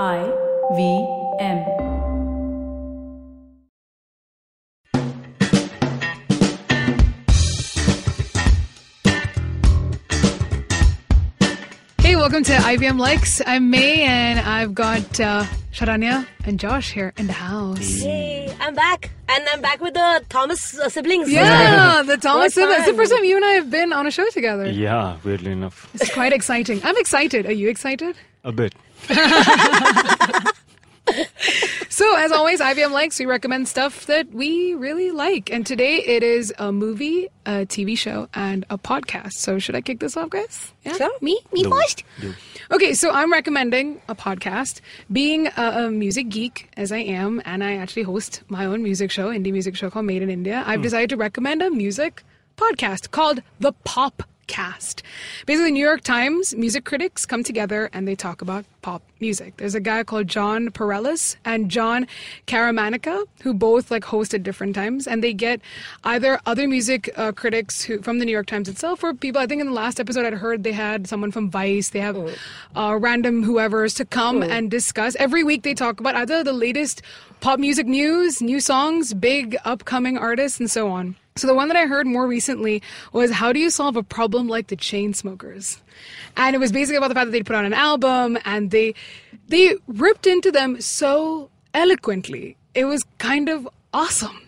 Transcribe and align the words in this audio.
I 0.00 0.24
V 0.74 1.06
M. 1.38 2.72
Hey, 11.98 12.16
welcome 12.16 12.42
to 12.44 12.52
IVM 12.52 12.98
Likes. 12.98 13.42
I'm 13.46 13.68
May, 13.70 14.02
and 14.02 14.40
I've 14.40 14.74
got 14.74 15.20
uh, 15.20 15.44
Sharanya 15.72 16.26
and 16.46 16.58
Josh 16.58 16.92
here 16.92 17.12
in 17.18 17.26
the 17.26 17.34
house. 17.34 18.02
Yay, 18.02 18.50
I'm 18.60 18.74
back. 18.74 19.10
And 19.28 19.44
I'm 19.52 19.60
back 19.60 19.82
with 19.82 19.92
the 19.94 20.24
Thomas 20.30 20.78
uh, 20.78 20.88
siblings. 20.88 21.30
Yeah, 21.30 22.02
the 22.06 22.16
Thomas 22.16 22.54
siblings. 22.54 22.80
It's 22.80 22.90
the 22.90 22.94
first 22.96 23.12
time 23.12 23.24
you 23.24 23.36
and 23.36 23.44
I 23.44 23.52
have 23.52 23.70
been 23.70 23.92
on 23.92 24.06
a 24.06 24.10
show 24.10 24.28
together. 24.30 24.70
Yeah, 24.70 25.18
weirdly 25.22 25.52
enough. 25.52 25.90
It's 25.94 26.12
quite 26.12 26.32
exciting. 26.32 26.80
I'm 26.82 26.96
excited. 26.96 27.44
Are 27.44 27.52
you 27.52 27.68
excited? 27.68 28.16
A 28.44 28.52
bit. 28.52 28.74
So, 31.92 32.16
as 32.16 32.32
always, 32.32 32.60
IVM 32.60 32.90
Likes, 32.90 33.18
we 33.18 33.26
recommend 33.26 33.68
stuff 33.68 34.06
that 34.06 34.32
we 34.32 34.72
really 34.72 35.10
like. 35.10 35.52
And 35.52 35.66
today 35.66 35.96
it 35.96 36.22
is 36.22 36.50
a 36.58 36.72
movie, 36.72 37.28
a 37.44 37.66
TV 37.66 37.98
show, 37.98 38.28
and 38.32 38.64
a 38.70 38.78
podcast. 38.78 39.32
So, 39.32 39.58
should 39.58 39.74
I 39.74 39.82
kick 39.82 40.00
this 40.00 40.16
off, 40.16 40.30
guys? 40.30 40.72
Yeah? 40.84 40.94
Sure. 40.94 41.10
Me? 41.20 41.38
Me 41.52 41.64
Do- 41.64 41.70
first? 41.70 42.04
do. 42.18 42.34
Okay, 42.70 42.94
so 42.94 43.10
I'm 43.10 43.30
recommending 43.30 44.00
a 44.08 44.14
podcast. 44.14 44.80
Being 45.12 45.48
a, 45.48 45.84
a 45.84 45.90
music 45.90 46.30
geek 46.30 46.70
as 46.78 46.92
I 46.92 46.98
am, 46.98 47.42
and 47.44 47.62
I 47.62 47.76
actually 47.76 48.04
host 48.04 48.42
my 48.48 48.64
own 48.64 48.82
music 48.82 49.10
show, 49.10 49.28
indie 49.28 49.52
music 49.52 49.76
show 49.76 49.90
called 49.90 50.06
Made 50.06 50.22
in 50.22 50.30
India, 50.30 50.62
I've 50.66 50.78
hmm. 50.78 50.84
decided 50.84 51.10
to 51.10 51.16
recommend 51.18 51.60
a 51.60 51.70
music 51.70 52.24
podcast 52.56 53.10
called 53.10 53.42
The 53.60 53.72
Pop 53.84 54.22
Cast. 54.52 55.02
Basically, 55.46 55.72
New 55.72 55.84
York 55.84 56.02
Times 56.02 56.54
music 56.54 56.84
critics 56.84 57.24
come 57.24 57.42
together 57.42 57.88
and 57.94 58.06
they 58.06 58.14
talk 58.14 58.42
about 58.42 58.66
pop 58.82 59.02
music. 59.18 59.56
There's 59.56 59.74
a 59.74 59.80
guy 59.80 60.04
called 60.04 60.28
Jon 60.28 60.68
Pareles 60.68 61.36
and 61.46 61.70
Jon 61.70 62.06
Caramanica 62.46 63.24
who 63.42 63.54
both 63.54 63.90
like 63.90 64.04
host 64.04 64.34
at 64.34 64.42
different 64.42 64.74
times, 64.74 65.06
and 65.06 65.24
they 65.24 65.32
get 65.32 65.62
either 66.04 66.38
other 66.44 66.68
music 66.68 67.08
uh, 67.16 67.32
critics 67.32 67.82
who 67.82 68.02
from 68.02 68.18
the 68.18 68.26
New 68.26 68.32
York 68.32 68.46
Times 68.46 68.68
itself 68.68 69.02
or 69.02 69.14
people. 69.14 69.40
I 69.40 69.46
think 69.46 69.62
in 69.62 69.66
the 69.66 69.72
last 69.72 69.98
episode 69.98 70.26
I'd 70.26 70.34
heard 70.34 70.64
they 70.64 70.72
had 70.72 71.06
someone 71.06 71.32
from 71.32 71.48
Vice. 71.48 71.88
They 71.88 72.00
have 72.00 72.18
uh, 72.76 72.98
random 73.00 73.42
whoever's 73.42 73.94
to 73.94 74.04
come 74.04 74.42
and 74.42 74.70
discuss. 74.70 75.16
Every 75.16 75.42
week 75.42 75.62
they 75.62 75.72
talk 75.72 75.98
about 75.98 76.14
either 76.14 76.44
the 76.44 76.52
latest 76.52 77.00
pop 77.40 77.58
music 77.58 77.86
news, 77.86 78.42
new 78.42 78.60
songs, 78.60 79.14
big 79.14 79.56
upcoming 79.64 80.18
artists, 80.18 80.60
and 80.60 80.70
so 80.70 80.90
on. 80.90 81.16
So 81.36 81.46
the 81.46 81.54
one 81.54 81.68
that 81.68 81.76
I 81.76 81.86
heard 81.86 82.06
more 82.06 82.26
recently 82.26 82.82
was 83.12 83.30
how 83.30 83.52
do 83.52 83.60
you 83.60 83.70
solve 83.70 83.96
a 83.96 84.02
problem 84.02 84.48
like 84.48 84.66
the 84.66 84.76
Chainsmokers? 84.76 85.78
And 86.36 86.54
it 86.54 86.58
was 86.58 86.72
basically 86.72 86.96
about 86.96 87.08
the 87.08 87.14
fact 87.14 87.26
that 87.26 87.32
they 87.32 87.42
put 87.42 87.56
out 87.56 87.64
an 87.64 87.72
album 87.72 88.38
and 88.44 88.70
they 88.70 88.94
they 89.48 89.76
ripped 89.86 90.26
into 90.26 90.50
them 90.50 90.80
so 90.80 91.50
eloquently. 91.72 92.56
It 92.74 92.84
was 92.84 93.02
kind 93.18 93.48
of 93.48 93.68
awesome. 93.94 94.38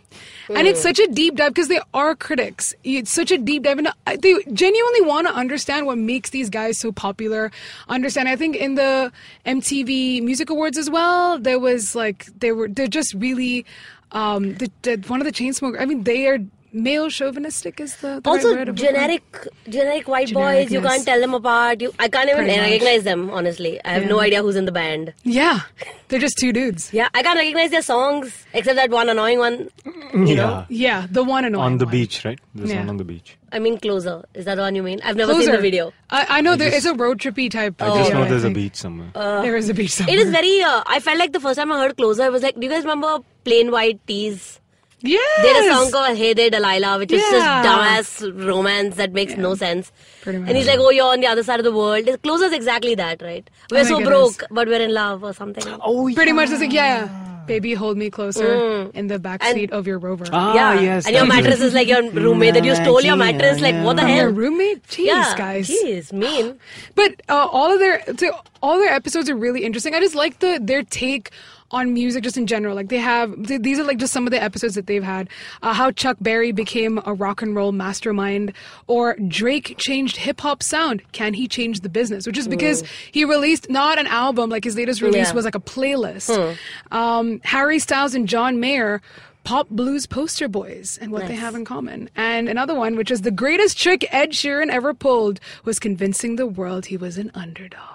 And 0.49 0.69
it's 0.69 0.83
such 0.83 0.99
a 0.99 1.07
deep 1.07 1.37
dive 1.37 1.55
because 1.55 1.69
they 1.69 1.81
are 1.95 2.15
critics. 2.15 2.75
It's 2.85 3.11
such 3.11 3.31
a 3.31 3.39
deep 3.39 3.63
dive, 3.63 3.79
and 3.79 3.89
they 4.21 4.35
genuinely 4.53 5.01
want 5.01 5.27
to 5.27 5.35
understand 5.35 5.87
what 5.87 5.97
makes 5.97 6.31
these 6.31 6.51
guys 6.51 6.79
so 6.79 6.93
popular. 6.93 7.51
Understand? 7.89 8.29
I 8.29 8.37
think 8.37 8.57
in 8.57 8.75
the 8.75 9.11
MTV 9.47 10.23
Music 10.23 10.51
Awards 10.51 10.77
as 10.77 10.91
well, 10.91 11.39
there 11.39 11.59
was 11.59 11.95
like 11.95 12.27
they 12.39 12.53
were 12.53 12.69
they're 12.69 12.89
just 12.89 13.15
really 13.15 13.65
um, 14.13 14.55
the, 14.57 14.71
the, 14.83 14.97
one 15.07 15.21
of 15.21 15.25
the 15.25 15.33
Chainsmokers. 15.33 15.81
I 15.81 15.87
mean, 15.87 16.05
they 16.05 16.27
are 16.29 16.39
male 16.75 17.09
chauvinistic 17.09 17.81
is 17.81 17.97
the, 17.99 18.09
the 18.09 18.15
right 18.15 18.27
Also, 18.27 18.55
word 18.55 18.75
generic, 18.77 19.23
generic 19.69 20.09
white 20.09 20.33
boys. 20.35 20.71
You 20.73 20.81
can't 20.81 21.05
tell 21.05 21.21
them 21.21 21.33
apart. 21.35 21.81
You, 21.81 21.93
I 21.99 22.09
can't 22.09 22.29
even 22.29 22.45
Pretty 22.45 22.61
much. 22.61 22.71
recognize 22.71 23.05
them. 23.05 23.31
Honestly, 23.31 23.83
I 23.85 23.93
have 23.93 24.07
no 24.07 24.19
idea 24.21 24.43
who's 24.43 24.57
in 24.57 24.65
the 24.65 24.73
band. 24.73 25.15
Yeah, 25.23 25.61
they're 26.09 26.19
just 26.19 26.37
two 26.39 26.53
dudes. 26.53 26.93
Yeah, 26.93 27.09
I 27.15 27.23
can't 27.23 27.39
recognize 27.39 27.71
their 27.71 27.83
songs 27.83 28.45
except 28.53 28.77
that 28.77 28.91
one 28.91 29.09
annoying 29.09 29.39
one. 29.39 29.71
You 30.15 30.27
yeah. 30.27 30.35
know, 30.37 30.67
Yeah, 30.69 31.07
the 31.11 31.23
one 31.23 31.45
and 31.45 31.57
On 31.57 31.79
the 31.79 31.85
one. 31.87 31.93
beach, 31.93 32.25
right? 32.25 32.39
There's 32.55 32.71
Yeah. 32.71 32.81
one 32.81 32.91
on 32.91 32.97
the 32.97 33.05
beach. 33.05 33.37
I 33.53 33.61
mean, 33.61 33.79
closer. 33.79 34.25
Is 34.35 34.45
that 34.47 34.57
the 34.57 34.63
one 34.63 34.75
you 34.75 34.83
mean? 34.83 35.01
I've 35.05 35.15
never 35.17 35.33
seen 35.33 35.43
Closer. 35.43 35.57
the 35.57 35.63
video. 35.63 35.93
I, 36.11 36.27
I 36.29 36.41
know 36.41 36.57
there 36.57 36.69
is 36.69 36.83
just- 36.83 36.95
a 36.95 36.99
road 36.99 37.19
trippy 37.21 37.49
type. 37.51 37.81
I 37.81 37.87
just 37.87 37.99
video, 38.11 38.25
know 38.25 38.29
there's 38.29 38.45
a 38.45 38.51
beach 38.51 38.75
somewhere. 38.77 39.11
there 39.15 39.57
is 39.57 39.69
a 39.69 39.75
beach 39.75 39.93
somewhere. 39.93 40.17
It 40.17 40.21
is 40.21 40.31
very. 40.31 40.61
Uh, 40.63 40.83
I 40.87 40.99
felt 41.01 41.19
like 41.19 41.33
the 41.33 41.41
first 41.41 41.59
time 41.59 41.71
I 41.71 41.79
heard 41.79 41.97
closer, 41.97 42.23
I 42.25 42.29
was 42.31 42.43
like, 42.43 42.57
do 42.57 42.63
you 42.67 42.71
guys 42.73 42.83
remember 42.83 43.19
Plain 43.45 43.71
White 43.71 44.05
T's? 44.09 44.61
Yes. 45.05 45.43
They 45.43 45.49
had 45.49 45.65
a 45.71 45.75
song 45.75 45.91
called 45.93 46.17
Hey 46.17 46.33
There 46.33 46.49
Delilah, 46.51 46.99
which 46.99 47.13
is 47.13 47.23
Yeah. 47.31 47.63
just 47.63 48.21
dumbass 48.23 48.47
romance 48.47 48.97
that 48.97 49.13
makes 49.13 49.37
no 49.37 49.55
sense. 49.55 49.93
Pretty 50.23 50.39
And 50.39 50.57
he's 50.57 50.67
like, 50.67 50.79
oh, 50.79 50.91
you're 50.91 51.13
on 51.13 51.21
the 51.21 51.27
other 51.27 51.43
side 51.43 51.61
of 51.61 51.65
the 51.65 51.73
world. 51.73 52.09
It 52.09 52.23
closes 52.23 52.53
exactly 52.53 52.95
that, 52.95 53.21
right? 53.21 53.49
We're 53.71 53.83
my 53.83 53.89
so 53.89 53.99
goodness. 53.99 54.09
broke, 54.37 54.45
but 54.51 54.67
we're 54.67 54.81
in 54.81 54.95
love 54.95 55.23
or 55.23 55.35
something. 55.35 55.63
oh, 55.85 56.11
Pretty 56.15 56.33
much 56.33 56.51
it's 56.51 56.61
like, 56.61 56.73
yeah, 56.73 57.05
yeah. 57.05 57.31
Baby, 57.47 57.75
hold 57.75 57.99
me 57.99 58.09
closer 58.09 58.91
in 58.95 59.09
the 59.09 59.19
back 59.19 59.43
Mm. 59.43 59.47
And- 59.49 59.55
seat 59.55 59.71
of 59.73 59.87
your 59.87 59.99
rover. 59.99 60.25
Ah, 60.33 60.55
yeah. 60.55 60.81
yes. 60.81 61.05
and 61.07 61.15
your 61.15 61.27
mattress 61.27 61.61
is 61.61 61.75
like 61.75 61.87
your 61.89 62.01
roommate 62.11 62.55
that 62.55 62.65
you 62.65 62.75
stole 62.75 63.03
your 63.03 63.17
Yeah, 63.19 63.33
mattress. 63.33 63.61
Like, 63.61 63.75
what 63.85 63.97
the 63.97 64.03
From 64.03 64.09
hell? 64.13 64.19
your 64.23 64.31
roommate? 64.31 64.83
Jeez, 64.89 65.05
yeah, 65.05 65.35
guys. 65.37 65.69
Jeez, 65.69 66.11
mean. 66.15 66.59
But 66.95 67.21
uh, 67.29 67.47
all 67.53 67.71
of 67.71 67.81
their 67.81 68.03
so 68.17 68.31
all 68.63 68.79
their 68.79 68.95
episodes 68.95 69.29
are 69.29 69.37
really 69.37 69.63
interesting. 69.63 69.95
I 69.95 70.01
just 70.01 70.15
like 70.15 70.39
the 70.39 70.59
their 70.63 70.83
take 70.85 71.33
on 71.71 71.93
music 71.93 72.23
just 72.23 72.37
in 72.37 72.47
general. 72.47 72.75
Like 72.75 72.89
they 72.89 72.99
have 72.99 73.35
th- 73.47 73.63
these 73.63 73.79
are 73.79 73.85
like 73.85 73.99
just 73.99 74.13
some 74.13 74.27
of 74.27 74.31
the 74.31 74.43
episodes 74.43 74.75
that 74.75 74.87
they've 74.87 75.03
had. 75.03 75.29
Uh, 75.63 75.73
how 75.73 75.91
Chuck 75.91 76.17
Berry 76.21 76.53
became 76.53 77.01
a 77.05 77.15
rock 77.15 77.43
and 77.43 77.57
roll 77.57 77.73
mastermind, 77.73 78.53
or 78.87 79.17
Drake 79.29 79.75
changed 79.79 80.17
hip 80.17 80.41
hop 80.41 80.63
sound. 80.63 81.03
Can 81.13 81.35
he 81.35 81.49
change 81.49 81.81
the 81.81 81.89
business? 81.89 82.27
Which 82.27 82.39
is 82.39 82.47
because 82.49 82.85
he 83.13 83.25
released 83.25 83.69
not 83.71 83.99
an 83.99 84.07
album. 84.07 84.51
Like 84.51 84.65
his 84.65 84.77
latest 84.77 85.01
release 85.03 85.29
Yeah. 85.29 85.35
was 85.35 85.45
like 85.45 85.55
a 85.55 85.61
playlist. 85.61 86.57
Um, 86.93 87.41
Harry 87.45 87.79
Styles 87.79 88.15
and 88.15 88.29
John 88.29 88.61
Mayer. 88.61 89.01
Pop 89.43 89.69
blues 89.69 90.07
poster 90.07 90.49
boys 90.49 90.99
and 91.03 91.13
what 91.13 91.29
they 91.29 91.35
have 91.35 91.55
in 91.55 91.67
common. 91.67 92.09
And 92.17 92.49
another 92.49 92.75
one, 92.75 92.97
which 92.97 93.11
is 93.11 93.21
the 93.21 93.31
greatest 93.31 93.77
trick 93.79 94.07
Ed 94.11 94.31
Sheeran 94.31 94.71
ever 94.71 94.95
pulled, 94.95 95.39
was 95.67 95.79
convincing 95.79 96.37
the 96.37 96.47
world 96.47 96.87
he 96.87 96.97
was 96.97 97.19
an 97.19 97.31
underdog. 97.35 97.94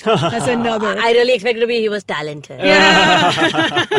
That's 0.04 0.46
another. 0.46 0.98
I 0.98 1.12
really 1.12 1.34
expected 1.34 1.60
to 1.60 1.66
be 1.66 1.80
he 1.80 1.88
was 1.88 2.04
talented. 2.04 2.60
Yeah. 2.60 3.30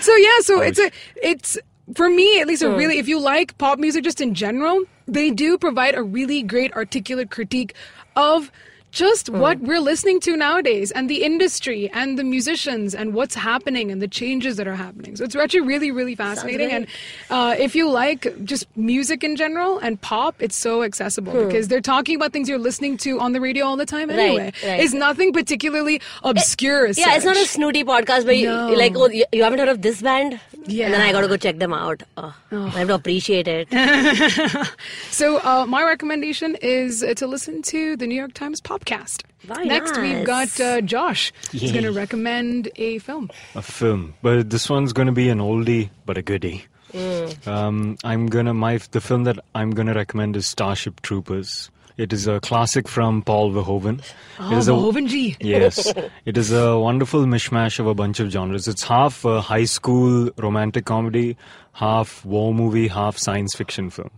so 0.00 0.14
yeah, 0.16 0.38
so 0.40 0.60
it's 0.60 0.78
a 0.78 0.90
it's 1.22 1.58
for 1.94 2.08
me 2.08 2.40
at 2.40 2.46
least 2.46 2.62
a 2.62 2.70
really 2.70 2.98
if 2.98 3.08
you 3.08 3.20
like 3.20 3.56
pop 3.58 3.78
music 3.78 4.04
just 4.04 4.20
in 4.20 4.34
general, 4.34 4.84
they 5.06 5.30
do 5.30 5.58
provide 5.58 5.94
a 5.94 6.02
really 6.02 6.42
great 6.42 6.72
articulate 6.74 7.30
critique 7.30 7.74
of 8.16 8.50
just 8.90 9.28
what 9.30 9.60
we're 9.60 9.80
listening 9.80 10.20
to 10.20 10.36
nowadays 10.36 10.90
and 10.90 11.08
the 11.08 11.22
industry 11.22 11.90
and 11.92 12.18
the 12.18 12.24
musicians 12.24 12.94
and 12.94 13.14
what's 13.14 13.34
happening 13.34 13.90
and 13.90 14.02
the 14.02 14.08
changes 14.08 14.56
that 14.56 14.66
are 14.66 14.74
happening. 14.74 15.16
So 15.16 15.24
it's 15.24 15.36
actually 15.36 15.60
really, 15.60 15.90
really 15.90 16.14
fascinating. 16.14 16.70
And 16.72 16.86
uh, 17.30 17.54
if 17.58 17.74
you 17.74 17.88
like 17.90 18.26
just 18.44 18.66
music 18.76 19.22
in 19.22 19.36
general 19.36 19.78
and 19.78 20.00
pop, 20.00 20.34
it's 20.40 20.56
so 20.56 20.82
accessible 20.82 21.32
because 21.46 21.68
they're 21.68 21.80
talking 21.80 22.16
about 22.16 22.32
things 22.32 22.48
you're 22.48 22.58
listening 22.58 22.96
to 22.98 23.20
on 23.20 23.32
the 23.32 23.40
radio 23.40 23.64
all 23.66 23.76
the 23.76 23.86
time 23.86 24.10
anyway. 24.10 24.52
right. 24.64 24.80
It's 24.80 24.92
nothing 24.92 25.32
particularly 25.32 26.00
obscure. 26.24 26.86
as 26.86 26.98
Yeah, 26.98 27.14
it's 27.16 27.24
not 27.24 27.36
a 27.36 27.46
snooty 27.46 27.84
podcast 27.84 28.24
where 28.24 28.34
you, 28.34 28.46
No. 28.46 28.68
you're 28.68 28.76
like, 28.78 28.96
oh, 28.96 29.08
you, 29.08 29.24
you 29.32 29.42
haven't 29.44 29.58
heard 29.60 29.68
of 29.68 29.82
this 29.82 30.02
band? 30.02 30.40
Yeah. 30.66 30.86
And 30.86 30.94
then 30.94 31.00
I 31.00 31.12
got 31.12 31.22
to 31.22 31.28
go 31.28 31.36
check 31.36 31.58
them 31.58 31.72
out. 31.72 32.02
Oh, 32.16 32.34
I 32.52 32.68
have 32.70 32.88
to 32.88 32.94
appreciate 32.94 33.48
it. 33.48 33.68
So 35.10 35.38
uh, 35.38 35.66
my 35.66 35.82
recommendation 35.82 36.56
is 36.62 37.02
uh, 37.02 37.14
to 37.14 37.26
listen 37.26 37.62
to 37.62 37.96
the 37.96 38.06
New 38.06 38.14
York 38.14 38.32
Times 38.32 38.60
podcast. 38.60 39.24
Very 39.40 39.66
Next, 39.66 39.98
we've 39.98 40.24
got 40.24 40.58
uh, 40.60 40.80
Josh. 40.80 41.32
He's 41.52 41.72
going 41.72 41.84
to 41.84 41.92
recommend 41.92 42.68
a 42.76 42.98
film. 43.00 43.30
A 43.54 43.62
film, 43.62 44.14
but 44.22 44.50
this 44.50 44.70
one's 44.70 44.92
going 44.92 45.06
to 45.06 45.12
be 45.12 45.28
an 45.28 45.38
oldie 45.38 45.90
but 46.06 46.16
a 46.16 46.22
goodie. 46.22 46.64
Mm. 46.92 47.46
Um, 47.46 47.98
I'm 48.02 48.26
gonna 48.26 48.52
my 48.52 48.78
the 48.90 49.00
film 49.00 49.24
that 49.24 49.38
I'm 49.54 49.70
gonna 49.70 49.94
recommend 49.94 50.36
is 50.36 50.46
Starship 50.46 51.00
Troopers. 51.02 51.70
It 52.00 52.14
is 52.14 52.26
a 52.26 52.40
classic 52.40 52.88
from 52.88 53.20
Paul 53.20 53.50
Verhoeven. 53.52 54.00
Oh, 54.38 54.50
it 54.50 54.56
is 54.56 54.68
a, 54.68 54.70
Verhoeven 54.70 55.06
G. 55.06 55.36
Yes, 55.40 55.92
it 56.24 56.38
is 56.38 56.50
a 56.50 56.78
wonderful 56.78 57.26
mishmash 57.26 57.78
of 57.78 57.86
a 57.86 57.94
bunch 57.94 58.20
of 58.20 58.30
genres. 58.30 58.66
It's 58.66 58.82
half 58.84 59.22
a 59.26 59.42
high 59.42 59.66
school 59.66 60.30
romantic 60.38 60.86
comedy, 60.86 61.36
half 61.72 62.24
war 62.24 62.54
movie, 62.54 62.88
half 62.88 63.18
science 63.18 63.54
fiction 63.54 63.90
film. 63.90 64.10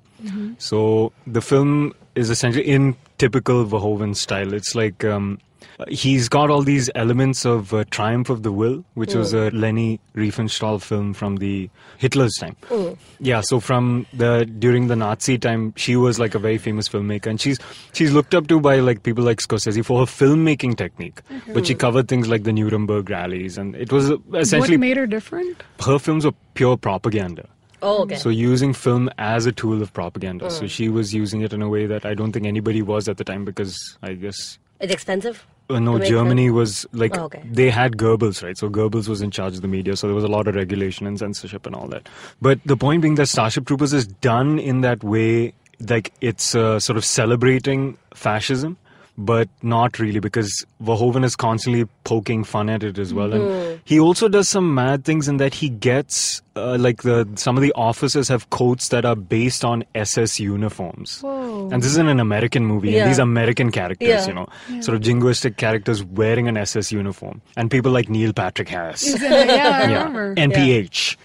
So 0.58 1.12
the 1.26 1.40
film 1.40 1.94
is 2.14 2.30
essentially 2.30 2.64
in 2.64 2.94
typical 3.18 3.64
Verhoeven 3.66 4.14
style. 4.14 4.54
It's 4.54 4.76
like 4.76 5.04
um, 5.04 5.40
he's 5.88 6.28
got 6.28 6.50
all 6.50 6.62
these 6.62 6.90
elements 6.94 7.44
of 7.44 7.72
uh, 7.72 7.84
Triumph 7.90 8.30
of 8.30 8.42
the 8.42 8.52
Will, 8.52 8.84
which 8.94 9.14
was 9.14 9.32
mm. 9.32 9.48
a 9.48 9.56
Leni 9.56 10.00
Riefenstahl 10.14 10.80
film 10.80 11.14
from 11.14 11.36
the 11.36 11.70
Hitler's 11.98 12.34
time. 12.34 12.56
Mm. 12.68 12.96
Yeah, 13.20 13.40
so 13.40 13.60
from 13.60 14.06
the 14.12 14.44
during 14.58 14.88
the 14.88 14.96
Nazi 14.96 15.38
time, 15.38 15.72
she 15.76 15.96
was 15.96 16.18
like 16.18 16.34
a 16.34 16.38
very 16.38 16.58
famous 16.58 16.88
filmmaker, 16.88 17.26
and 17.26 17.40
she's 17.40 17.58
she's 17.92 18.12
looked 18.12 18.34
up 18.34 18.48
to 18.48 18.60
by 18.60 18.76
like 18.80 19.02
people 19.02 19.24
like 19.24 19.38
Scorsese 19.38 19.84
for 19.84 20.00
her 20.00 20.06
filmmaking 20.06 20.76
technique. 20.76 21.22
Mm-hmm. 21.28 21.52
But 21.52 21.66
she 21.66 21.74
covered 21.74 22.08
things 22.08 22.28
like 22.28 22.44
the 22.44 22.52
Nuremberg 22.52 23.10
rallies, 23.10 23.58
and 23.58 23.74
it 23.76 23.92
was 23.92 24.10
essentially 24.34 24.76
What 24.76 24.80
made 24.80 24.96
her 24.96 25.06
different? 25.06 25.62
her 25.84 25.98
films 25.98 26.24
were 26.24 26.34
pure 26.54 26.76
propaganda. 26.76 27.48
Oh, 27.82 28.02
okay. 28.02 28.14
So 28.14 28.28
using 28.28 28.72
film 28.72 29.10
as 29.18 29.44
a 29.44 29.52
tool 29.52 29.82
of 29.82 29.92
propaganda. 29.92 30.50
So 30.50 30.64
mm. 30.64 30.70
she 30.70 30.88
was 30.88 31.12
using 31.12 31.40
it 31.40 31.52
in 31.52 31.62
a 31.62 31.68
way 31.68 31.86
that 31.86 32.06
I 32.06 32.14
don't 32.14 32.30
think 32.30 32.46
anybody 32.46 32.80
was 32.80 33.08
at 33.08 33.16
the 33.16 33.24
time 33.24 33.44
because 33.44 33.98
I 34.02 34.12
guess 34.12 34.58
it's 34.82 34.92
expensive. 34.92 35.46
Uh, 35.70 35.78
no? 35.78 35.98
Germany 35.98 36.50
was 36.50 36.86
like 36.92 37.16
Oh, 37.16 37.24
okay. 37.24 37.42
they 37.44 37.70
had 37.70 37.96
Goebbels, 37.96 38.42
right? 38.42 38.56
So 38.58 38.68
Goebbels 38.68 39.08
was 39.08 39.22
in 39.22 39.30
charge 39.30 39.54
of 39.54 39.62
the 39.62 39.68
media, 39.68 39.96
so 39.96 40.06
there 40.06 40.14
was 40.14 40.24
a 40.24 40.28
lot 40.28 40.46
of 40.48 40.54
regulation 40.54 41.06
and 41.06 41.18
censorship 41.18 41.66
and 41.66 41.74
all 41.74 41.88
that. 41.88 42.08
But 42.40 42.60
the 42.66 42.76
point 42.76 43.02
being 43.02 43.14
that 43.16 43.26
Starship 43.28 43.66
Troopers 43.66 43.92
is 43.92 44.06
done 44.06 44.58
in 44.58 44.82
that 44.82 45.02
way, 45.02 45.54
like 45.88 46.12
it's 46.20 46.54
uh, 46.54 46.78
sort 46.78 46.96
of 46.96 47.04
celebrating 47.04 47.96
fascism, 48.14 48.76
but 49.18 49.48
not 49.62 49.98
really 49.98 50.20
because 50.20 50.64
Verhoeven 50.82 51.22
is 51.24 51.36
constantly 51.36 51.86
poking 52.04 52.44
fun 52.44 52.70
at 52.70 52.82
it 52.82 52.98
as 52.98 53.12
well, 53.12 53.30
Hmm. 53.30 53.40
and 53.42 53.80
he 53.84 54.00
also 54.00 54.28
does 54.28 54.48
some 54.48 54.74
mad 54.74 55.04
things 55.04 55.28
in 55.28 55.36
that 55.36 55.54
he 55.54 55.68
gets 55.68 56.40
uh, 56.56 56.76
like 56.78 57.02
the 57.02 57.26
some 57.34 57.56
of 57.56 57.62
the 57.62 57.72
officers 57.74 58.28
have 58.28 58.48
coats 58.50 58.88
that 58.88 59.04
are 59.04 59.16
based 59.16 59.64
on 59.64 59.84
SS 59.94 60.38
uniforms, 60.40 61.20
Whoa. 61.22 61.68
and 61.72 61.82
this 61.82 61.90
is 61.90 61.96
in 61.98 62.08
an 62.08 62.20
American 62.20 62.64
movie, 62.66 62.90
Yeah. 62.92 63.02
and 63.02 63.10
these 63.10 63.18
American 63.18 63.70
characters, 63.70 64.08
Yeah. 64.08 64.26
you 64.26 64.34
know, 64.34 64.46
sort 64.80 64.96
of 64.96 65.02
jingoistic 65.02 65.56
characters 65.56 66.02
wearing 66.04 66.48
an 66.48 66.56
SS 66.56 66.90
uniform, 66.92 67.40
and 67.56 67.70
people 67.70 67.90
like 67.92 68.08
Neil 68.08 68.32
Patrick 68.32 68.68
Harris. 68.68 69.06
yeah, 69.20 69.28
I 69.28 69.44
Yeah, 69.90 70.04
remember. 70.06 70.34
NPH. 70.36 71.16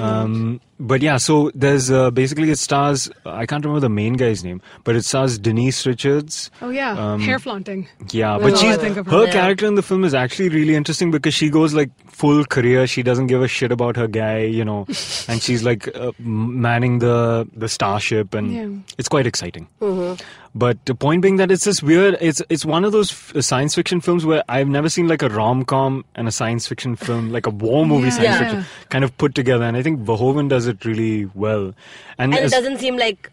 Um, 0.00 0.60
but 0.78 1.00
yeah, 1.02 1.16
so 1.16 1.50
there's 1.54 1.90
uh, 1.90 2.10
basically 2.10 2.50
it 2.50 2.58
stars. 2.58 3.10
I 3.24 3.46
can't 3.46 3.64
remember 3.64 3.80
the 3.80 3.88
main 3.88 4.14
guy's 4.14 4.44
name, 4.44 4.60
but 4.84 4.94
it 4.96 5.04
stars 5.04 5.38
Denise 5.38 5.86
Richards. 5.86 6.50
Oh 6.60 6.68
yeah, 6.70 6.92
Um, 6.92 7.20
hair 7.20 7.38
flaunting. 7.38 7.88
Yeah, 8.10 8.38
That's 8.38 8.50
but 8.50 8.58
she's 8.60 8.76
think 8.76 8.96
of 8.98 9.06
her 9.06 9.12
her. 9.20 9.24
Yeah. 9.26 9.32
character 9.32 9.66
in 9.66 9.74
the 9.74 9.82
film 9.82 10.04
is 10.04 10.12
actually 10.14 10.50
really 10.50 10.74
interesting 10.74 11.10
because 11.10 11.32
she 11.34 11.48
goes 11.48 11.72
like 11.72 11.90
full 12.10 12.44
career. 12.44 12.86
She 12.86 13.02
doesn't 13.02 13.28
give 13.28 13.42
a 13.42 13.48
shit 13.48 13.72
about 13.72 13.96
her 13.96 14.06
guy, 14.06 14.40
you 14.40 14.64
know, 14.64 14.84
and 15.28 15.40
she's 15.42 15.62
like 15.62 15.88
uh, 15.96 16.12
manning 16.18 16.98
the 16.98 17.48
the 17.54 17.68
starship, 17.68 18.34
and 18.34 18.52
Yeah. 18.52 18.94
it's 18.98 19.08
quite 19.08 19.26
exciting. 19.26 19.68
But 20.58 20.78
the 20.86 20.94
point 20.94 21.20
being 21.20 21.36
that 21.36 21.50
it's 21.50 21.64
this 21.64 21.82
weird. 21.82 22.16
It's 22.20 22.40
it's 22.48 22.64
one 22.64 22.84
of 22.86 22.92
those 22.92 23.10
f- 23.12 23.44
science 23.44 23.74
fiction 23.74 24.00
films 24.00 24.24
where 24.24 24.42
I've 24.48 24.68
never 24.68 24.88
seen 24.88 25.06
like 25.06 25.20
a 25.22 25.28
rom 25.28 25.64
com 25.66 26.04
and 26.14 26.26
a 26.26 26.32
science 26.32 26.66
fiction 26.66 26.96
film, 26.96 27.30
like 27.30 27.46
a 27.46 27.50
war 27.50 27.84
movie 27.84 28.04
Yeah. 28.04 28.10
science 28.10 28.24
Yeah. 28.30 28.38
fiction, 28.38 28.64
kind 28.88 29.04
of 29.04 29.16
put 29.18 29.34
together. 29.34 29.64
And 29.64 29.76
I 29.76 29.82
think 29.82 30.00
Verhoeven 30.00 30.48
does 30.48 30.66
it 30.66 30.84
really 30.86 31.26
well. 31.34 31.74
And, 32.18 32.34
And 32.34 32.46
it 32.46 32.50
doesn't 32.50 32.78
seem 32.78 32.96
like 32.96 33.30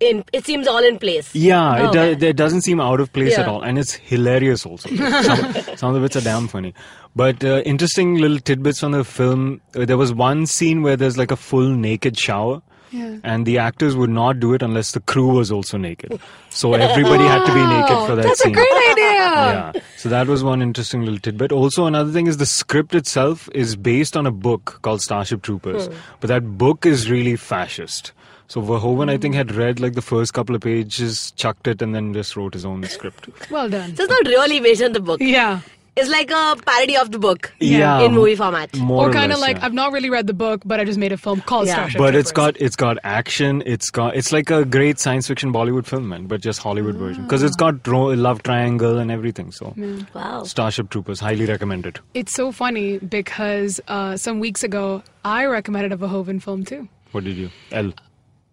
in. 0.00 0.24
It 0.32 0.46
seems 0.46 0.66
all 0.66 0.82
in 0.82 0.98
place. 0.98 1.28
yeah, 1.34 1.76
Oh, 1.82 1.88
it, 1.88 1.92
do- 1.92 1.98
okay. 2.00 2.28
it 2.30 2.36
doesn't 2.36 2.62
seem 2.62 2.80
out 2.80 3.00
of 3.00 3.12
place 3.12 3.36
at 3.38 3.46
all, 3.46 3.60
and 3.62 3.78
it's 3.78 3.92
hilarious 3.92 4.64
also. 4.64 4.88
some, 4.88 5.52
some 5.76 5.88
of 5.90 5.94
the 5.94 6.00
bits 6.00 6.16
are 6.16 6.22
damn 6.22 6.48
funny. 6.48 6.72
But 7.14 7.44
uh, 7.44 7.60
interesting 7.66 8.16
little 8.16 8.38
tidbits 8.38 8.82
on 8.82 8.92
the 8.92 9.04
film. 9.04 9.60
Uh, 9.74 9.84
there 9.84 9.98
was 9.98 10.12
one 10.14 10.46
scene 10.46 10.82
where 10.82 10.96
there's 10.96 11.18
like 11.18 11.30
a 11.30 11.36
full 11.36 11.68
naked 11.68 12.18
shower. 12.18 12.62
Yeah. 12.90 13.18
And 13.24 13.46
the 13.46 13.58
actors 13.58 13.96
would 13.96 14.10
not 14.10 14.40
do 14.40 14.54
it 14.54 14.62
unless 14.62 14.92
the 14.92 15.00
crew 15.00 15.28
was 15.28 15.50
also 15.50 15.76
naked. 15.76 16.20
So 16.50 16.74
everybody 16.74 17.24
had 17.24 17.44
to 17.44 17.52
be 17.52 17.60
oh, 17.60 17.66
naked 17.66 18.06
for 18.06 18.14
that 18.16 18.22
That's 18.22 18.42
scene. 18.42 18.52
a 18.52 18.54
great 18.54 18.90
idea. 18.90 19.04
Yeah. 19.04 19.72
So 19.96 20.08
that 20.08 20.26
was 20.26 20.44
one 20.44 20.62
interesting 20.62 21.00
little 21.02 21.18
tidbit. 21.18 21.52
Also, 21.52 21.86
another 21.86 22.12
thing 22.12 22.26
is 22.26 22.36
the 22.36 22.46
script 22.46 22.94
itself 22.94 23.48
is 23.54 23.76
based 23.76 24.16
on 24.16 24.26
a 24.26 24.30
book 24.30 24.78
called 24.82 25.02
Starship 25.02 25.42
Troopers, 25.42 25.88
hmm. 25.88 25.94
but 26.20 26.28
that 26.28 26.56
book 26.56 26.86
is 26.86 27.10
really 27.10 27.36
fascist. 27.36 28.12
So 28.48 28.62
Verhoeven, 28.62 29.10
I 29.10 29.18
think, 29.18 29.34
had 29.34 29.52
read 29.52 29.80
like 29.80 29.94
the 29.94 30.02
first 30.02 30.32
couple 30.32 30.54
of 30.54 30.62
pages, 30.62 31.32
chucked 31.32 31.66
it, 31.66 31.82
and 31.82 31.94
then 31.94 32.14
just 32.14 32.36
wrote 32.36 32.54
his 32.54 32.64
own 32.64 32.84
script. 32.84 33.28
Well 33.50 33.68
done. 33.68 33.96
So 33.96 34.04
it's 34.04 34.10
not 34.10 34.26
really 34.26 34.60
based 34.60 34.82
on 34.82 34.92
the 34.92 35.00
book. 35.00 35.20
Yeah. 35.20 35.60
It's 35.96 36.10
like 36.10 36.30
a 36.30 36.56
parody 36.66 36.96
of 36.96 37.10
the 37.10 37.18
book. 37.18 37.52
Yeah. 37.58 38.00
In 38.02 38.12
movie 38.12 38.36
format. 38.36 38.76
More 38.76 39.08
or 39.08 39.12
kind 39.12 39.32
of 39.32 39.38
like 39.38 39.56
yeah. 39.56 39.64
I've 39.64 39.72
not 39.72 39.92
really 39.92 40.10
read 40.10 40.26
the 40.26 40.34
book, 40.34 40.60
but 40.64 40.78
I 40.78 40.84
just 40.84 40.98
made 40.98 41.10
a 41.12 41.16
film 41.16 41.40
called 41.40 41.66
Yeah. 41.68 41.74
Starship. 41.74 41.98
but 41.98 42.14
it's 42.14 42.32
got 42.32 42.60
it's 42.60 42.76
got 42.76 42.98
action. 43.02 43.62
It's 43.64 43.90
got 43.90 44.14
it's 44.14 44.30
like 44.30 44.50
a 44.50 44.64
great 44.66 44.98
science 44.98 45.26
fiction 45.26 45.52
Bollywood 45.54 45.86
film, 45.86 46.08
man, 46.10 46.26
but 46.26 46.42
just 46.42 46.60
Hollywood 46.60 46.96
version 46.96 47.22
because 47.24 47.42
it's 47.42 47.56
got 47.56 47.86
ro- 47.86 48.08
love 48.08 48.42
triangle 48.42 48.98
and 48.98 49.10
everything. 49.10 49.52
So 49.52 49.74
Wow. 50.14 50.42
Starship 50.44 50.90
Troopers, 50.90 51.18
highly 51.18 51.46
recommended. 51.46 52.00
It's 52.12 52.34
so 52.34 52.52
funny 52.52 52.98
because 52.98 53.80
uh, 53.88 54.16
some 54.18 54.38
weeks 54.38 54.62
ago 54.62 55.02
I 55.24 55.46
recommended 55.46 55.92
a 55.92 55.96
Verhoeven 55.96 56.42
film 56.42 56.64
too. 56.64 56.88
What 57.12 57.24
did 57.24 57.36
you? 57.38 57.50
L. 57.72 57.92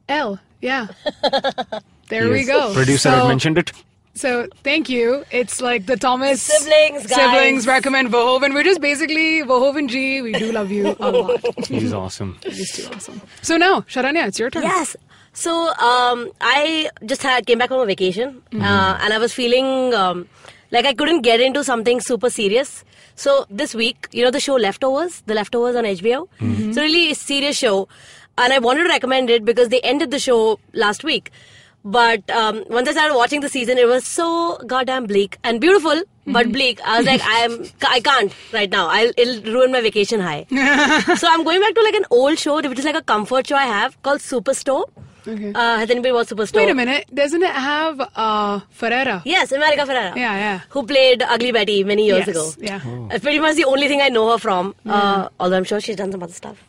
L. 0.08 0.40
Yeah. 0.62 0.88
there 2.08 2.30
we 2.30 2.46
go. 2.46 2.74
Producer 2.74 3.10
so, 3.10 3.16
had 3.18 3.28
mentioned 3.28 3.58
it. 3.58 3.74
So 4.16 4.48
thank 4.64 4.90
you. 4.90 5.26
It's 5.32 5.60
like 5.60 5.88
the 5.88 5.98
Thomas 5.98 6.42
Siblings, 6.42 7.08
guys. 7.08 7.16
siblings 7.16 7.66
recommend 7.68 8.10
Verhoeven. 8.10 8.54
We're 8.54 8.64
just 8.64 8.80
basically 8.80 9.42
Verhoeven 9.42 9.90
G. 9.90 10.22
We 10.22 10.34
do 10.34 10.52
love 10.52 10.72
you 10.72 10.96
a 11.00 11.12
lot. 11.12 11.42
He's 11.68 11.94
awesome. 11.94 12.38
He's 12.46 12.72
too 12.72 12.88
awesome. 12.94 13.22
So 13.42 13.58
now, 13.58 13.82
Sharanya, 13.82 14.28
it's 14.28 14.38
your 14.38 14.52
turn. 14.52 14.64
Yes. 14.64 14.96
So 15.34 15.70
um, 15.80 16.30
I 16.42 16.92
just 17.06 17.24
had 17.24 17.48
came 17.48 17.58
back 17.58 17.70
from 17.70 17.80
a 17.80 17.86
vacation, 17.88 18.44
uh, 18.54 19.00
and 19.02 19.14
I 19.14 19.18
was 19.18 19.34
feeling 19.34 19.94
um, 19.96 20.28
like 20.70 20.86
I 20.86 20.94
couldn't 20.94 21.22
get 21.22 21.42
into 21.42 21.64
something 21.64 22.00
super 22.00 22.30
serious. 22.30 22.86
So 23.16 23.48
this 23.50 23.74
week, 23.74 24.08
you 24.12 24.24
know, 24.24 24.30
the 24.30 24.40
show 24.40 24.56
Leftovers, 24.56 25.22
the 25.26 25.34
Leftovers 25.34 25.76
on 25.76 25.86
HBO. 25.86 26.28
It's 26.40 26.78
a 26.78 26.82
really 26.82 27.16
serious 27.16 27.58
show, 27.58 27.88
and 28.38 28.54
I 28.54 28.60
wanted 28.60 28.84
to 28.84 28.90
recommend 28.90 29.32
it 29.32 29.44
because 29.44 29.70
they 29.70 29.82
ended 29.82 30.12
the 30.12 30.20
show 30.20 30.60
last 30.74 31.04
week. 31.04 31.32
But 31.86 32.30
um, 32.30 32.64
once 32.70 32.88
I 32.88 32.92
started 32.94 33.16
watching 33.16 33.42
the 33.42 33.50
season, 33.50 33.78
it 33.78 33.88
was 33.88 34.06
so 34.08 34.58
goddamn 34.66 35.06
bleak 35.06 35.38
and 35.44 35.60
beautiful, 35.60 36.02
but 36.26 36.50
bleak. 36.52 36.80
I 36.86 36.98
was 36.98 37.06
like, 37.06 37.22
I'm, 37.26 37.66
I 37.88 38.00
can't 38.00 38.34
right 38.54 38.70
now. 38.70 38.88
I'll, 38.88 39.12
it'll 39.18 39.42
ruin 39.54 39.72
my 39.72 39.82
vacation 39.82 40.22
high. 40.22 40.46
so 41.18 41.28
I'm 41.30 41.44
going 41.44 41.60
back 41.60 41.76
to 41.76 41.82
like 41.82 41.96
an 41.96 42.06
old 42.10 42.40
show, 42.40 42.56
which 42.62 42.80
is 42.80 42.86
like 42.86 42.96
a 42.96 43.02
comfort 43.02 43.48
show 43.48 43.56
I 43.58 43.66
have 43.66 44.02
called 44.02 44.20
Superstore. 44.22 44.86
Okay. 45.28 45.52
Uh, 45.54 45.78
has 45.80 45.90
anybody 45.90 46.12
watched 46.14 46.32
Superstore? 46.32 46.56
Wait 46.58 46.70
a 46.70 46.74
minute. 46.74 47.06
Doesn't 47.14 47.42
it 47.44 47.50
have 47.52 48.00
uh, 48.16 48.60
Ferrera? 48.78 49.22
Yes, 49.26 49.52
America 49.52 49.82
Ferrera. 49.82 50.16
Yeah, 50.16 50.36
yeah. 50.38 50.60
Who 50.70 50.86
played 50.86 51.22
Ugly 51.22 51.52
Betty 51.54 51.84
many 51.84 52.06
years 52.08 52.28
Yes, 52.28 52.30
ago. 52.30 52.52
Yeah. 52.60 52.80
That's 53.10 53.24
pretty 53.24 53.40
much 53.40 53.56
the 53.56 53.66
only 53.66 53.88
thing 53.90 54.02
I 54.02 54.10
know 54.10 54.32
her 54.32 54.38
from. 54.38 54.74
Uh, 54.86 55.28
although 55.40 55.58
I'm 55.58 55.64
sure 55.66 55.80
she's 55.82 55.96
done 55.98 56.12
some 56.12 56.24
other 56.24 56.34
stuff. 56.34 56.62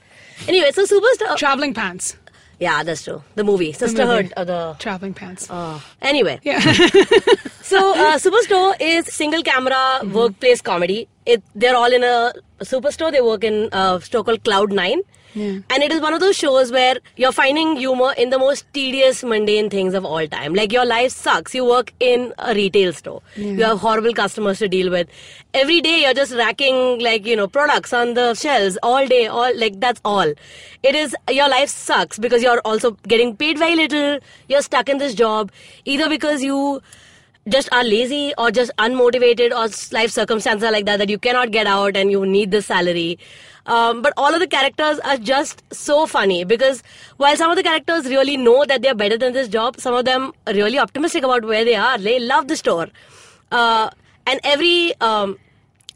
Anyway, 0.48 0.70
so 0.72 0.84
Superstore. 0.84 1.36
Traveling 1.36 1.72
pants. 1.74 2.16
Yeah, 2.60 2.82
that's 2.82 3.04
true. 3.04 3.22
The 3.34 3.44
movie, 3.44 3.72
Sisterhood. 3.72 4.24
movie. 4.24 4.34
Of 4.34 4.46
the. 4.46 4.76
Traveling 4.78 5.14
pants. 5.14 5.50
Uh, 5.50 5.80
anyway, 6.02 6.40
yeah. 6.42 6.60
so 7.62 7.92
uh, 7.94 8.18
Superstore 8.18 8.74
is 8.80 9.06
single 9.12 9.42
camera 9.42 10.00
workplace 10.12 10.60
comedy. 10.60 11.08
It 11.26 11.42
they're 11.54 11.76
all 11.76 11.92
in 11.92 12.04
a, 12.04 12.32
a 12.60 12.64
superstore. 12.64 13.10
They 13.12 13.20
work 13.20 13.44
in 13.44 13.68
a 13.72 14.00
store 14.00 14.24
called 14.24 14.44
Cloud 14.44 14.72
Nine. 14.72 15.02
Yeah. 15.34 15.58
And 15.68 15.82
it 15.82 15.90
is 15.92 16.00
one 16.00 16.14
of 16.14 16.20
those 16.20 16.36
shows 16.36 16.70
where 16.70 16.96
you're 17.16 17.32
finding 17.32 17.76
humor 17.76 18.14
in 18.16 18.30
the 18.30 18.38
most 18.38 18.64
tedious, 18.72 19.24
mundane 19.24 19.68
things 19.68 19.94
of 19.94 20.04
all 20.04 20.26
time. 20.28 20.54
Like 20.54 20.72
your 20.72 20.84
life 20.84 21.10
sucks. 21.12 21.54
You 21.54 21.64
work 21.64 21.92
in 21.98 22.32
a 22.38 22.54
retail 22.54 22.92
store. 22.92 23.20
You 23.36 23.64
have 23.64 23.80
horrible 23.80 24.12
customers 24.12 24.60
to 24.60 24.68
deal 24.68 24.90
with. 24.90 25.08
Every 25.52 25.80
day 25.80 26.02
you're 26.02 26.14
just 26.14 26.32
racking 26.34 27.00
like, 27.00 27.26
you 27.26 27.34
know, 27.36 27.48
products 27.48 27.92
on 27.92 28.14
the 28.14 28.34
shelves 28.34 28.78
all 28.82 29.06
day, 29.06 29.26
all 29.26 29.56
like 29.58 29.80
that's 29.80 30.00
all. 30.04 30.32
It 30.82 30.94
is 30.94 31.16
your 31.30 31.48
life 31.48 31.68
sucks 31.68 32.18
because 32.18 32.42
you're 32.42 32.60
also 32.64 32.92
getting 33.08 33.36
paid 33.36 33.58
very 33.58 33.74
little. 33.74 34.20
You're 34.48 34.62
stuck 34.62 34.88
in 34.88 34.98
this 34.98 35.14
job 35.14 35.50
either 35.84 36.08
because 36.08 36.42
you 36.42 36.80
just 37.48 37.70
are 37.72 37.84
lazy 37.84 38.32
or 38.38 38.50
just 38.50 38.70
unmotivated 38.78 39.50
or 39.50 39.68
life 39.94 40.10
circumstances 40.10 40.64
are 40.66 40.72
like 40.72 40.86
that 40.86 40.98
that 40.98 41.10
you 41.10 41.18
cannot 41.18 41.50
get 41.50 41.66
out 41.66 41.96
and 41.96 42.10
you 42.10 42.24
need 42.24 42.50
the 42.50 42.62
salary. 42.62 43.18
Um, 43.66 44.02
but 44.02 44.12
all 44.16 44.34
of 44.34 44.40
the 44.40 44.46
characters 44.46 44.98
are 45.00 45.16
just 45.16 45.62
so 45.72 46.06
funny 46.06 46.44
because 46.44 46.82
while 47.16 47.36
some 47.36 47.50
of 47.50 47.56
the 47.56 47.62
characters 47.62 48.06
really 48.06 48.36
know 48.36 48.64
that 48.66 48.82
they're 48.82 48.94
better 48.94 49.16
than 49.16 49.32
this 49.32 49.48
job, 49.48 49.80
some 49.80 49.94
of 49.94 50.04
them 50.04 50.32
are 50.46 50.52
really 50.52 50.78
optimistic 50.78 51.24
about 51.24 51.44
where 51.44 51.64
they 51.64 51.74
are. 51.74 51.96
They 51.96 52.18
love 52.18 52.48
the 52.48 52.56
store. 52.56 52.88
Uh, 53.50 53.90
and 54.26 54.40
every 54.44 54.94
um, 55.00 55.38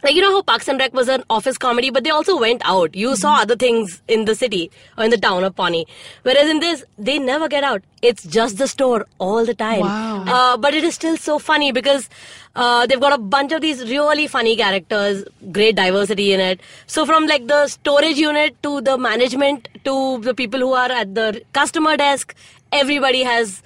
like 0.03 0.15
you 0.15 0.23
know 0.23 0.33
how 0.33 0.43
Parks 0.43 0.69
and 0.69 0.79
Rec 0.79 0.95
was 0.95 1.09
an 1.09 1.25
office 1.29 1.59
comedy, 1.59 1.91
but 1.91 2.05
they 2.05 2.11
also 2.11 2.39
went 2.39 2.63
out. 2.65 2.95
You 2.95 3.17
saw 3.17 3.41
other 3.41 3.57
things 3.57 4.01
in 4.07 4.27
the 4.27 4.35
city 4.35 4.71
or 4.97 5.05
in 5.05 5.11
the 5.11 5.19
town 5.19 5.43
of 5.43 5.57
Pawnee. 5.57 5.87
Whereas 6.23 6.49
in 6.49 6.61
this, 6.61 6.85
they 6.99 7.19
never 7.19 7.49
get 7.49 7.65
out. 7.65 7.83
It's 8.01 8.25
just 8.25 8.59
the 8.59 8.69
store 8.69 9.07
all 9.19 9.45
the 9.45 9.55
time. 9.55 9.81
Wow. 9.81 10.25
Uh, 10.27 10.57
but 10.57 10.75
it 10.75 10.85
is 10.85 10.95
still 10.95 11.17
so 11.17 11.41
funny 11.41 11.73
because 11.73 12.09
uh, 12.55 12.87
they've 12.87 13.01
got 13.01 13.13
a 13.13 13.19
bunch 13.19 13.51
of 13.51 13.61
these 13.61 13.83
really 13.91 14.29
funny 14.29 14.57
characters, 14.57 15.25
great 15.51 15.75
diversity 15.75 16.33
in 16.33 16.39
it. 16.39 16.61
So 16.87 17.05
from 17.05 17.27
like 17.27 17.49
the 17.49 17.67
storage 17.67 18.19
unit 18.19 18.63
to 18.63 18.81
the 18.81 18.97
management 18.99 19.69
to 19.85 20.21
the 20.21 20.35
people 20.35 20.61
who 20.61 20.75
are 20.75 20.93
at 20.93 21.15
the 21.17 21.43
customer 21.53 21.97
desk, 21.97 22.35
everybody 22.73 23.25
has. 23.25 23.63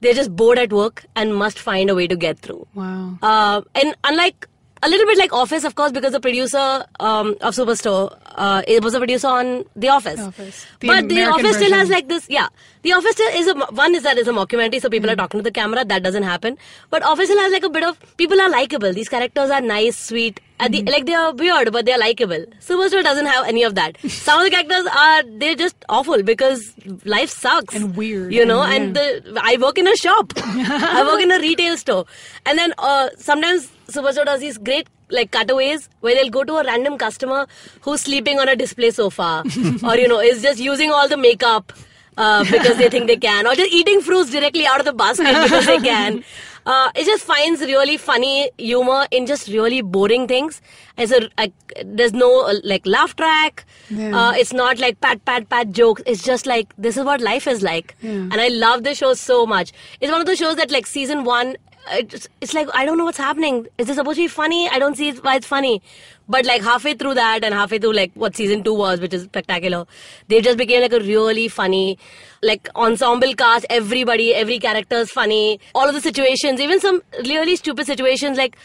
They're 0.00 0.14
just 0.14 0.36
bored 0.36 0.60
at 0.60 0.72
work 0.72 1.04
and 1.16 1.34
must 1.34 1.58
find 1.58 1.90
a 1.90 1.94
way 1.94 2.06
to 2.06 2.14
get 2.14 2.38
through. 2.38 2.68
Wow. 2.72 3.18
Uh, 3.20 3.62
and 3.74 3.96
unlike 4.04 4.46
a 4.82 4.88
little 4.88 5.06
bit 5.06 5.18
like 5.18 5.32
Office, 5.32 5.64
of 5.64 5.74
course, 5.74 5.92
because 5.92 6.12
the 6.12 6.20
producer 6.20 6.84
um, 7.00 7.36
of 7.40 7.54
Superstore 7.54 8.16
uh, 8.38 8.62
it 8.68 8.82
was 8.82 8.94
a 8.94 8.98
producer 8.98 9.26
on 9.26 9.64
The 9.74 9.88
Office. 9.88 10.16
The 10.16 10.26
Office. 10.26 10.66
The 10.80 10.86
but 10.86 11.08
The 11.08 11.14
American 11.16 11.46
Office 11.46 11.56
still 11.56 11.72
has 11.72 11.90
like 11.90 12.08
this. 12.08 12.26
Yeah, 12.30 12.48
The 12.82 12.92
Office 12.92 13.12
still 13.12 13.28
is 13.34 13.48
a 13.48 13.54
one 13.54 13.94
is 13.94 14.04
that 14.04 14.16
is 14.16 14.28
a 14.28 14.32
mockumentary, 14.32 14.80
so 14.80 14.88
people 14.88 15.10
are 15.10 15.16
talking 15.16 15.40
to 15.40 15.44
the 15.44 15.50
camera. 15.50 15.84
That 15.84 16.02
doesn't 16.02 16.22
happen. 16.22 16.56
But 16.90 17.02
Office 17.02 17.26
still 17.26 17.40
has 17.40 17.52
like 17.52 17.64
a 17.64 17.68
bit 17.68 17.82
of 17.82 17.98
people 18.16 18.40
are 18.40 18.48
likable. 18.48 18.92
These 18.92 19.08
characters 19.08 19.50
are 19.50 19.60
nice, 19.60 19.96
sweet. 19.96 20.40
At 20.60 20.72
the, 20.72 20.82
like 20.82 21.06
they 21.06 21.14
are 21.14 21.32
weird, 21.32 21.72
but 21.72 21.84
they're 21.86 21.98
likable. 21.98 22.44
Superstore 22.60 23.02
doesn't 23.04 23.26
have 23.26 23.46
any 23.46 23.62
of 23.62 23.74
that. 23.76 23.96
Some 24.08 24.40
of 24.40 24.44
the 24.44 24.50
characters 24.50 24.86
are 24.96 25.22
they're 25.38 25.54
just 25.54 25.76
awful 25.88 26.22
because 26.22 26.74
life 27.04 27.30
sucks 27.30 27.74
And 27.74 27.96
weird 27.96 28.32
You 28.32 28.44
know, 28.44 28.62
and 28.62 28.96
and 28.96 28.96
the, 28.96 29.40
I 29.42 29.56
work 29.60 29.78
in 29.78 29.86
a 29.86 29.96
shop. 29.96 30.32
I 30.36 31.04
work 31.04 31.20
in 31.22 31.32
a 31.32 31.38
retail 31.38 31.76
store, 31.76 32.06
and 32.46 32.56
then 32.58 32.72
uh, 32.78 33.08
sometimes 33.16 33.68
Superstore 33.90 34.26
does 34.26 34.40
these 34.40 34.58
great 34.58 34.86
like 35.10 35.30
cutaways 35.30 35.88
where 36.00 36.14
they'll 36.14 36.28
go 36.30 36.44
to 36.44 36.56
a 36.56 36.64
random 36.64 36.98
customer 36.98 37.46
who's 37.80 38.02
sleeping 38.02 38.38
on 38.38 38.46
a 38.48 38.54
display 38.54 38.90
sofa 38.90 39.42
or 39.82 39.96
you 39.96 40.06
know 40.06 40.20
is 40.20 40.42
just 40.42 40.58
using 40.60 40.90
all 40.90 41.08
the 41.08 41.16
makeup 41.16 41.72
uh, 42.18 42.44
because 42.44 42.76
they 42.76 42.90
think 42.90 43.06
they 43.06 43.16
can 43.16 43.46
or 43.46 43.54
just 43.54 43.72
eating 43.72 44.02
fruits 44.02 44.30
directly 44.30 44.66
out 44.66 44.78
of 44.78 44.84
the 44.84 44.92
basket 44.92 45.42
because 45.44 45.66
they 45.66 45.78
can. 45.78 46.22
Uh, 46.66 46.90
it 46.94 47.06
just 47.06 47.24
finds 47.24 47.62
really 47.62 47.96
funny 47.96 48.50
humor 48.58 49.06
in 49.10 49.24
just 49.24 49.48
really 49.48 49.80
boring 49.80 50.28
things. 50.28 50.60
It's 50.98 51.10
a, 51.12 51.30
like, 51.38 51.54
there's 51.82 52.12
no 52.12 52.28
like 52.62 52.86
laugh 52.86 53.16
track. 53.16 53.64
Yeah. 53.88 54.14
Uh, 54.14 54.32
it's 54.32 54.52
not 54.52 54.78
like 54.78 55.00
pat 55.00 55.24
pat 55.24 55.48
pat 55.48 55.70
jokes. 55.70 56.02
It's 56.04 56.22
just 56.22 56.44
like 56.44 56.74
this 56.76 56.98
is 56.98 57.04
what 57.04 57.22
life 57.22 57.46
is 57.46 57.62
like, 57.62 57.96
Yeah. 58.02 58.10
and 58.10 58.34
I 58.34 58.48
love 58.48 58.82
this 58.84 58.98
show 58.98 59.14
so 59.14 59.46
much. 59.46 59.72
It's 60.02 60.12
one 60.12 60.20
of 60.20 60.26
those 60.26 60.36
shows 60.36 60.56
that 60.56 60.70
like 60.70 60.86
season 60.86 61.24
one, 61.24 61.56
it's, 61.92 62.28
it's 62.40 62.54
like 62.54 62.68
I 62.74 62.84
don't 62.84 62.98
know 62.98 63.04
what's 63.04 63.18
happening. 63.18 63.66
Is 63.78 63.86
this 63.86 63.96
supposed 63.96 64.16
to 64.16 64.24
be 64.24 64.28
funny? 64.28 64.68
I 64.68 64.78
don't 64.78 64.96
see 64.96 65.12
why 65.12 65.36
it's 65.36 65.46
funny. 65.46 65.82
But 66.28 66.44
like 66.44 66.62
halfway 66.62 66.94
through 66.94 67.14
that 67.14 67.42
and 67.42 67.54
halfway 67.54 67.78
through 67.78 67.94
like 67.94 68.12
what 68.14 68.36
season 68.36 68.62
two 68.62 68.74
was, 68.74 69.00
which 69.00 69.14
is 69.14 69.22
spectacular, 69.24 69.86
they 70.28 70.40
just 70.42 70.58
became 70.58 70.82
like 70.82 70.92
a 70.92 71.00
really 71.00 71.48
funny, 71.48 71.98
like 72.42 72.68
ensemble 72.76 73.32
cast. 73.34 73.64
Everybody, 73.70 74.34
every 74.34 74.58
character 74.58 74.96
is 74.96 75.10
funny. 75.10 75.58
All 75.74 75.88
of 75.88 75.94
the 75.94 76.00
situations, 76.00 76.60
even 76.60 76.80
some 76.80 77.02
really 77.24 77.56
stupid 77.56 77.86
situations 77.86 78.36
like, 78.36 78.56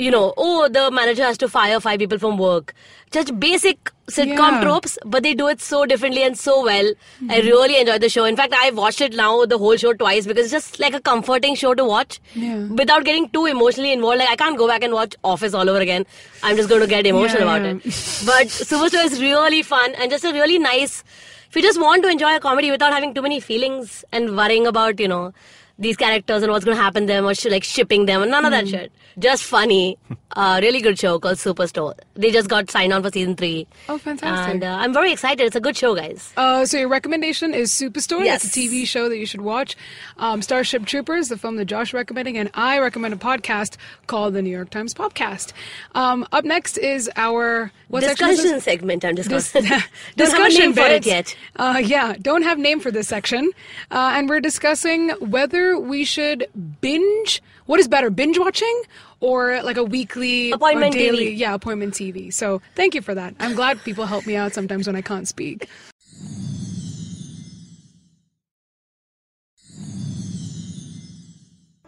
you 0.00 0.10
know, 0.10 0.32
oh 0.36 0.68
the 0.68 0.90
manager 0.90 1.22
has 1.22 1.38
to 1.38 1.48
fire 1.48 1.78
five 1.80 1.98
people 1.98 2.18
from 2.18 2.38
work. 2.38 2.74
Just 3.16 3.32
basic 3.40 3.90
sitcom 4.16 4.52
Yeah. 4.52 4.60
tropes, 4.62 4.98
but 5.14 5.24
they 5.24 5.32
do 5.40 5.48
it 5.52 5.60
so 5.60 5.80
differently 5.92 6.22
and 6.22 6.38
so 6.42 6.54
well. 6.64 6.88
I 6.88 7.40
mm-hmm. 7.40 7.46
really 7.48 7.78
enjoyed 7.80 8.00
the 8.00 8.08
show. 8.08 8.24
In 8.24 8.36
fact, 8.40 8.54
I've 8.60 8.76
watched 8.76 9.00
it 9.06 9.14
now, 9.20 9.44
the 9.54 9.58
whole 9.58 9.76
show 9.76 9.92
twice 10.02 10.26
because 10.26 10.44
it's 10.46 10.52
just 10.58 10.78
like 10.84 10.94
a 10.94 11.00
comforting 11.10 11.54
show 11.62 11.74
to 11.80 11.84
watch 11.84 12.20
Yeah. 12.34 12.66
without 12.82 13.04
getting 13.10 13.28
too 13.38 13.46
emotionally 13.46 13.92
involved. 13.92 14.18
Like 14.24 14.30
I 14.30 14.36
can't 14.44 14.58
go 14.62 14.68
back 14.74 14.82
and 14.90 14.98
watch 15.00 15.16
Office 15.34 15.54
all 15.62 15.68
over 15.74 15.80
again. 15.88 16.06
I'm 16.42 16.56
just 16.56 16.68
going 16.68 16.80
to 16.82 16.92
get 16.94 17.06
emotional 17.14 17.46
Yeah, 17.46 17.56
about 17.56 17.66
it. 17.66 17.82
But 18.32 18.54
Superstore 18.70 19.04
is 19.10 19.20
really 19.20 19.62
fun 19.62 19.94
and 19.96 20.10
just 20.10 20.24
a 20.24 20.32
really 20.32 20.58
nice. 20.58 21.02
If 21.48 21.56
you 21.56 21.62
just 21.62 21.80
want 21.80 22.04
to 22.04 22.08
enjoy 22.08 22.36
a 22.36 22.40
comedy 22.40 22.70
without 22.70 22.92
having 22.92 23.12
too 23.12 23.22
many 23.22 23.40
feelings 23.40 24.04
and 24.12 24.36
worrying 24.36 24.68
about 24.68 25.00
you 25.00 25.08
know 25.08 25.32
these 25.80 25.96
characters 25.96 26.42
and 26.44 26.52
what's 26.52 26.64
going 26.64 26.76
to 26.76 26.82
happen 26.82 27.02
to 27.04 27.12
them 27.12 27.24
or 27.26 27.34
sh- 27.34 27.46
like 27.46 27.64
shipping 27.64 28.06
them 28.06 28.22
and 28.22 28.30
none 28.30 28.44
of 28.44 28.52
that 28.52 28.64
Hmm. 28.64 28.70
shit. 28.70 28.92
Just 29.18 29.42
funny. 29.42 29.98
uh, 30.36 30.60
really 30.62 30.80
good 30.80 30.98
show 30.98 31.18
called 31.18 31.36
Superstore. 31.36 31.94
They 32.14 32.30
just 32.30 32.48
got 32.48 32.70
signed 32.70 32.92
on 32.92 33.02
for 33.02 33.10
season 33.10 33.34
three. 33.34 33.66
Oh, 33.88 33.98
fantastic. 33.98 34.54
And 34.54 34.62
uh, 34.62 34.68
I'm 34.78 34.92
very 34.92 35.10
excited. 35.10 35.42
It's 35.44 35.56
a 35.56 35.60
good 35.60 35.76
show, 35.76 35.96
guys. 35.96 36.32
Uh, 36.36 36.64
so 36.64 36.76
your 36.78 36.88
recommendation 36.88 37.52
is 37.54 37.72
Superstore. 37.72 38.24
Yes. 38.24 38.44
It's 38.44 38.56
a 38.56 38.60
TV 38.60 38.86
show 38.86 39.08
that 39.08 39.16
you 39.18 39.26
should 39.26 39.40
watch. 39.40 39.76
Um, 40.18 40.42
Starship 40.42 40.86
Troopers, 40.86 41.28
the 41.28 41.36
film 41.36 41.56
that 41.56 41.64
Josh 41.64 41.92
recommending, 41.92 42.38
and 42.38 42.50
I 42.54 42.78
recommend 42.78 43.12
a 43.14 43.16
podcast 43.16 43.76
called 44.06 44.34
the 44.34 44.42
New 44.42 44.50
York 44.50 44.70
Times 44.70 44.94
Podcast. 44.94 45.52
Um, 45.94 46.26
up 46.30 46.44
next 46.44 46.78
is 46.78 47.10
our 47.16 47.72
what 47.88 48.04
section 48.04 48.28
is? 48.28 48.36
Discussion 48.36 48.60
segment. 48.60 49.04
I'm 49.04 49.16
just 49.16 49.28
Dis- 49.28 49.52
going 49.52 49.64
don't 49.66 49.72
have 49.72 49.88
a 50.14 50.16
discussion 50.16 50.60
name 50.60 50.72
for 50.74 50.82
it 50.86 51.06
yet. 51.06 51.36
Uh, 51.56 51.80
yeah, 51.84 52.14
don't 52.20 52.42
have 52.42 52.58
name 52.58 52.78
for 52.80 52.90
this 52.92 53.08
section, 53.08 53.50
uh, 53.90 54.12
and 54.14 54.28
we're 54.28 54.40
discussing 54.40 55.10
whether 55.18 55.69
we 55.78 56.04
should 56.04 56.46
binge. 56.80 57.42
What 57.66 57.80
is 57.80 57.88
better, 57.88 58.10
binge 58.10 58.38
watching 58.38 58.82
or 59.20 59.62
like 59.62 59.76
a 59.76 59.84
weekly 59.84 60.50
Appointment 60.50 60.94
or 60.94 60.98
daily? 60.98 61.34
TV. 61.34 61.38
Yeah, 61.38 61.54
appointment 61.54 61.94
TV. 61.94 62.32
So 62.32 62.60
thank 62.74 62.94
you 62.94 63.02
for 63.02 63.14
that. 63.14 63.34
I'm 63.38 63.54
glad 63.54 63.82
people 63.84 64.06
help 64.06 64.26
me 64.26 64.36
out 64.36 64.52
sometimes 64.52 64.86
when 64.86 64.96
I 64.96 65.02
can't 65.02 65.28
speak. 65.28 65.68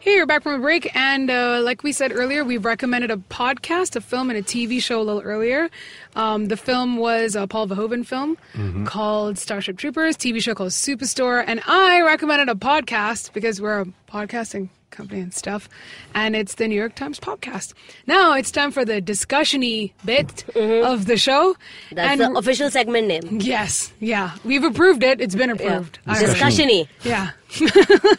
Hey, 0.05 0.17
you're 0.17 0.27
back 0.27 0.43
from 0.43 0.55
a 0.55 0.59
break, 0.59 0.91
and 0.97 1.31
uh, 1.31 1.61
like 1.63 1.85
we 1.85 1.93
said 1.93 2.11
earlier, 2.13 2.43
we've 2.43 2.65
recommended 2.65 3.13
a 3.13 3.19
podcast, 3.19 3.95
a 3.95 4.01
film, 4.01 4.31
and 4.31 4.39
a 4.39 4.43
TV 4.43 4.83
show 4.83 5.01
a 5.01 5.05
little 5.05 5.23
earlier. 5.23 5.71
Um, 6.17 6.47
the 6.47 6.57
film 6.57 6.97
was 6.97 7.37
a 7.37 7.47
Paul 7.47 7.69
Verhoeven 7.69 8.05
film 8.05 8.37
called 8.85 9.39
Starship 9.39 9.79
Troopers, 9.79 10.17
TV 10.17 10.43
show 10.43 10.57
called 10.57 10.71
Superstore, 10.71 11.45
and 11.47 11.61
I 11.69 12.01
recommended 12.03 12.49
a 12.49 12.57
podcast 12.57 13.33
because 13.33 13.61
we're 13.61 13.83
a 13.83 13.87
podcasting 14.11 14.71
company 14.91 15.21
and 15.21 15.33
stuff, 15.33 15.69
and 16.17 16.35
it's 16.35 16.57
the 16.57 16.67
New 16.67 16.75
York 16.75 16.97
Times 16.97 17.21
podcast. 17.21 17.73
Now 18.09 18.33
it's 18.35 18.51
time 18.51 18.73
for 18.73 18.85
the 18.85 19.01
discussion-y 19.01 19.93
bit 20.05 20.45
of 20.57 21.07
the 21.07 21.17
show. 21.17 21.55
That's 21.93 22.21
and 22.21 22.35
the 22.35 22.39
official 22.41 22.73
segment 22.73 23.07
name. 23.07 23.39
yes, 23.41 23.93
yeah, 24.01 24.33
we've 24.45 24.65
approved 24.65 25.05
it. 25.05 25.21
It's 25.21 25.37
been 25.37 25.51
approved. 25.51 26.01
I 26.09 26.17
already- 26.17 26.27
Discussion-y. 26.27 26.89
yeah. 27.05 27.31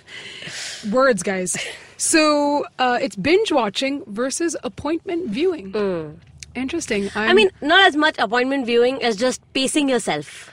Words, 0.91 1.23
guys. 1.23 1.55
So 1.97 2.65
uh, 2.79 2.99
it's 3.01 3.15
binge 3.15 3.51
watching 3.51 4.03
versus 4.07 4.55
appointment 4.63 5.29
viewing. 5.29 6.19
Interesting. 6.55 7.07
Hmm. 7.09 7.19
I 7.19 7.33
mean, 7.33 7.49
not 7.61 7.81
as 7.87 7.95
much 7.95 8.15
appointment 8.19 8.65
viewing 8.65 9.01
as 9.01 9.15
just 9.15 9.41
pacing 9.53 9.89
yourself. 9.89 10.51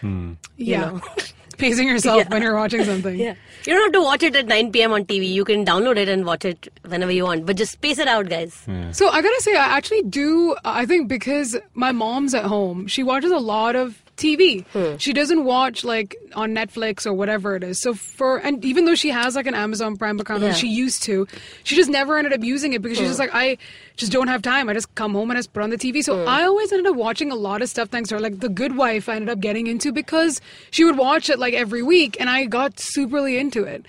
yeah. 0.56 0.80
know. 0.80 1.00
Pacing 1.58 1.88
yourself 1.88 2.22
Yeah. 2.22 2.28
when 2.30 2.40
you're 2.40 2.56
watching 2.56 2.84
something. 2.84 3.18
Yeah. 3.18 3.34
You 3.66 3.74
don't 3.74 3.82
have 3.82 3.92
to 3.92 4.00
watch 4.00 4.22
it 4.22 4.34
at 4.34 4.46
9 4.46 4.72
p.m. 4.72 4.92
on 4.94 5.04
TV. 5.04 5.30
You 5.30 5.44
can 5.44 5.62
download 5.66 5.98
it 5.98 6.08
and 6.08 6.24
watch 6.24 6.46
it 6.46 6.72
whenever 6.88 7.12
you 7.12 7.24
want. 7.24 7.44
But 7.44 7.58
just 7.58 7.72
space 7.72 7.98
it 7.98 8.08
out, 8.08 8.30
guys. 8.30 8.54
So 8.92 9.10
I 9.10 9.20
gotta 9.20 9.42
say, 9.42 9.54
I 9.54 9.76
actually 9.76 10.00
do. 10.04 10.56
I 10.64 10.86
think 10.86 11.08
because 11.08 11.58
my 11.74 11.92
mom's 11.92 12.32
at 12.32 12.44
home, 12.44 12.86
she 12.86 13.02
watches 13.02 13.30
a 13.30 13.36
lot 13.36 13.76
of 13.76 14.02
TV. 14.20 14.64
Hmm. 14.66 14.96
She 14.98 15.12
doesn't 15.12 15.44
watch 15.44 15.82
like 15.82 16.16
on 16.34 16.54
Netflix 16.54 17.06
or 17.06 17.12
whatever 17.12 17.56
it 17.56 17.64
is. 17.64 17.80
So 17.80 17.94
for 17.94 18.38
and 18.38 18.64
even 18.64 18.84
though 18.84 18.94
she 18.94 19.08
has 19.10 19.34
like 19.34 19.46
an 19.46 19.54
Amazon 19.54 19.96
Prime 19.96 20.20
account, 20.20 20.42
Yeah. 20.42 20.52
she 20.52 20.68
used 20.68 21.02
to, 21.04 21.26
she 21.64 21.74
just 21.74 21.90
never 21.90 22.18
ended 22.18 22.32
up 22.32 22.44
using 22.44 22.74
it 22.74 22.82
because 22.82 22.98
she's 22.98 23.06
hmm. 23.06 23.10
just 23.10 23.18
like 23.18 23.30
I 23.32 23.58
just 23.96 24.12
don't 24.12 24.28
have 24.28 24.42
time. 24.42 24.68
I 24.68 24.74
just 24.74 24.94
come 24.94 25.14
home 25.14 25.30
and 25.30 25.38
I 25.38 25.40
just 25.40 25.52
put 25.52 25.62
on 25.62 25.70
the 25.70 25.78
TV. 25.78 26.02
So 26.02 26.22
hmm. 26.22 26.28
I 26.28 26.44
always 26.44 26.70
ended 26.72 26.86
up 26.86 26.96
watching 26.96 27.32
a 27.32 27.36
lot 27.36 27.62
of 27.62 27.68
stuff 27.68 27.88
thanks 27.88 28.10
to 28.10 28.16
her. 28.16 28.20
Like 28.20 28.40
The 28.40 28.48
Good 28.48 28.76
Wife, 28.76 29.08
I 29.08 29.16
ended 29.16 29.30
up 29.30 29.40
getting 29.40 29.66
into 29.66 29.92
because 29.92 30.40
she 30.70 30.84
would 30.84 30.98
watch 30.98 31.30
it 31.30 31.38
like 31.38 31.54
every 31.54 31.82
week, 31.82 32.16
and 32.20 32.28
I 32.28 32.44
got 32.44 32.76
superly 32.76 33.38
into 33.38 33.64
it. 33.64 33.86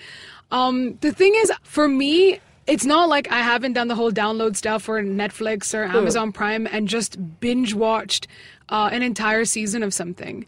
Um, 0.51 0.97
the 1.01 1.13
thing 1.13 1.33
is, 1.35 1.51
for 1.63 1.87
me, 1.87 2.39
it's 2.67 2.85
not 2.85 3.09
like 3.09 3.31
I 3.31 3.39
haven't 3.39 3.73
done 3.73 3.87
the 3.87 3.95
whole 3.95 4.11
download 4.11 4.55
stuff 4.55 4.83
for 4.83 5.01
Netflix 5.01 5.73
or 5.73 5.83
Amazon 5.83 6.31
Prime 6.31 6.67
and 6.71 6.87
just 6.87 7.39
binge 7.39 7.73
watched 7.73 8.27
uh, 8.71 8.89
an 8.91 9.03
entire 9.03 9.45
season 9.45 9.83
of 9.83 9.93
something. 9.93 10.45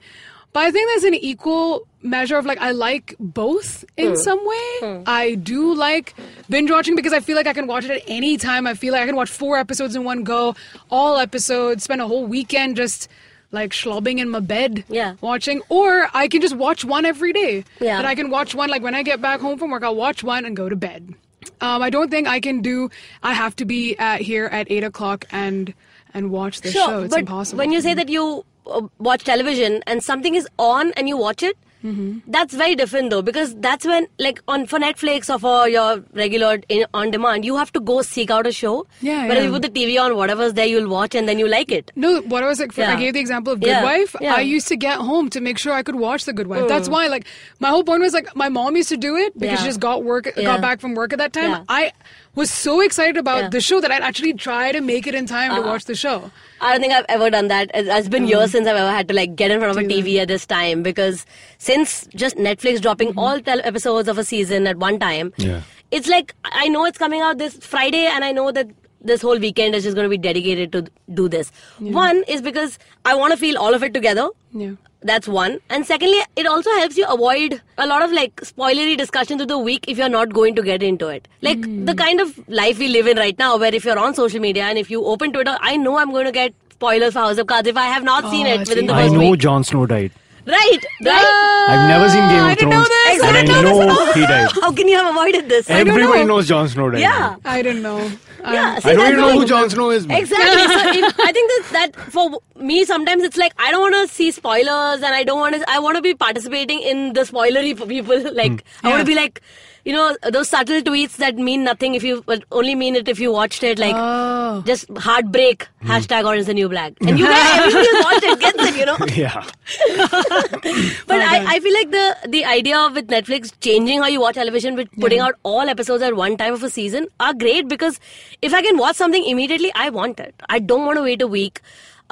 But 0.54 0.66
I 0.66 0.72
think 0.72 0.88
there's 0.90 1.04
an 1.06 1.16
equal 1.16 1.88
measure 2.04 2.38
of 2.38 2.46
like 2.46 2.60
I 2.60 2.72
like 2.72 3.16
both 3.20 3.84
in 3.98 4.16
some 4.16 4.40
way. 4.46 5.04
I 5.08 5.36
do 5.42 5.74
like 5.74 6.14
binge 6.48 6.70
watching 6.70 6.96
because 6.96 7.12
I 7.12 7.22
feel 7.22 7.36
like 7.36 7.48
I 7.48 7.54
can 7.54 7.66
watch 7.66 7.86
it 7.86 7.92
at 7.92 8.04
any 8.08 8.38
time. 8.38 8.68
I 8.68 8.76
feel 8.76 8.94
like 8.94 9.02
I 9.02 9.06
can 9.08 9.16
watch 9.16 9.32
four 9.32 9.58
episodes 9.58 9.96
in 9.96 10.04
one 10.04 10.24
go, 10.24 10.56
all 10.92 11.18
episodes, 11.18 11.84
spend 11.84 12.02
a 12.02 12.08
whole 12.08 12.28
weekend 12.28 12.76
just 12.76 13.08
like 13.52 13.72
schlobbing 13.72 14.20
in 14.20 14.30
my 14.30 14.40
bed 14.40 14.84
Yeah. 14.90 15.16
watching 15.22 15.62
or 15.70 16.08
I 16.14 16.28
can 16.28 16.42
just 16.42 16.56
watch 16.56 16.86
one 16.86 17.06
every 17.06 17.34
day. 17.34 17.64
Yeah. 17.80 17.98
That 17.98 18.06
I 18.06 18.14
can 18.14 18.30
watch 18.30 18.54
one 18.54 18.70
like 18.70 18.84
when 18.84 18.94
I 18.94 19.02
get 19.02 19.22
back 19.22 19.40
home 19.40 19.58
from 19.58 19.72
work, 19.72 19.82
I'll 19.84 19.96
watch 19.96 20.24
one 20.24 20.46
and 20.46 20.56
go 20.56 20.70
to 20.70 20.76
bed. 20.76 21.16
Um, 21.62 21.82
I 21.82 21.90
don't 21.90 22.12
think 22.12 22.28
I 22.28 22.40
can 22.40 22.62
do. 22.62 22.90
I 23.24 23.34
have 23.34 23.56
to 23.58 23.66
be 23.66 23.98
at 23.98 24.22
here 24.22 24.46
at 24.46 24.70
eight 24.72 24.84
o'clock 24.84 25.26
and 25.32 25.74
and 26.14 26.32
watch 26.32 26.62
the 26.62 26.72
Sure, 26.72 26.88
show. 26.88 27.00
It's 27.04 27.14
but 27.14 27.22
impossible. 27.22 27.58
when 27.60 27.72
you 27.72 27.82
say 27.82 27.94
that 27.94 28.10
you 28.10 28.46
uh, 28.68 28.82
watch 29.00 29.24
television 29.24 29.84
and 29.88 30.04
something 30.04 30.36
is 30.36 30.48
on 30.58 30.92
and 30.94 31.08
you 31.10 31.18
watch 31.18 31.44
it, 31.44 31.58
Mm-hmm. 31.84 32.20
that's 32.32 32.54
very 32.54 32.76
different 32.76 33.10
though 33.10 33.22
because 33.22 33.54
that's 33.56 33.86
when 33.86 34.08
like 34.18 34.42
on 34.48 34.66
for 34.68 34.80
Netflix 34.80 35.30
or 35.30 35.38
for 35.38 35.68
your 35.68 36.02
regular 36.14 36.60
in, 36.70 36.86
on 36.94 37.12
demand, 37.12 37.44
you 37.44 37.58
have 37.58 37.74
to 37.74 37.82
go 37.82 38.02
seek 38.02 38.32
out 38.32 38.48
a 38.48 38.54
show. 38.54 38.88
Yeah, 39.02 39.24
Whereas 39.24 39.40
yeah. 39.40 39.44
you 39.48 39.52
put 39.52 39.64
the 39.64 39.68
TV 39.70 40.02
on, 40.02 40.16
whatever's 40.16 40.54
there, 40.54 40.66
you'll 40.66 40.88
watch 40.88 41.14
and 41.14 41.28
then 41.28 41.40
you 41.40 41.50
like 41.50 41.74
it. 41.74 41.92
No, 41.98 42.22
what 42.22 42.42
I 42.42 42.48
was 42.48 42.62
like, 42.62 42.72
for, 42.72 42.84
I 42.86 42.96
gave 42.96 43.16
the 43.16 43.20
example 43.20 43.52
of 43.52 43.60
Good 43.60 43.68
Yeah, 43.68 43.84
Wife. 43.84 44.16
yeah. 44.22 44.34
I 44.34 44.40
used 44.40 44.70
to 44.70 44.78
get 44.78 44.98
home 45.00 45.30
to 45.32 45.42
make 45.42 45.58
sure 45.58 45.74
I 45.74 45.84
could 45.84 45.96
watch 45.96 46.24
The 46.24 46.32
Good 46.32 46.48
Wife. 46.48 46.70
That's 46.70 46.88
why, 46.88 47.08
like, 47.08 47.28
my 47.60 47.68
whole 47.68 47.84
point 47.84 48.00
was 48.00 48.14
like, 48.14 48.34
my 48.34 48.48
mom 48.48 48.78
used 48.78 48.88
to 48.88 48.96
do 48.96 49.18
it 49.18 49.38
because 49.38 49.60
she 49.60 49.66
just 49.66 49.82
got 49.82 50.06
work, 50.06 50.28
Yeah. 50.38 50.44
got 50.44 50.62
back 50.62 50.80
from 50.80 50.94
work 50.96 51.12
at 51.12 51.20
that 51.20 51.34
time. 51.34 51.50
Yeah. 51.52 51.64
I 51.68 51.92
was 52.36 52.50
so 52.52 52.82
excited 52.82 53.18
about 53.18 53.42
Yeah. 53.44 53.50
the 53.50 53.62
show 53.62 53.80
that 53.82 53.92
I'd 53.92 54.02
actually 54.02 54.34
try 54.34 54.72
to 54.72 54.82
make 54.82 55.06
it 55.08 55.16
in 55.16 55.26
time 55.26 55.52
to 55.56 55.60
Uh-huh. 55.62 55.70
watch 55.72 55.86
the 55.86 55.96
show. 55.96 56.32
I 56.62 56.72
don't 56.72 56.82
think 56.82 56.94
I've 56.94 57.06
ever 57.10 57.30
done 57.30 57.48
that. 57.50 57.70
It- 57.74 57.88
It's 57.88 58.08
been 58.08 58.28
years 58.28 58.52
since 58.52 58.68
I've 58.68 58.76
ever 58.84 58.92
had 58.92 59.08
to 59.10 59.14
like 59.14 59.36
get 59.36 59.52
in 59.52 59.60
front 59.60 59.72
of 59.72 59.78
a 59.78 59.82
Mm. 59.82 59.90
Do 59.90 59.96
that. 59.96 60.02
TV 60.04 60.20
at 60.20 60.28
this 60.30 60.46
time 60.46 60.82
because 60.84 61.26
since 61.58 62.08
just 62.16 62.38
Netflix 62.38 62.82
dropping 62.82 63.10
Mm-hmm. 63.10 63.20
all 63.20 63.40
tel- 63.50 63.62
episodes 63.64 64.08
of 64.16 64.18
a 64.18 64.24
season 64.24 64.66
at 64.68 64.78
one 64.78 64.98
time, 65.00 65.34
Yeah. 65.38 65.62
it's 65.92 66.08
like 66.08 66.34
I 66.64 66.70
know 66.70 66.86
it's 66.86 66.98
coming 66.98 67.22
out 67.22 67.38
this 67.38 67.58
Friday 67.76 68.06
and 68.08 68.24
I 68.24 68.32
know 68.32 68.52
that 68.52 68.68
this 69.12 69.22
whole 69.22 69.38
weekend 69.38 69.76
is 69.76 69.84
just 69.84 69.96
going 69.96 70.06
to 70.06 70.10
be 70.10 70.18
dedicated 70.18 70.72
to 70.72 70.86
do 71.14 71.28
this. 71.28 71.52
One 71.80 72.24
is 72.36 72.42
because 72.42 72.80
I 73.06 73.16
want 73.16 73.32
to 73.34 73.38
feel 73.38 73.58
all 73.58 73.74
of 73.74 73.84
it 73.84 73.94
together. 73.94 74.30
Yeah. 74.54 74.72
That's 75.04 75.28
one. 75.28 75.60
And 75.70 75.86
secondly, 75.86 76.20
it 76.36 76.46
also 76.46 76.70
helps 76.72 76.98
you 76.98 77.06
avoid 77.08 77.62
a 77.78 77.86
lot 77.88 78.02
of 78.02 78.12
like 78.12 78.36
spoilery 78.42 78.98
discussions 78.98 79.42
of 79.42 79.48
the 79.50 79.58
week 79.58 79.86
if 79.88 79.98
you're 79.98 80.10
not 80.10 80.34
going 80.34 80.56
to 80.56 80.64
get 80.64 80.82
into 80.84 81.08
it. 81.08 81.28
Like 81.42 81.64
Hmm. 81.64 81.86
the 81.86 81.96
kind 81.96 82.22
of 82.22 82.38
life 82.48 82.80
we 82.80 82.88
live 82.88 83.08
in 83.08 83.18
right 83.18 83.38
now, 83.38 83.58
where 83.58 83.74
if 83.76 83.86
you're 83.86 84.00
on 84.00 84.14
social 84.16 84.40
media 84.40 84.64
and 84.64 84.78
if 84.78 84.90
you 84.90 85.04
open 85.06 85.34
Twitter, 85.34 85.58
I 85.62 85.76
know 85.78 85.98
I'm 85.98 86.12
going 86.12 86.26
to 86.26 86.32
get 86.32 86.54
spoilers 86.72 87.14
for 87.14 87.20
House 87.20 87.38
of 87.38 87.48
Cards 87.48 87.68
if 87.68 87.78
I 87.78 87.86
have 87.88 88.04
not 88.04 88.30
seen 88.32 88.48
Oh, 88.48 88.54
it 88.54 88.60
within 88.68 88.86
the 88.88 88.94
see. 88.94 89.00
I 89.00 89.08
know 89.10 89.32
week. 89.32 89.40
Jon 89.40 89.64
Snow 89.64 89.86
died. 89.86 90.12
Right, 90.46 90.78
right. 91.06 91.68
I've 91.70 91.88
never 91.88 92.10
seen 92.10 92.28
Game 92.28 92.44
I 92.44 92.52
of 92.52 92.58
didn't 92.58 92.70
know 92.72 92.84
Thrones, 92.84 92.90
this. 92.90 93.22
and 93.24 93.38
I 93.38 93.40
I 93.40 93.46
didn't 93.46 93.64
know 93.64 93.86
know 93.86 94.12
he 94.14 94.22
died. 94.22 94.52
How 94.62 94.72
can 94.74 94.88
you 94.90 94.98
have 94.98 95.10
avoided 95.16 95.48
this? 95.48 95.68
don't 95.68 95.78
Everybody 95.88 96.20
know. 96.20 96.26
knows 96.36 96.48
Jon 96.50 96.68
Snow 96.68 96.90
died. 96.90 97.00
Yeah. 97.02 97.38
I 97.46 97.62
don't 97.62 97.82
know. 97.82 98.12
Yeah, 98.42 98.78
see, 98.80 98.90
I 98.90 98.96
don't 98.96 99.08
even 99.08 99.20
know 99.22 99.32
who 99.32 99.40
thing. 99.40 99.48
Jon 99.48 99.70
Snow 99.70 99.90
is. 99.92 100.06
man. 100.06 100.18
Exactly. 100.18 100.62
so 100.62 101.06
if, 101.08 101.20
I 101.20 101.32
think 101.32 101.50
that, 101.72 101.94
that 101.94 101.96
for 102.12 102.42
me, 102.58 102.84
sometimes 102.84 103.24
it's 103.24 103.38
like 103.38 103.54
I 103.58 103.72
don't 103.72 103.80
want 103.80 104.10
to 104.10 104.14
see 104.14 104.32
spoilers, 104.32 104.98
and 105.02 105.16
I 105.16 105.24
don't 105.24 105.40
want 105.40 105.56
to. 105.56 105.64
I 105.70 105.80
want 105.80 105.96
to 105.96 106.02
be 106.02 106.14
participating 106.14 106.82
in 106.82 107.14
the 107.14 107.22
spoilery 107.22 107.78
for 107.78 107.86
people. 107.86 108.22
Like 108.34 108.66
I 108.84 108.90
want 108.90 109.00
to 109.00 109.06
be 109.06 109.16
like, 109.16 109.42
you 109.86 109.92
know, 109.94 110.16
those 110.32 110.50
subtle 110.50 110.82
tweets 110.82 111.18
that 111.18 111.36
mean 111.36 111.64
nothing 111.64 111.96
if 111.96 112.04
you 112.04 112.24
but 112.26 112.44
only 112.52 112.76
mean 112.76 112.96
it 112.96 113.10
if 113.10 113.20
you 113.20 113.32
watched 113.32 113.64
it. 113.64 113.80
Like 113.80 113.96
Oh. 113.96 114.62
just 114.66 114.90
heartbreak 114.98 115.68
hmm. 115.82 115.92
hashtag 115.92 116.26
Orange 116.26 116.42
is 116.42 116.48
the 116.48 116.54
New 116.54 116.70
Black, 116.70 116.94
and 117.02 117.20
you 117.20 117.26
guys 117.28 117.60
everybody 117.60 117.88
who's 117.88 118.04
watched 118.06 118.24
it 118.24 118.40
gets 118.40 118.64
it. 118.64 118.76
You 118.78 118.86
know. 118.86 118.98
Yeah. 119.24 119.44
But 121.08 121.22
oh, 121.22 121.28
I, 121.34 121.46
I 121.56 121.60
feel 121.60 121.74
like 121.74 121.92
the 121.92 122.30
the 122.30 122.46
idea 122.46 122.78
of 122.78 122.94
with 122.94 123.08
Netflix 123.08 123.52
changing 123.60 124.02
how 124.02 124.08
you 124.08 124.22
watch 124.22 124.36
television 124.36 124.76
with 124.76 124.92
putting 125.00 125.20
out 125.20 125.36
all 125.44 125.70
episodes 125.70 126.04
at 126.04 126.16
one 126.16 126.38
time 126.38 126.54
of 126.54 126.64
a 126.64 126.70
season 126.70 127.08
are 127.20 127.34
great 127.34 127.68
because 127.68 128.00
if 128.42 128.54
I 128.54 128.62
can 128.62 128.78
watch 128.78 128.96
something 128.96 129.26
immediately, 129.26 129.72
I 129.76 129.90
want 129.90 130.20
it. 130.20 130.36
I 130.50 130.60
don't 130.60 130.86
want 130.86 130.98
to 130.98 131.04
wait 131.04 131.22
a 131.22 131.28
week. 131.28 131.62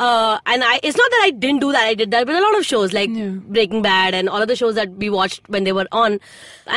Uh, 0.03 0.39
and 0.51 0.63
I, 0.67 0.79
it's 0.81 0.97
not 0.99 1.11
that 1.11 1.21
I 1.25 1.29
didn't 1.41 1.59
do 1.63 1.71
that. 1.71 1.83
I 1.87 1.93
did 1.93 2.09
that 2.13 2.25
with 2.27 2.35
a 2.35 2.41
lot 2.41 2.57
of 2.59 2.65
shows 2.65 2.93
like 2.97 3.11
Yeah. 3.17 3.33
Breaking 3.57 3.83
Bad 3.83 4.15
and 4.19 4.29
all 4.35 4.41
of 4.45 4.47
the 4.51 4.55
shows 4.61 4.73
that 4.75 4.95
we 5.03 5.09
watched 5.15 5.47
when 5.55 5.63
they 5.69 5.73
were 5.79 5.87
on, 5.91 6.19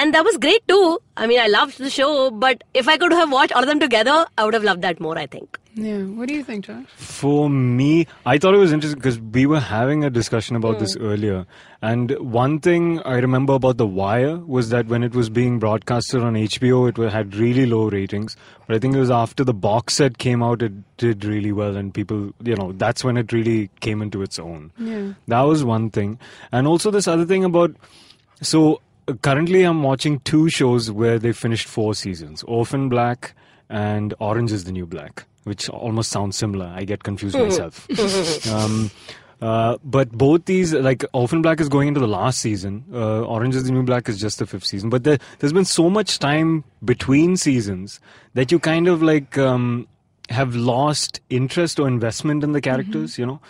and 0.01 0.13
that 0.17 0.25
was 0.31 0.37
great 0.47 0.67
too. 0.69 0.99
I 1.17 1.27
mean, 1.27 1.41
I 1.41 1.47
loved 1.47 1.79
the 1.79 1.93
show, 1.99 2.31
but 2.31 2.65
if 2.75 2.87
I 2.95 2.99
could 3.05 3.13
have 3.13 3.33
watched 3.33 3.55
all 3.55 3.63
of 3.63 3.71
them 3.75 3.81
together, 3.81 4.27
I 4.37 4.45
would 4.45 4.53
have 4.61 4.67
loved 4.71 4.83
that 4.89 5.01
more. 5.01 5.17
I 5.19 5.27
think. 5.37 5.59
Yeah. 5.75 6.03
What 6.03 6.29
do 6.29 6.35
you 6.35 6.45
think, 6.45 6.67
Josh? 6.67 6.87
For 6.97 7.51
me, 7.51 8.07
I 8.25 8.39
thought 8.39 8.55
it 8.55 8.59
was 8.59 8.73
interesting 8.73 8.99
because 8.99 9.19
we 9.19 9.47
were 9.47 9.61
having 9.61 10.05
a 10.05 10.11
discussion 10.11 10.55
about 10.57 10.79
this 10.79 10.95
hmm. 10.95 11.05
earlier. 11.05 11.47
And 11.83 12.13
one 12.19 12.61
thing 12.61 13.01
I 13.03 13.15
remember 13.15 13.55
about 13.55 13.77
The 13.77 13.87
Wire 13.87 14.39
was 14.39 14.71
that 14.71 14.87
when 14.87 15.03
it 15.03 15.15
was 15.15 15.29
being 15.29 15.59
broadcasted 15.59 16.23
on 16.23 16.35
HBO, 16.35 16.89
it 16.89 17.13
had 17.13 17.35
really 17.35 17.67
low 17.67 17.91
ratings. 17.91 18.37
But 18.67 18.77
I 18.77 18.79
think 18.79 18.95
it 18.95 19.01
was 19.01 19.11
after 19.11 19.45
the 19.45 19.53
box 19.53 19.95
set 19.95 20.19
came 20.19 20.43
out, 20.43 20.63
it 20.63 20.73
did 20.97 21.25
really 21.25 21.53
well. 21.53 21.77
And 21.77 21.93
people, 21.93 22.33
you 22.43 22.57
know, 22.57 22.73
that's 22.73 23.05
when 23.05 23.17
it 23.17 23.33
really 23.33 23.69
came 23.81 24.01
into 24.01 24.23
its 24.23 24.39
own. 24.39 24.73
Yeah. 24.79 25.13
That 25.29 25.43
was 25.43 25.65
one 25.65 25.91
thing. 25.91 26.19
And 26.53 26.67
also, 26.67 26.91
this 26.91 27.09
other 27.09 27.27
thing 27.27 27.45
about. 27.45 27.75
So, 28.41 28.81
currently, 29.23 29.63
I'm 29.63 29.83
watching 29.83 30.21
two 30.21 30.49
shows 30.51 30.91
where 30.91 31.19
they 31.19 31.33
finished 31.33 31.67
four 31.67 31.95
seasons 31.95 32.43
Orphan 32.45 32.89
Black 32.89 33.35
and 33.69 34.15
Orange 34.21 34.53
is 34.53 34.65
the 34.65 34.73
New 34.73 34.87
Black, 34.87 35.27
which 35.45 35.69
almost 35.69 36.11
sounds 36.11 36.37
similar. 36.37 36.73
I 36.75 36.85
get 36.85 37.03
confused 37.03 37.39
myself. 37.39 37.89
um, 38.51 38.91
uh, 39.41 39.77
but 39.85 40.11
both 40.13 40.47
these, 40.47 40.73
like 40.73 41.05
Orphan 41.13 41.43
Black 41.43 41.61
is 41.61 41.69
going 41.69 41.89
into 41.89 42.01
the 42.01 42.09
last 42.09 42.41
season, 42.41 42.85
uh, 42.93 43.23
Orange 43.23 43.55
is 43.55 43.65
the 43.65 43.73
New 43.73 43.83
Black 43.83 44.09
is 44.09 44.19
just 44.19 44.39
the 44.39 44.47
fifth 44.47 44.65
season. 44.65 44.91
But 44.91 45.05
there, 45.05 45.19
there's 45.39 45.53
been 45.53 45.65
so 45.65 45.91
much 45.91 46.19
time 46.19 46.65
between 46.85 47.37
seasons 47.37 48.01
that 48.35 48.51
you 48.51 48.59
kind 48.59 48.89
of 48.89 49.03
like 49.03 49.37
um, 49.37 49.87
have 50.31 50.55
lost 50.55 51.21
interest 51.31 51.79
or 51.79 51.89
investment 51.89 52.43
in 52.43 52.53
the 52.53 52.61
characters, 52.61 53.19
you 53.19 53.27
know? 53.27 53.41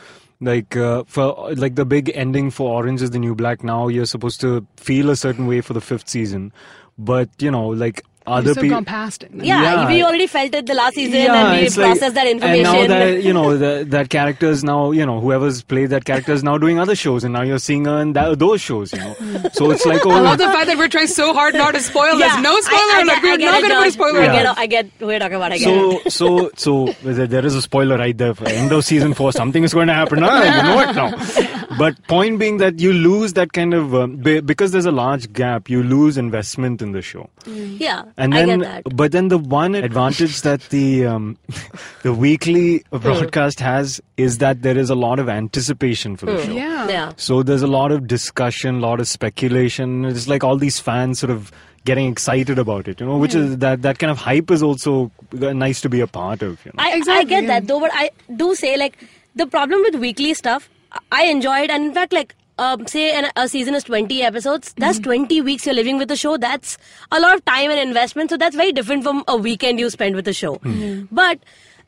like 0.40 0.76
uh, 0.76 1.04
for 1.06 1.54
like 1.54 1.74
the 1.76 1.84
big 1.84 2.10
ending 2.14 2.50
for 2.50 2.70
orange 2.70 3.02
is 3.02 3.10
the 3.10 3.18
new 3.18 3.34
black 3.34 3.62
now 3.62 3.88
you're 3.88 4.04
supposed 4.04 4.40
to 4.40 4.66
feel 4.76 5.10
a 5.10 5.16
certain 5.16 5.46
way 5.46 5.60
for 5.60 5.72
the 5.72 5.80
fifth 5.80 6.08
season 6.08 6.52
but 6.98 7.28
you 7.38 7.50
know 7.50 7.68
like 7.68 8.02
other 8.26 8.42
You've 8.48 8.52
still 8.52 8.62
people 8.62 8.76
gone 8.76 8.84
past 8.86 9.22
it. 9.22 9.30
Yeah, 9.34 9.62
Yeah. 9.62 9.88
we 9.88 10.02
already 10.02 10.26
felt 10.26 10.54
it 10.54 10.66
the 10.66 10.74
last 10.74 10.94
season, 10.94 11.12
yeah, 11.20 11.34
and 11.50 11.60
we 11.60 11.66
it's 11.66 11.76
like- 11.76 11.90
processed 11.92 12.14
that 12.14 12.26
information. 12.26 12.66
And 12.66 12.88
now 12.88 12.98
that 12.98 13.22
you 13.28 13.32
know 13.32 13.56
that 13.58 13.90
that 13.90 14.08
character 14.10 14.46
is 14.48 14.64
now 14.64 14.90
you 14.92 15.04
know 15.04 15.20
whoever's 15.20 15.62
played 15.62 15.90
that 15.90 16.04
character 16.04 16.32
is 16.32 16.42
now 16.42 16.56
doing 16.58 16.78
other 16.78 16.94
shows, 16.94 17.24
and 17.24 17.32
now 17.34 17.42
you're 17.42 17.58
seeing 17.58 17.84
her 17.84 18.00
in 18.00 18.12
that, 18.14 18.38
those 18.38 18.60
shows. 18.60 18.92
You 18.92 19.00
know, 19.00 19.14
so 19.52 19.70
it's 19.70 19.84
like 19.86 20.04
oh, 20.06 20.10
I 20.10 20.20
love 20.20 20.38
the 20.38 20.44
fact 20.44 20.66
that 20.68 20.78
we're 20.78 20.88
trying 20.88 21.06
so 21.08 21.34
hard 21.34 21.54
not 21.54 21.74
to 21.74 21.80
spoil 21.80 22.16
this. 22.16 22.36
No 22.40 22.58
spoiler. 22.60 22.80
I, 22.80 23.00
I 23.00 23.02
like, 23.04 23.22
we're 23.22 23.36
not 23.36 23.60
going 23.60 23.62
to 23.62 23.68
put 23.68 23.70
a 23.70 23.84
Josh. 23.84 23.92
spoiler. 23.92 24.20
I 24.20 24.24
in. 24.26 24.32
get, 24.32 24.58
I 24.58 24.66
get 24.66 24.90
who 24.98 25.10
you're 25.10 25.18
talking 25.18 25.36
about. 25.36 25.52
I 25.52 25.58
get 25.58 25.68
it. 25.68 26.12
so 26.12 26.50
so 26.56 26.86
so 26.94 26.94
there 27.02 27.26
there 27.26 27.44
is 27.46 27.54
a 27.54 27.62
spoiler 27.62 27.98
right 27.98 28.16
there. 28.16 28.34
For 28.34 28.48
end 28.48 28.72
of 28.72 28.84
season 28.84 29.12
four, 29.14 29.32
something 29.32 29.62
is 29.64 29.74
going 29.74 29.88
to 29.88 29.94
happen. 29.94 30.20
Ah, 30.22 30.42
you 30.42 30.62
know 30.62 30.80
it 30.80 30.94
now. 30.96 31.63
But 31.78 32.02
point 32.08 32.38
being 32.38 32.58
that 32.58 32.80
you 32.80 32.92
lose 32.92 33.32
that 33.34 33.52
kind 33.52 33.74
of 33.74 33.94
um, 33.94 34.16
be- 34.16 34.40
because 34.40 34.72
there's 34.72 34.86
a 34.86 34.92
large 34.92 35.32
gap, 35.32 35.68
you 35.68 35.82
lose 35.82 36.16
investment 36.16 36.82
in 36.82 36.92
the 36.92 37.02
show. 37.02 37.28
Yeah, 37.46 38.04
And 38.16 38.34
I 38.34 38.44
then, 38.46 38.60
get 38.60 38.84
that. 38.84 38.96
but 38.96 39.12
then 39.12 39.28
the 39.28 39.38
one 39.38 39.74
advantage 39.74 40.42
that 40.42 40.60
the 40.70 41.06
um, 41.06 41.36
the 42.02 42.12
weekly 42.12 42.84
broadcast 42.90 43.60
has 43.60 44.00
is 44.16 44.38
that 44.38 44.62
there 44.62 44.78
is 44.78 44.90
a 44.90 44.94
lot 44.94 45.18
of 45.18 45.28
anticipation 45.28 46.16
for 46.16 46.26
the 46.26 46.44
show. 46.44 46.52
Yeah. 46.52 46.88
Yeah. 46.88 47.12
So 47.16 47.42
there's 47.42 47.62
a 47.62 47.66
lot 47.66 47.92
of 47.92 48.06
discussion, 48.06 48.76
a 48.76 48.80
lot 48.80 49.00
of 49.00 49.08
speculation. 49.08 50.04
It's 50.04 50.28
like 50.28 50.44
all 50.44 50.56
these 50.56 50.78
fans 50.78 51.18
sort 51.18 51.30
of 51.30 51.50
getting 51.84 52.10
excited 52.10 52.58
about 52.58 52.88
it, 52.88 53.00
you 53.00 53.06
know, 53.06 53.18
which 53.18 53.34
is 53.34 53.58
that 53.58 53.82
that 53.82 53.98
kind 53.98 54.10
of 54.10 54.18
hype 54.18 54.50
is 54.50 54.62
also 54.62 55.10
uh, 55.40 55.52
nice 55.52 55.80
to 55.82 55.88
be 55.88 56.00
a 56.00 56.06
part 56.06 56.42
of. 56.42 56.64
You 56.64 56.72
know? 56.74 56.82
I, 56.82 57.02
I 57.06 57.24
get 57.24 57.44
yeah. 57.44 57.48
that 57.48 57.66
though, 57.66 57.80
but 57.80 57.90
I 57.92 58.10
do 58.34 58.54
say 58.54 58.76
like 58.76 58.96
the 59.34 59.46
problem 59.46 59.80
with 59.82 59.96
weekly 59.96 60.34
stuff. 60.34 60.68
I 61.12 61.24
enjoy 61.24 61.60
it, 61.60 61.70
and 61.70 61.84
in 61.84 61.94
fact, 61.94 62.12
like 62.12 62.34
um, 62.58 62.86
say 62.86 63.12
an, 63.18 63.30
a 63.36 63.48
season 63.48 63.74
is 63.74 63.84
twenty 63.84 64.22
episodes. 64.22 64.72
That's 64.76 64.98
Mm-hmm. 64.98 65.04
twenty 65.04 65.40
weeks 65.40 65.66
you're 65.66 65.74
living 65.74 65.98
with 65.98 66.08
the 66.08 66.16
show. 66.16 66.36
That's 66.36 66.78
a 67.10 67.20
lot 67.20 67.34
of 67.34 67.44
time 67.44 67.70
and 67.70 67.80
investment. 67.80 68.30
So 68.30 68.36
that's 68.36 68.54
very 68.56 68.72
different 68.72 69.02
from 69.02 69.24
a 69.28 69.36
weekend 69.36 69.80
you 69.80 69.90
spend 69.90 70.14
with 70.16 70.24
the 70.24 70.32
show. 70.32 70.56
Mm-hmm. 70.58 71.14
But 71.14 71.38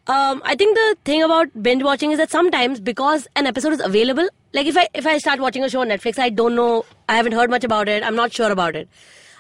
um, 0.09 0.41
I 0.45 0.55
think 0.55 0.77
the 0.77 0.97
thing 1.05 1.23
about 1.23 1.49
binge 1.63 1.83
watching 1.83 2.11
is 2.13 2.19
that 2.19 2.31
sometimes 2.31 2.81
because 2.81 3.29
an 3.37 3.47
episode 3.47 3.73
is 3.75 3.81
available, 3.81 4.29
like 4.53 4.67
if 4.67 4.77
I 4.77 4.89
if 4.95 5.07
I 5.07 5.19
start 5.19 5.41
watching 5.41 5.63
a 5.65 5.69
show 5.69 5.81
on 5.83 5.89
Netflix, 5.89 6.19
I 6.19 6.29
don't 6.31 6.55
know, 6.57 6.85
I 7.09 7.17
haven't 7.17 7.33
heard 7.33 7.51
much 7.51 7.65
about 7.65 7.89
it. 7.89 8.03
I'm 8.03 8.17
not 8.17 8.33
sure 8.33 8.51
about 8.51 8.75
it. 8.77 8.89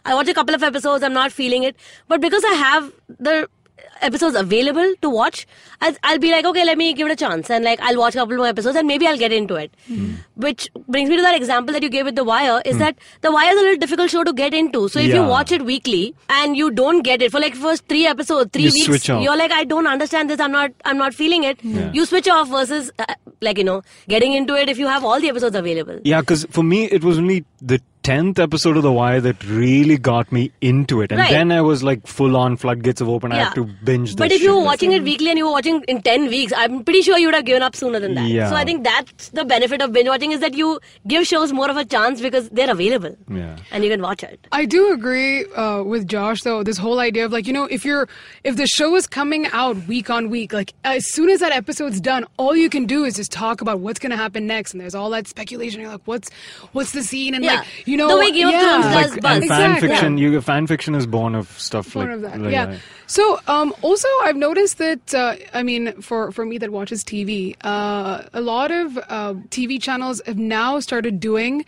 I 0.04 0.14
watch 0.14 0.28
a 0.28 0.34
couple 0.34 0.54
of 0.54 0.62
episodes, 0.62 1.02
I'm 1.02 1.12
not 1.12 1.32
feeling 1.32 1.64
it, 1.64 1.74
but 2.06 2.20
because 2.20 2.44
I 2.44 2.52
have 2.54 2.92
the 3.18 3.48
episodes 4.02 4.36
available 4.36 4.94
to 5.02 5.10
watch, 5.10 5.46
I'll, 5.80 5.94
I'll 6.04 6.18
be 6.18 6.30
like, 6.30 6.44
okay, 6.44 6.64
let 6.64 6.78
me 6.78 6.92
give 6.94 7.06
it 7.06 7.12
a 7.12 7.16
chance, 7.16 7.50
and 7.50 7.64
like 7.64 7.80
I'll 7.80 7.98
watch 7.98 8.14
a 8.14 8.18
couple 8.18 8.36
more 8.36 8.46
episodes, 8.46 8.76
and 8.76 8.86
maybe 8.86 9.06
I'll 9.06 9.18
get 9.18 9.32
into 9.32 9.54
it. 9.56 9.72
Which 10.34 10.68
brings 10.88 11.08
me 11.08 11.16
to 11.16 11.22
that 11.22 11.34
example 11.36 11.72
that 11.72 11.82
you 11.82 11.88
gave 11.88 12.04
with 12.04 12.14
The 12.14 12.24
Wire. 12.24 12.60
Is 12.64 12.78
that 12.78 12.96
The 13.22 13.32
Wire 13.32 13.50
is 13.52 13.58
a 13.58 13.62
little 13.62 13.78
difficult 13.78 14.10
show 14.10 14.24
to 14.24 14.32
get 14.32 14.52
into. 14.54 14.88
So 14.88 14.98
if 14.98 15.12
you 15.14 15.22
watch 15.22 15.52
it 15.52 15.64
weekly 15.64 16.14
and 16.28 16.56
you 16.56 16.70
don't 16.70 17.02
get 17.02 17.22
it 17.22 17.32
for 17.32 17.40
like 17.40 17.54
first 17.54 17.86
three 17.88 18.06
episodes, 18.06 18.50
three 18.52 18.64
You 18.64 18.72
weeks, 18.72 19.08
you're 19.08 19.36
like, 19.36 19.52
I 19.52 19.64
don't 19.64 19.86
understand 19.86 20.28
this. 20.30 20.40
I'm 20.40 20.52
not, 20.52 20.72
I'm 20.84 20.98
not 20.98 21.14
feeling 21.14 21.44
it. 21.44 21.62
You 21.64 22.04
switch 22.06 22.28
off 22.28 22.48
versus 22.48 22.90
uh, 22.98 23.04
like 23.40 23.58
you 23.58 23.64
know 23.64 23.82
getting 24.08 24.32
into 24.34 24.54
it 24.54 24.68
if 24.68 24.78
you 24.78 24.86
have 24.86 25.04
all 25.04 25.20
the 25.20 25.28
episodes 25.28 25.56
available. 25.56 26.00
Yeah, 26.04 26.20
because 26.20 26.44
for 26.50 26.62
me, 26.62 26.84
it 26.84 27.02
was 27.04 27.18
only 27.18 27.44
the 27.60 27.80
10th 28.06 28.38
episode 28.38 28.76
of 28.76 28.84
The 28.84 28.92
Wire 28.92 29.20
that 29.20 29.42
really 29.44 29.96
got 29.98 30.30
me 30.30 30.52
into 30.60 31.00
it. 31.02 31.10
And 31.10 31.18
Right. 31.20 31.30
then 31.30 31.50
I 31.50 31.60
was 31.60 31.82
like 31.82 32.06
full 32.06 32.36
on 32.36 32.56
floodgates 32.56 33.00
of 33.00 33.08
open. 33.08 33.32
I 33.32 33.36
have 33.42 33.54
to 33.54 33.64
binge 33.64 34.10
this. 34.10 34.14
But 34.16 34.30
if 34.30 34.40
you 34.42 34.48
shit. 34.50 34.54
were 34.56 34.62
watching 34.62 34.92
it 34.92 35.02
weekly 35.02 35.28
and 35.30 35.36
you 35.38 35.46
were 35.46 35.50
watching 35.50 35.82
in 35.88 36.02
10 36.02 36.28
weeks, 36.28 36.52
I'm 36.56 36.84
pretty 36.84 37.02
sure 37.02 37.18
you 37.18 37.26
would 37.26 37.34
have 37.34 37.44
given 37.44 37.62
up 37.62 37.74
sooner 37.74 37.98
than 37.98 38.14
that. 38.14 38.28
Yeah. 38.28 38.48
So 38.48 38.54
I 38.54 38.64
think 38.64 38.84
that's 38.84 39.30
the 39.30 39.44
benefit 39.44 39.82
of 39.82 39.92
binge 39.92 40.08
watching 40.08 40.30
is 40.30 40.38
that 40.38 40.54
you 40.54 40.78
give 41.08 41.26
shows 41.26 41.52
more 41.52 41.68
of 41.68 41.76
a 41.76 41.84
chance 41.84 42.20
because 42.20 42.48
they're 42.50 42.70
available. 42.70 43.16
Yeah. 43.28 43.56
And 43.72 43.82
you 43.82 43.90
can 43.90 44.00
watch 44.00 44.22
it. 44.22 44.46
I 44.52 44.66
do 44.66 44.92
agree 44.92 45.44
uh, 45.54 45.82
with 45.82 46.06
Josh 46.06 46.42
though. 46.42 46.62
This 46.62 46.78
whole 46.78 47.00
idea 47.00 47.24
of 47.24 47.32
like 47.32 47.48
you 47.48 47.52
know 47.52 47.64
if 47.64 47.84
you're 47.84 48.08
if 48.44 48.54
the 48.56 48.68
show 48.68 48.94
is 48.94 49.08
coming 49.08 49.46
out 49.48 49.76
week 49.88 50.10
on 50.10 50.30
week, 50.30 50.52
like 50.52 50.74
as 50.84 51.10
soon 51.10 51.28
as 51.28 51.40
that 51.40 51.50
episode's 51.50 52.00
done, 52.00 52.24
all 52.36 52.54
you 52.54 52.70
can 52.70 52.86
do 52.86 53.04
is 53.04 53.16
just 53.16 53.32
talk 53.32 53.60
about 53.62 53.80
what's 53.80 53.98
gonna 53.98 54.16
happen 54.16 54.46
next, 54.46 54.74
and 54.74 54.80
there's 54.80 54.94
all 54.94 55.10
that 55.10 55.26
speculation. 55.26 55.80
You're 55.80 55.90
like, 55.90 56.02
what's 56.04 56.30
what's 56.70 56.92
the 56.92 57.02
scene 57.02 57.34
and 57.34 57.44
Yeah. 57.44 57.54
like 57.56 57.66
you 57.86 57.95
know 57.96 58.08
The 58.08 58.16
way 58.18 58.30
Game 58.30 58.48
of 58.48 58.52
yeah. 58.52 58.80
Thrones 58.80 58.94
like, 58.94 59.04
does 59.04 59.12
and 59.12 59.22
buzz. 59.22 59.32
fan 59.32 59.42
Exactly. 59.42 59.88
fiction, 59.88 60.18
you 60.18 60.40
fan 60.40 60.66
fiction 60.66 60.94
is 60.94 61.06
born 61.06 61.34
of 61.34 61.48
stuff 61.58 61.94
One 61.94 62.06
like, 62.06 62.14
of 62.16 62.22
that. 62.22 62.40
like 62.40 62.52
yeah. 62.52 62.78
So, 63.06 63.38
um, 63.46 63.72
also, 63.82 64.08
I've 64.24 64.36
noticed 64.36 64.78
that, 64.78 65.14
uh, 65.14 65.36
I 65.54 65.62
mean, 65.62 66.00
for, 66.02 66.32
for 66.32 66.44
me 66.44 66.58
that 66.58 66.70
watches 66.70 67.04
TV, 67.04 67.54
uh, 67.62 68.22
a 68.32 68.40
lot 68.40 68.70
of 68.72 68.96
uh, 68.98 69.34
TV 69.50 69.80
channels 69.80 70.20
have 70.26 70.38
now 70.38 70.80
started 70.80 71.20
doing 71.20 71.64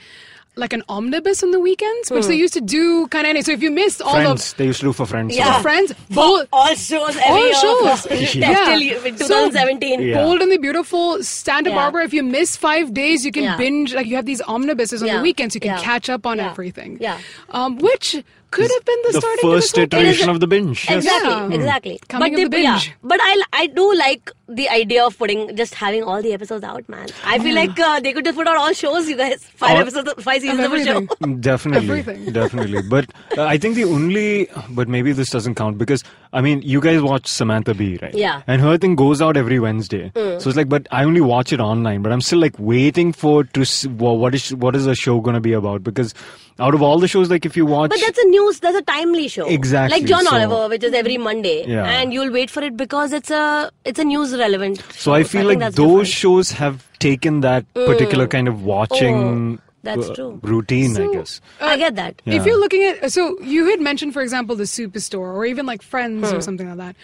like 0.59 0.73
an 0.73 0.83
omnibus 0.89 1.43
on 1.43 1.51
the 1.53 1.61
weekends, 1.61 2.11
which 2.11 2.27
they 2.27 2.35
used 2.35 2.55
to 2.55 2.61
do 2.61 3.07
kind 3.09 3.27
of. 3.39 3.45
So 3.45 3.53
if 3.53 3.63
you 3.63 3.71
missed 3.71 4.03
all 4.03 4.13
Friends, 4.13 4.51
of 4.53 4.57
they 4.59 4.67
used 4.67 4.81
to 4.81 4.87
do 4.87 4.93
for 4.93 5.07
Friends. 5.07 5.37
Yeah. 5.37 5.57
the 5.57 5.63
Friends, 5.63 5.95
bold, 6.11 6.49
all 6.53 6.75
shows 6.75 7.17
every 7.17 7.23
all 7.25 7.45
year. 7.45 7.55
shows, 7.55 8.07
for- 8.07 8.15
yeah. 8.39 8.65
till 8.67 8.81
you- 8.81 8.99
in 9.05 9.17
So, 9.19 9.27
2017. 9.29 10.03
Yeah. 10.03 10.23
Bold 10.25 10.43
and 10.43 10.51
the 10.53 10.59
Beautiful, 10.59 11.23
Santa 11.23 11.71
Yeah. 11.71 11.77
Barbara. 11.77 12.05
If 12.05 12.13
you 12.13 12.23
miss 12.23 12.57
five 12.57 12.93
days, 12.93 13.25
you 13.25 13.33
can 13.33 13.45
Yeah. 13.45 13.57
binge. 13.57 13.95
Like 13.95 14.07
you 14.07 14.17
have 14.17 14.27
these 14.27 14.43
omnibuses 14.43 15.03
on 15.03 15.09
Yeah. 15.09 15.17
the 15.19 15.23
weekends, 15.23 15.55
you 15.55 15.61
can 15.61 15.71
Yeah. 15.77 15.81
catch 15.83 16.11
up 16.11 16.27
on 16.27 16.39
Yeah. 16.39 16.51
everything. 16.51 16.99
Yeah. 17.01 17.19
Um, 17.51 17.79
which 17.79 18.17
could 18.51 18.71
have 18.71 18.85
been 18.85 18.99
the, 19.07 19.13
the 19.13 19.21
starting 19.21 19.43
first 19.51 19.79
episode. 19.79 19.95
iteration 19.95 20.29
of 20.31 20.41
the 20.41 20.47
binge. 20.47 20.87
Yes. 20.89 21.05
Exactly, 21.05 21.31
Yeah. 21.31 21.55
exactly. 21.61 22.01
Coming 22.09 22.33
but 22.35 22.43
of 22.45 22.51
the 22.51 22.57
they- 22.57 22.63
binge. 22.63 22.87
Yeah, 22.89 22.95
but 23.03 23.21
I 23.23 23.43
I 23.53 23.67
do 23.69 23.95
like 23.95 24.31
the 24.49 24.69
idea 24.71 25.05
of 25.05 25.17
putting 25.19 25.55
just 25.57 25.75
having 25.75 26.03
all 26.03 26.23
the 26.23 26.33
episodes 26.33 26.65
out, 26.65 26.89
man. 26.89 27.09
I 27.25 27.39
feel 27.39 27.55
like 27.55 27.79
uh, 27.79 28.01
they 28.01 28.13
could 28.15 28.25
just 28.25 28.37
put 28.39 28.47
out 28.49 28.57
all 28.57 28.73
shows, 28.73 29.09
you 29.09 29.17
guys. 29.17 29.45
Five 29.63 29.73
All- 29.73 29.83
episodes, 29.83 30.23
five 30.25 30.41
seasons 30.41 30.65
of, 30.65 30.73
a 30.73 30.85
show. 30.85 31.01
Definitely, 31.41 31.89
Everything. 32.01 32.33
definitely. 32.39 32.83
But 32.89 33.11
uh, 33.37 33.43
I 33.45 33.59
think 33.59 33.75
the 33.75 33.85
only, 33.85 34.49
but 34.71 34.89
maybe 34.89 35.13
this 35.13 35.29
doesn't 35.31 35.57
count 35.57 35.77
because 35.77 36.03
I 36.33 36.41
mean, 36.41 36.63
you 36.63 36.81
guys 36.81 37.03
watch 37.03 37.27
Samantha 37.27 37.75
Bee, 37.75 37.99
right? 38.01 38.15
Yeah. 38.15 38.43
And 38.47 38.63
her 38.63 38.79
thing 38.79 38.95
goes 38.95 39.21
out 39.21 39.37
every 39.37 39.59
Wednesday, 39.61 40.11
so 40.15 40.37
it's 40.37 40.57
like, 40.57 40.69
but 40.71 40.87
I 40.91 41.05
only 41.05 41.21
watch 41.21 41.53
it 41.53 41.61
online. 41.61 42.01
But 42.03 42.13
I'm 42.13 42.21
still 42.23 42.39
like 42.39 42.55
waiting 42.59 43.13
for 43.13 43.45
to 43.45 43.61
s- 43.63 43.87
wha- 43.87 44.13
what 44.15 44.35
is 44.35 44.55
what 44.55 44.75
is 44.77 44.87
the 44.87 44.95
show 44.95 45.21
gonna 45.21 45.41
be 45.41 45.53
about? 45.53 45.83
Because 45.85 46.15
out 46.61 46.75
of 46.75 46.83
all 46.83 46.99
the 46.99 47.07
shows, 47.09 47.31
like 47.31 47.47
if 47.47 47.57
you 47.57 47.65
watch, 47.67 47.91
But 47.91 48.01
that's 48.01 48.19
a 48.19 48.25
news. 48.27 48.59
That's 48.61 48.77
a 48.77 48.83
timely 48.83 49.29
show. 49.29 49.47
Exactly, 49.47 49.99
Like 50.01 50.09
John 50.09 50.25
so- 50.25 50.35
Oliver, 50.37 50.69
which 50.69 50.83
is 50.85 50.93
every 50.93 51.17
Monday, 51.19 51.65
Yeah. 51.67 51.85
and 51.85 52.13
you'll 52.13 52.33
wait 52.33 52.51
for 52.51 52.63
it 52.63 52.77
because 52.77 53.13
it's 53.13 53.31
a 53.31 53.71
it's 53.85 53.99
a 53.99 54.05
news 54.05 54.37
relevant. 54.37 54.83
so 54.93 55.13
I 55.15 55.23
feel 55.23 55.43
think 55.43 55.49
like 55.51 55.59
that's 55.61 55.77
those 55.77 55.89
different. 55.91 56.09
shows 56.09 56.51
have 56.53 56.85
taken 56.99 57.41
that 57.43 57.73
particular 57.75 58.27
kind 58.27 58.49
of 58.49 58.65
watching 58.65 59.59
Oh, 59.61 59.63
that's 59.85 60.09
uh, 60.11 60.15
true. 60.15 60.41
routine, 60.43 60.91
I 60.93 60.95
So- 60.95 61.13
guess. 61.13 61.41
I 61.61 61.77
get 61.77 61.95
that. 61.97 62.21
Yeah. 62.25 62.35
If 62.35 62.47
you're 62.47 62.59
looking 62.59 62.83
at, 62.85 63.13
so 63.13 63.39
you 63.41 63.67
had 63.71 63.81
mentioned, 63.81 64.13
for 64.13 64.23
example, 64.23 64.57
the 64.57 64.65
Superstore 64.65 65.33
or 65.39 65.47
even 65.47 65.65
like 65.67 65.83
Friends 65.83 66.31
Hmm. 66.31 66.37
or 66.37 66.41
something 66.41 66.69
like 66.69 66.79
that, 66.79 66.97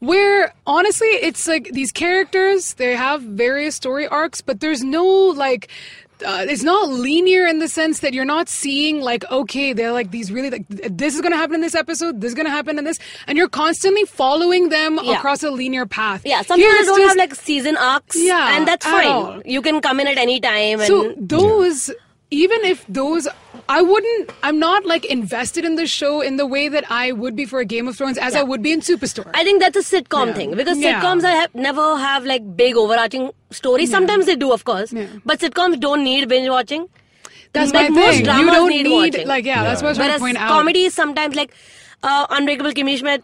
where 0.00 0.52
honestly, 0.66 1.08
it's 1.08 1.46
like 1.46 1.70
these 1.72 1.92
characters, 1.92 2.74
they 2.74 2.94
have 2.94 3.22
various 3.22 3.74
story 3.76 4.06
arcs, 4.06 4.40
but 4.40 4.60
there's 4.60 4.82
no 4.82 5.04
like, 5.04 5.68
uh, 6.24 6.46
it's 6.48 6.62
not 6.62 6.88
linear 6.88 7.46
in 7.46 7.58
the 7.58 7.68
sense 7.68 8.00
that 8.00 8.14
you're 8.14 8.24
not 8.24 8.48
seeing 8.48 9.00
like 9.00 9.24
okay 9.30 9.72
they're 9.72 9.92
like 9.92 10.10
these 10.12 10.30
really 10.30 10.50
like 10.50 10.64
this 10.68 11.14
is 11.14 11.20
going 11.20 11.32
to 11.32 11.36
happen 11.36 11.56
in 11.56 11.60
this 11.60 11.74
episode 11.74 12.20
this 12.20 12.28
is 12.28 12.34
going 12.34 12.46
to 12.46 12.50
happen 12.52 12.78
in 12.78 12.84
this 12.84 12.98
and 13.26 13.36
you're 13.36 13.48
constantly 13.48 14.04
following 14.04 14.68
them 14.68 14.98
Yeah. 15.02 15.16
across 15.18 15.42
a 15.42 15.50
linear 15.50 15.86
path 15.86 16.22
Yeah, 16.24 16.42
sometimes 16.42 16.62
Here 16.62 16.72
they 16.82 16.86
don't 16.86 16.98
just- 16.98 17.08
have 17.08 17.16
like 17.18 17.34
season 17.34 17.76
arcs. 17.76 18.16
Yeah, 18.16 18.56
and 18.56 18.66
that's 18.68 18.86
fine. 18.86 19.06
all. 19.08 19.42
You 19.44 19.60
can 19.62 19.80
come 19.80 19.98
in 20.00 20.06
at 20.06 20.16
any 20.18 20.40
time. 20.40 20.80
And 20.80 20.86
So 20.86 21.14
those, 21.18 21.90
even 22.34 22.64
if 22.68 22.84
those, 22.88 23.26
I 23.68 23.80
wouldn't. 23.82 24.30
I'm 24.42 24.58
not 24.58 24.84
like 24.92 25.04
invested 25.14 25.64
in 25.64 25.76
the 25.80 25.86
show 25.86 26.20
in 26.20 26.36
the 26.36 26.46
way 26.54 26.68
that 26.76 26.84
I 26.90 27.12
would 27.12 27.36
be 27.36 27.44
for 27.52 27.60
a 27.60 27.64
Game 27.64 27.88
of 27.92 27.96
Thrones, 27.96 28.18
as 28.18 28.34
I 28.40 28.42
would 28.42 28.62
be 28.62 28.72
in 28.72 28.80
Superstore. 28.80 29.30
I 29.34 29.44
think 29.44 29.62
that's 29.64 29.76
a 29.82 29.84
sitcom 29.90 30.26
Yeah. 30.28 30.34
thing 30.40 30.54
because 30.62 30.78
Yeah. 30.78 31.00
sitcoms 31.00 31.24
I 31.24 31.32
have 31.42 31.54
never 31.54 31.86
have 32.04 32.24
like 32.32 32.50
big 32.62 32.76
overarching 32.84 33.30
stories. 33.60 33.90
Sometimes 33.96 34.26
they 34.32 34.36
do, 34.44 34.52
of 34.58 34.64
course, 34.72 34.92
Yeah. 34.92 35.06
but 35.24 35.38
sitcoms 35.46 35.80
don't 35.86 36.04
need 36.10 36.28
binge 36.34 36.48
watching. 36.58 36.88
that's 37.56 37.72
like 37.74 37.90
my 37.90 38.00
most 38.00 38.14
thing. 38.16 38.24
dramas 38.24 38.44
You 38.44 38.50
don't 38.52 38.70
need 38.70 38.86
need, 38.92 39.16
like 39.32 39.44
yeah, 39.48 39.62
that's 39.66 39.80
what 39.82 39.88
I 39.88 39.90
was 39.92 39.98
trying 39.98 40.12
to 40.14 40.18
point 40.22 40.36
out. 40.44 40.48
comedy 40.54 40.80
is 40.86 40.94
sometimes 40.94 41.36
like 41.40 41.52
uh, 42.02 42.26
Unbreakable 42.38 42.72
Kimmy 42.78 42.98
Schmidt, 43.02 43.22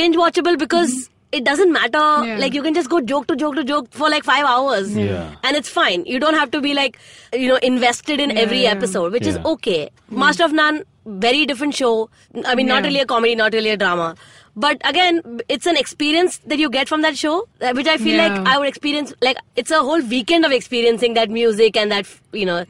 binge 0.00 0.14
watchable 0.20 0.56
because 0.60 0.92
it 1.32 1.44
doesn't 1.44 1.72
matter. 1.72 1.98
Yeah. 2.26 2.36
Like 2.38 2.54
you 2.54 2.62
can 2.62 2.74
just 2.74 2.90
go 2.90 3.00
joke 3.00 3.26
to 3.28 3.36
joke 3.36 3.54
to 3.56 3.64
joke 3.64 3.88
for 3.90 4.10
like 4.10 4.24
five 4.24 4.44
hours, 4.44 4.94
Yeah. 4.96 5.34
and 5.42 5.56
it's 5.56 5.68
fine. 5.68 6.04
You 6.06 6.18
don't 6.20 6.34
have 6.34 6.50
to 6.52 6.60
be 6.60 6.74
like 6.74 6.98
you 7.32 7.48
know 7.48 7.56
invested 7.72 8.20
in 8.20 8.36
every 8.46 8.62
yeah. 8.64 8.70
episode, 8.78 9.12
which 9.12 9.26
is 9.26 9.36
Yeah. 9.36 9.52
okay. 9.54 9.90
Master 10.10 10.44
of 10.44 10.52
None, 10.52 10.82
very 11.06 11.46
different 11.46 11.74
show. 11.74 12.10
I 12.44 12.54
mean, 12.54 12.66
not 12.66 12.84
really 12.84 13.00
a 13.00 13.06
comedy, 13.06 13.34
not 13.34 13.52
really 13.54 13.70
a 13.70 13.76
drama. 13.76 14.14
But 14.54 14.82
again, 14.84 15.40
it's 15.48 15.64
an 15.64 15.78
experience 15.78 16.36
that 16.46 16.58
you 16.58 16.68
get 16.68 16.86
from 16.86 17.00
that 17.02 17.16
show, 17.16 17.48
uh, 17.62 17.72
which 17.72 17.86
I 17.86 17.96
feel 17.96 18.16
Yeah. 18.16 18.26
like 18.38 18.48
I 18.48 18.58
would 18.58 18.68
experience. 18.68 19.14
Like 19.22 19.38
it's 19.56 19.70
a 19.70 19.78
whole 19.80 20.02
weekend 20.02 20.44
of 20.44 20.52
experiencing 20.52 21.14
that 21.14 21.30
music 21.30 21.74
and 21.76 21.90
that 21.90 22.06
you 22.32 22.44
know. 22.44 22.64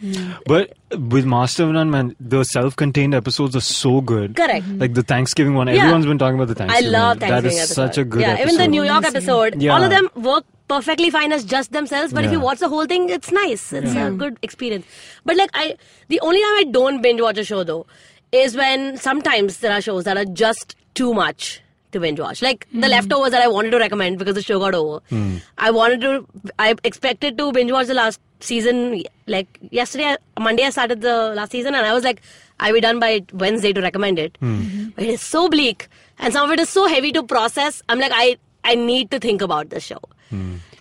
But 0.46 0.74
with 0.92 1.24
Master 1.24 1.64
of 1.64 1.70
None, 1.70 1.90
man, 1.90 2.14
the 2.20 2.44
self-contained 2.44 3.14
episodes 3.14 3.56
are 3.56 3.60
so 3.60 4.00
good. 4.00 4.36
Correct. 4.36 4.64
Like 4.76 4.94
the 4.94 5.02
Thanksgiving 5.02 5.54
one, 5.54 5.66
Yeah. 5.66 5.74
everyone's 5.82 6.06
been 6.06 6.18
talking 6.18 6.36
about 6.36 6.48
the 6.48 6.54
Thanksgiving. 6.54 6.94
I 6.94 6.98
love 6.98 7.08
one. 7.08 7.18
Thanksgiving 7.18 7.42
That 7.42 7.52
is 7.52 7.58
episode. 7.70 7.74
such 7.74 7.98
a 7.98 8.04
good 8.04 8.20
yeah, 8.20 8.28
episode. 8.34 8.42
even 8.44 8.56
the 8.58 8.68
New 8.68 8.84
York 8.84 9.04
episode, 9.04 9.60
Yeah. 9.60 9.74
all 9.74 9.82
of 9.82 9.90
them 9.90 10.08
work 10.14 10.44
perfectly 10.68 11.10
fine 11.10 11.32
as 11.32 11.44
just 11.44 11.72
themselves. 11.72 12.12
But 12.12 12.24
if 12.24 12.30
you 12.30 12.38
watch 12.38 12.60
the 12.60 12.68
whole 12.68 12.86
thing, 12.86 13.08
it's 13.10 13.32
nice. 13.32 13.72
It's 13.72 13.92
Yeah. 13.94 14.06
a 14.06 14.10
good 14.12 14.38
experience. 14.42 14.86
But 15.24 15.36
like 15.36 15.50
I, 15.54 15.74
the 16.08 16.20
only 16.20 16.40
time 16.40 16.54
I 16.60 16.64
don't 16.70 17.02
binge 17.02 17.20
watch 17.20 17.38
a 17.38 17.44
show 17.44 17.64
though 17.64 17.86
is 18.30 18.56
when 18.56 18.96
sometimes 18.98 19.58
there 19.58 19.72
are 19.72 19.80
shows 19.80 20.04
that 20.04 20.16
are 20.16 20.24
just 20.24 20.76
too 20.94 21.12
much 21.12 21.60
to 21.92 22.00
binge 22.00 22.20
watch. 22.20 22.42
Like 22.42 22.66
the 22.72 22.86
hmm. 22.86 22.90
leftovers 22.90 23.30
that 23.30 23.42
I 23.42 23.48
wanted 23.48 23.70
to 23.70 23.78
recommend 23.78 24.18
because 24.18 24.34
the 24.34 24.42
show 24.42 24.58
got 24.58 24.74
over. 24.74 25.00
Hmm. 25.08 25.36
I 25.58 25.70
wanted 25.70 26.00
to, 26.02 26.26
I 26.58 26.74
expected 26.84 27.38
to 27.38 27.52
binge 27.52 27.72
watch 27.72 27.86
the 27.86 27.94
last 27.94 28.20
season. 28.40 29.02
Like 29.26 29.58
yesterday, 29.70 30.16
uh, 30.36 30.40
Monday, 30.40 30.64
I 30.64 30.70
started 30.70 31.00
the 31.00 31.32
last 31.34 31.52
season, 31.52 31.74
and 31.74 31.86
I 31.86 31.92
was 31.92 32.04
like, 32.04 32.22
I'll 32.60 32.72
be 32.72 32.80
done 32.80 32.98
by 32.98 33.24
Wednesday 33.32 33.72
to 33.72 33.80
recommend 33.80 34.18
it. 34.18 34.36
Hmm. 34.40 34.90
But 34.96 35.04
it 35.04 35.10
is 35.10 35.20
so 35.22 35.48
bleak, 35.48 35.88
and 36.18 36.32
some 36.32 36.46
of 36.46 36.52
it 36.52 36.60
is 36.60 36.68
so 36.68 36.86
heavy 36.86 37.12
to 37.12 37.22
process. 37.22 37.82
I'm 37.88 37.98
like, 37.98 38.12
I, 38.14 38.36
I 38.64 38.74
need 38.74 39.10
to 39.10 39.18
think 39.18 39.42
about 39.42 39.70
this 39.70 39.84
show. 39.84 40.00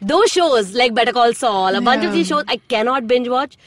Those 0.02 0.30
shows 0.30 0.74
like 0.74 0.94
Better 0.94 1.12
Call 1.12 1.34
Saul, 1.34 1.76
a 1.76 1.82
bunch 1.82 2.06
of 2.06 2.14
these 2.14 2.28
shows 2.28 2.44
I 2.48 2.58
cannot 2.58 3.08
binge 3.08 3.28
watch. 3.28 3.58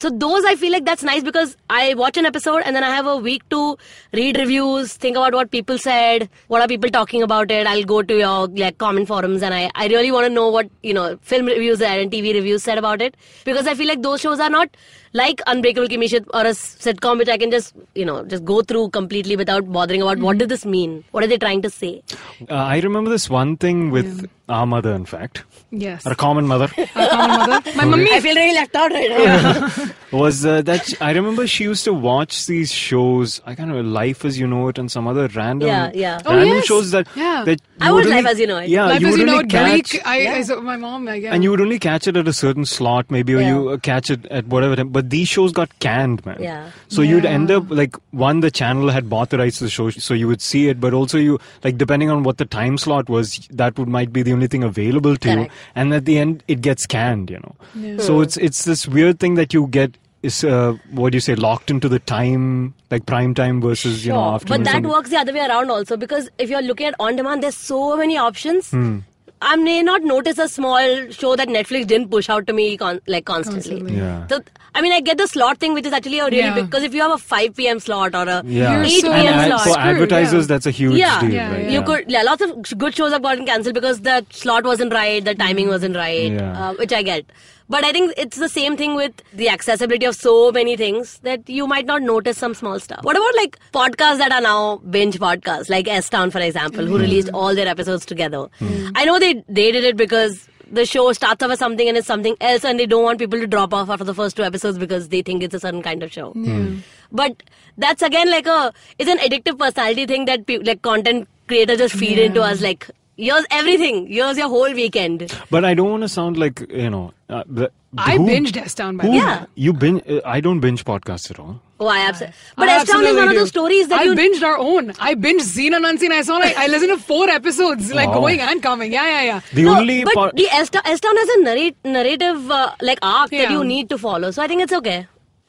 So 0.00 0.10
those 0.10 0.44
I 0.44 0.56
feel 0.56 0.72
like 0.72 0.84
that's 0.84 1.02
nice 1.02 1.22
because 1.22 1.56
I 1.70 1.94
watch 1.94 2.16
an 2.16 2.26
episode 2.26 2.62
and 2.64 2.74
then 2.74 2.84
I 2.84 2.90
have 2.90 3.06
a 3.06 3.16
week 3.16 3.48
to 3.50 3.76
read 4.12 4.36
reviews, 4.38 4.94
think 4.94 5.16
about 5.16 5.32
what 5.32 5.50
people 5.50 5.78
said, 5.78 6.28
what 6.48 6.60
are 6.60 6.68
people 6.68 6.90
talking 6.90 7.22
about 7.22 7.50
it. 7.50 7.66
I'll 7.66 7.84
go 7.84 8.02
to 8.02 8.18
your 8.18 8.48
like 8.48 8.78
comment 8.78 9.08
forums 9.08 9.42
and 9.42 9.54
I, 9.54 9.70
I 9.74 9.86
really 9.86 10.10
want 10.10 10.26
to 10.26 10.32
know 10.32 10.48
what 10.48 10.68
you 10.82 10.92
know 10.92 11.18
film 11.22 11.46
reviews 11.46 11.80
and 11.80 12.10
TV 12.10 12.34
reviews 12.34 12.62
said 12.62 12.78
about 12.78 13.00
it 13.00 13.16
because 13.44 13.66
I 13.66 13.74
feel 13.74 13.88
like 13.88 14.02
those 14.02 14.20
shows 14.20 14.40
are 14.40 14.50
not 14.50 14.76
like 15.14 15.40
Unbreakable 15.46 15.88
Kimmy 15.88 16.08
Schmidt 16.08 16.24
or 16.34 16.40
a 16.42 16.50
sitcom 16.60 17.18
which 17.18 17.28
I 17.28 17.38
can 17.38 17.50
just 17.50 17.74
you 17.94 18.04
know 18.04 18.24
just 18.24 18.44
go 18.44 18.62
through 18.62 18.90
completely 18.90 19.36
without 19.36 19.70
bothering 19.72 20.02
about 20.02 20.18
what 20.18 20.38
did 20.38 20.48
this 20.48 20.66
mean, 20.66 21.04
what 21.12 21.22
are 21.24 21.26
they 21.28 21.38
trying 21.38 21.62
to 21.62 21.70
say. 21.70 22.02
Uh, 22.50 22.54
I 22.54 22.80
remember 22.80 23.10
this 23.10 23.30
one 23.30 23.56
thing 23.56 23.90
with 23.90 24.28
our 24.48 24.66
mother, 24.66 24.92
in 24.92 25.06
fact, 25.06 25.42
yes, 25.70 26.06
our 26.06 26.14
common 26.14 26.46
mother, 26.46 26.68
Our 26.94 27.08
common 27.08 27.38
mother. 27.50 27.72
my 27.76 27.84
mummy. 27.86 28.08
I 28.12 28.20
feel 28.20 28.34
really 28.34 28.54
left 28.54 28.74
out 28.76 28.90
right 28.90 29.10
now. 29.10 29.86
was 30.18 30.44
uh, 30.44 30.60
that 30.62 30.84
sh- 30.86 30.94
I 31.00 31.12
remember 31.12 31.46
she 31.46 31.64
used 31.64 31.84
to 31.84 31.92
watch 31.94 32.46
these 32.46 32.70
shows. 32.72 33.40
I 33.46 33.54
kind 33.54 33.70
of 33.70 33.76
remember 33.76 33.94
Life 33.94 34.24
as 34.24 34.38
You 34.38 34.46
Know 34.46 34.68
It 34.68 34.78
and 34.78 34.90
some 34.92 35.08
other 35.08 35.28
random, 35.34 35.68
Yeah, 35.68 35.90
yeah. 35.94 36.20
Oh, 36.26 36.34
random 36.36 36.56
yes. 36.56 36.66
shows 36.66 36.90
that 36.90 37.08
Yeah. 37.16 37.42
that 37.46 37.60
I 37.80 37.90
would 37.90 38.04
Life 38.06 38.26
as 38.26 38.38
You 38.38 38.46
Know 38.48 38.58
It. 38.58 38.68
Yeah, 38.68 38.86
Life 38.86 39.00
you 39.00 39.06
as 39.08 39.12
would 39.12 39.20
you 39.20 39.26
know, 39.26 39.32
only 39.34 39.44
it, 39.46 39.50
catch, 39.50 39.90
Greek. 39.92 40.06
I, 40.06 40.36
I 40.36 40.42
saw 40.42 40.60
my 40.60 40.76
mom. 40.76 41.08
I 41.08 41.14
yeah. 41.14 41.32
and 41.34 41.42
you 41.42 41.50
would 41.50 41.60
only 41.62 41.78
catch 41.78 42.06
it 42.06 42.16
at 42.16 42.28
a 42.28 42.32
certain 42.34 42.64
slot, 42.66 43.10
maybe, 43.10 43.34
or 43.34 43.40
Yeah. 43.40 43.48
you 43.48 43.68
uh, 43.70 43.76
catch 43.78 44.10
it 44.10 44.26
at 44.26 44.46
whatever 44.48 44.76
time. 44.76 44.90
But 44.90 45.03
these 45.10 45.28
shows 45.28 45.52
got 45.52 45.78
canned, 45.80 46.24
man. 46.26 46.38
Yeah. 46.40 46.70
So 46.88 47.02
you'd 47.02 47.24
end 47.24 47.50
up 47.50 47.70
like 47.70 47.96
one, 48.10 48.40
the 48.40 48.50
channel 48.50 48.88
had 48.88 49.08
bought 49.08 49.30
the 49.30 49.38
rights 49.38 49.58
to 49.58 49.64
the 49.64 49.70
show, 49.70 49.90
so 49.90 50.14
you 50.14 50.26
would 50.28 50.42
see 50.42 50.68
it. 50.68 50.80
But 50.80 50.94
also, 50.94 51.18
you 51.18 51.38
like 51.62 51.78
depending 51.78 52.10
on 52.10 52.22
what 52.22 52.38
the 52.38 52.44
time 52.44 52.78
slot 52.78 53.08
was, 53.08 53.46
that 53.50 53.78
would 53.78 53.88
might 53.88 54.12
be 54.12 54.22
the 54.22 54.32
only 54.32 54.46
thing 54.46 54.64
available 54.64 55.16
to 55.16 55.32
you. 55.32 55.48
And 55.74 55.92
at 55.94 56.04
the 56.04 56.18
end, 56.18 56.42
it 56.48 56.60
gets 56.60 56.86
canned. 56.86 57.30
You 57.30 57.38
know. 57.38 57.54
Yeah. 57.74 57.98
So 57.98 58.20
it's 58.20 58.36
it's 58.36 58.64
this 58.64 58.86
weird 58.88 59.20
thing 59.20 59.34
that 59.34 59.52
you 59.54 59.66
get. 59.68 59.96
Is 60.24 60.42
uh, 60.42 60.78
what 60.90 61.12
do 61.12 61.16
you 61.16 61.20
say 61.20 61.34
locked 61.34 61.70
into 61.70 61.86
the 61.86 61.98
time 61.98 62.72
like 62.90 63.04
prime 63.04 63.34
time 63.34 63.60
versus 63.60 64.06
you 64.06 64.12
know 64.12 64.20
Sure. 64.20 64.34
afternoon 64.36 64.62
But 64.64 64.72
that 64.72 64.82
works 64.90 65.10
the 65.10 65.18
other 65.18 65.34
way 65.34 65.40
around 65.40 65.70
also 65.70 65.98
because 65.98 66.30
if 66.38 66.48
you're 66.48 66.62
looking 66.62 66.86
at 66.86 66.94
on 66.98 67.16
demand, 67.16 67.42
there's 67.42 67.58
so 67.58 67.94
many 67.94 68.16
options. 68.16 68.70
Hmm. 68.70 69.00
I 69.46 69.56
may 69.56 69.82
not 69.82 70.02
notice 70.02 70.38
a 70.38 70.48
small 70.48 71.10
show 71.10 71.36
that 71.36 71.48
Netflix 71.48 71.86
didn't 71.86 72.08
push 72.10 72.28
out 72.30 72.46
to 72.46 72.52
me 72.52 72.76
con- 72.76 73.00
like 73.06 73.24
constantly. 73.26 73.78
Constantly. 73.80 73.96
Yeah. 73.98 74.26
So 74.28 74.40
I 74.74 74.80
mean, 74.82 74.92
I 74.92 75.00
get 75.00 75.18
the 75.18 75.26
slot 75.28 75.58
thing, 75.58 75.74
which 75.74 75.86
is 75.86 75.92
actually 75.92 76.18
a 76.18 76.24
really 76.24 76.38
Yeah. 76.38 76.54
big 76.54 76.64
because 76.70 76.82
if 76.82 76.94
you 76.94 77.02
have 77.02 77.12
a 77.12 77.18
5 77.18 77.54
p.m. 77.58 77.78
slot 77.80 78.14
or 78.14 78.22
a 78.36 78.42
Yeah, 78.44 78.82
8 78.82 78.88
so 79.02 79.12
p.m. 79.12 79.34
ad- 79.34 79.46
slot, 79.48 79.60
for 79.60 79.68
screwed, 79.70 79.86
advertisers, 79.86 80.44
yeah. 80.44 80.48
that's 80.54 80.66
a 80.66 80.70
huge 80.70 80.96
yeah, 81.02 81.20
deal. 81.20 81.30
Yeah, 81.34 81.50
right? 81.52 81.64
yeah. 81.64 81.70
you 81.78 81.82
could 81.90 82.10
yeah, 82.16 82.22
lots 82.22 82.42
of 82.42 82.78
good 82.84 82.94
shows 83.02 83.12
have 83.12 83.22
gotten 83.22 83.46
cancelled 83.46 83.74
because 83.74 84.00
the 84.00 84.24
slot 84.30 84.64
wasn't 84.64 84.92
right, 84.92 85.24
the 85.24 85.34
timing 85.34 85.68
wasn't 85.68 85.94
right, 86.04 86.32
Yeah. 86.32 86.70
uh, 86.70 86.74
which 86.74 86.92
I 86.92 87.02
get. 87.02 87.26
But 87.68 87.84
I 87.84 87.92
think 87.92 88.12
it's 88.16 88.36
the 88.36 88.48
same 88.48 88.76
thing 88.76 88.94
with 88.94 89.22
the 89.32 89.48
accessibility 89.48 90.04
of 90.06 90.14
so 90.14 90.52
many 90.52 90.76
things 90.76 91.18
that 91.20 91.48
you 91.48 91.66
might 91.66 91.86
not 91.86 92.02
notice 92.02 92.36
some 92.36 92.54
small 92.54 92.78
stuff. 92.78 93.02
What 93.02 93.16
about 93.16 93.34
like 93.36 93.58
podcasts 93.72 94.18
that 94.18 94.32
are 94.32 94.40
now 94.40 94.76
binge 94.90 95.18
podcasts, 95.18 95.70
like 95.70 95.88
S 95.88 96.10
Town, 96.10 96.30
for 96.30 96.40
example, 96.40 96.84
who 96.84 96.96
hmm. 96.96 97.02
released 97.02 97.30
all 97.32 97.54
their 97.54 97.66
episodes 97.68 98.04
together? 98.04 98.48
Hmm. 98.58 98.88
I 98.94 99.04
know 99.04 99.18
they 99.18 99.44
they 99.48 99.72
did 99.72 99.84
it 99.84 99.96
because 99.96 100.48
the 100.70 100.84
show 100.84 101.12
starts 101.12 101.42
off 101.42 101.50
as 101.50 101.58
something 101.58 101.88
and 101.88 101.96
it's 101.96 102.06
something 102.06 102.36
else, 102.40 102.64
and 102.64 102.78
they 102.78 102.86
don't 102.86 103.02
want 103.02 103.18
people 103.18 103.38
to 103.40 103.46
drop 103.46 103.72
off 103.72 103.88
after 103.88 104.04
the 104.04 104.14
first 104.14 104.36
two 104.36 104.42
episodes 104.42 104.78
because 104.78 105.08
they 105.08 105.22
think 105.22 105.42
it's 105.42 105.54
a 105.54 105.60
certain 105.60 105.82
kind 105.82 106.02
of 106.02 106.12
show. 106.12 106.32
Hmm. 106.32 106.78
But 107.12 107.42
that's 107.78 108.02
again 108.02 108.30
like 108.30 108.46
a 108.46 108.72
it's 108.98 109.10
an 109.10 109.18
addictive 109.18 109.58
personality 109.58 110.04
thing 110.04 110.26
that 110.26 110.46
pe- 110.46 110.58
like 110.58 110.82
content 110.82 111.28
creators 111.48 111.78
just 111.78 111.94
feed 111.94 112.18
into 112.18 112.42
us 112.42 112.60
like 112.60 112.90
here's 113.16 113.44
everything 113.50 114.06
here's 114.06 114.36
your 114.38 114.48
whole 114.48 114.72
weekend 114.72 115.30
But 115.50 115.64
I 115.64 115.74
don't 115.74 115.90
want 115.90 116.02
to 116.02 116.08
sound 116.08 116.36
like 116.36 116.60
you 116.70 116.90
know. 116.90 117.12
Uh, 117.28 117.42
the, 117.46 117.70
I 117.96 118.16
who- 118.16 118.26
binged 118.26 118.56
S 118.56 118.74
Town 118.74 118.96
by 118.96 119.04
who- 119.06 119.14
Yeah. 119.14 119.46
You 119.54 119.72
binge? 119.72 120.02
Uh, 120.08 120.20
I 120.24 120.40
don't 120.40 120.60
binge 120.60 120.84
podcasts 120.84 121.30
at 121.30 121.38
all. 121.38 121.60
oh 121.80 121.86
I 121.86 121.98
absolutely 122.08 122.36
but 122.56 122.68
I 122.68 122.72
S 122.72 122.84
Town 122.88 123.02
is 123.02 123.06
absolutely 123.08 123.20
one 123.20 123.28
of 123.30 123.36
those 123.36 123.48
stories 123.54 123.88
that 123.88 124.00
I 124.00 124.04
you 124.04 124.14
binged 124.14 124.42
our 124.42 124.58
own. 124.58 124.92
I 124.98 125.14
binged 125.14 125.42
Seen 125.52 125.74
and 125.74 125.86
Unseen. 125.86 126.12
I 126.12 126.22
saw 126.22 126.36
like 126.36 126.56
I 126.56 126.66
listened 126.66 126.92
to 126.96 126.98
four 127.12 127.28
episodes, 127.30 127.92
like 127.94 128.08
Wow. 128.08 128.20
going 128.20 128.40
and 128.40 128.62
coming. 128.62 128.92
Yeah, 128.92 129.06
yeah, 129.14 129.22
yeah. 129.30 129.40
The 129.52 129.62
no, 129.64 129.76
only 129.78 130.02
but 130.04 130.14
pod- 130.14 130.36
the 130.36 130.48
S 130.50 130.70
Town 130.70 130.82
S 130.84 131.00
Town 131.00 131.16
has 131.16 131.28
a 131.36 131.40
narrate, 131.42 131.76
narrative 131.84 132.50
uh, 132.50 132.70
like 132.82 132.98
arc 133.02 133.30
that 133.30 133.50
you 133.50 133.64
need 133.64 133.88
to 133.90 133.98
follow 133.98 134.30
so 134.32 134.42
I 134.42 134.48
think 134.48 134.62
it's 134.68 134.72
okay 134.82 135.06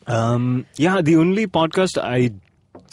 Um, 0.07 0.65
yeah, 0.77 1.01
the 1.01 1.15
only 1.17 1.47
podcast 1.47 1.97
I 2.01 2.31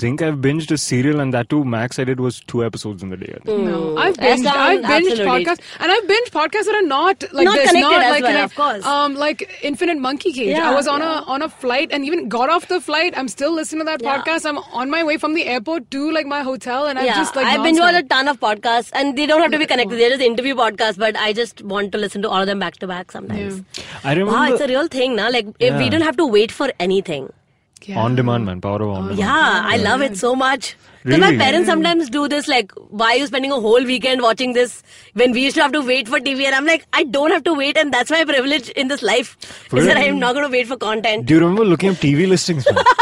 think 0.03 0.23
I've 0.27 0.37
binged 0.45 0.71
a 0.77 0.79
serial, 0.85 1.21
and 1.25 1.35
that 1.37 1.49
too, 1.55 1.59
max 1.75 1.99
I 2.03 2.05
did 2.11 2.21
was 2.27 2.39
two 2.53 2.63
episodes 2.69 3.03
in 3.07 3.11
the 3.15 3.19
day. 3.23 3.33
I 3.37 3.41
think. 3.45 3.65
No, 3.67 3.97
I've 4.05 4.17
binged. 4.17 4.45
done, 4.45 4.85
I've 4.85 5.03
binged 5.05 5.25
podcasts, 5.31 5.61
and 5.87 5.93
I've 5.97 6.07
binged 6.13 6.31
podcasts 6.37 6.69
that 6.71 6.79
are 6.81 6.87
not 6.93 7.25
like 7.39 7.45
Not 7.49 7.57
this, 7.61 7.69
connected 7.71 7.91
not 7.97 8.03
as 8.07 8.11
like 8.17 8.23
well, 8.29 8.33
connect- 8.33 8.53
of 8.53 8.57
course. 8.63 8.87
Um, 8.93 9.15
like 9.25 9.45
Infinite 9.71 9.99
Monkey 10.07 10.33
Cage. 10.39 10.49
Yeah, 10.57 10.71
I 10.71 10.75
was 10.75 10.89
on 10.95 11.01
yeah. 11.07 11.19
a 11.21 11.23
on 11.37 11.43
a 11.49 11.49
flight, 11.65 11.91
and 11.99 12.05
even 12.11 12.29
got 12.37 12.51
off 12.57 12.69
the 12.69 12.81
flight. 12.89 13.15
I'm 13.23 13.29
still 13.35 13.53
listening 13.61 13.85
to 13.87 13.91
that 13.93 14.03
Yeah. 14.03 14.15
podcast. 14.17 14.49
I'm 14.53 14.59
on 14.83 14.91
my 14.97 15.03
way 15.11 15.17
from 15.27 15.35
the 15.41 15.47
airport 15.57 15.91
to 15.97 16.05
like 16.19 16.27
my 16.35 16.43
hotel, 16.51 16.87
and 16.93 16.99
I've 17.05 17.11
yeah, 17.11 17.21
just 17.25 17.37
like 17.41 17.47
I've 17.53 17.63
been 17.69 17.77
nonstop. 17.77 17.89
on 17.89 17.95
a 17.97 18.03
ton 18.15 18.29
of 18.35 18.41
podcasts, 18.41 18.91
and 19.03 19.17
they 19.23 19.27
don't 19.33 19.41
have 19.47 19.53
to 19.53 19.63
be 19.67 19.67
connected. 19.75 19.99
They're 20.03 20.11
just 20.17 20.23
interview 20.31 20.55
podcasts, 20.55 20.99
but 21.07 21.17
I 21.29 21.33
just 21.43 21.63
want 21.75 21.93
to 21.93 21.99
listen 22.07 22.23
to 22.23 22.31
all 22.31 22.41
of 22.41 22.47
them 22.55 22.59
back 22.67 22.77
to 22.87 22.87
back 22.95 23.13
sometimes. 23.13 23.63
I 24.05 24.13
remember 24.15 24.33
Wow, 24.33 24.53
it's 24.53 24.61
a 24.61 24.69
real 24.75 24.89
thing 24.99 25.17
now. 25.23 25.31
Like 25.39 25.47
if 25.71 25.79
we 25.85 25.89
don't 25.97 26.09
have 26.11 26.17
to 26.25 26.27
wait 26.27 26.51
for 26.63 26.71
anything. 26.89 27.31
Yeah. 27.89 27.99
on 27.99 28.15
demand, 28.17 28.47
man. 28.47 28.61
Power 28.61 28.83
of 28.83 28.89
on 28.89 28.97
oh, 28.97 29.03
demand. 29.03 29.19
Yeah, 29.19 29.63
I 29.65 29.77
love 29.77 30.03
it 30.03 30.17
so 30.17 30.35
much. 30.35 30.77
Because 31.05 31.21
my 31.21 31.37
parents 31.37 31.69
sometimes 31.69 32.09
do 32.11 32.29
this, 32.29 32.49
like, 32.49 32.73
why 32.89 33.13
are 33.15 33.17
you 33.17 33.27
spending 33.27 33.51
a 33.53 33.61
whole 33.61 33.83
weekend 33.85 34.23
watching 34.23 34.53
this 34.53 34.83
when 35.15 35.33
we 35.33 35.43
used 35.43 35.57
to 35.57 35.63
have 35.63 35.73
to 35.73 35.81
wait 35.83 36.09
for 36.09 36.19
TV? 36.21 36.45
And 36.45 36.55
I'm 36.55 36.65
like, 36.67 36.85
I 36.93 37.05
don't 37.05 37.31
have 37.31 37.45
to 37.45 37.55
wait, 37.55 37.77
and 37.77 37.93
that's 37.93 38.11
my 38.11 38.25
privilege 38.25 38.69
in 38.71 38.89
this 38.89 39.03
life. 39.03 39.37
Is 39.73 39.87
that 39.87 39.97
I'm 39.97 40.19
not 40.19 40.35
going 40.35 40.47
to 40.47 40.53
wait 40.53 40.67
for 40.69 40.77
content. 40.77 41.27
Do 41.27 41.35
you 41.35 41.41
remember 41.41 41.65
looking 41.65 41.91
up 41.91 41.97
TV 41.97 42.29
listings? 42.29 42.65
Man? 42.73 42.85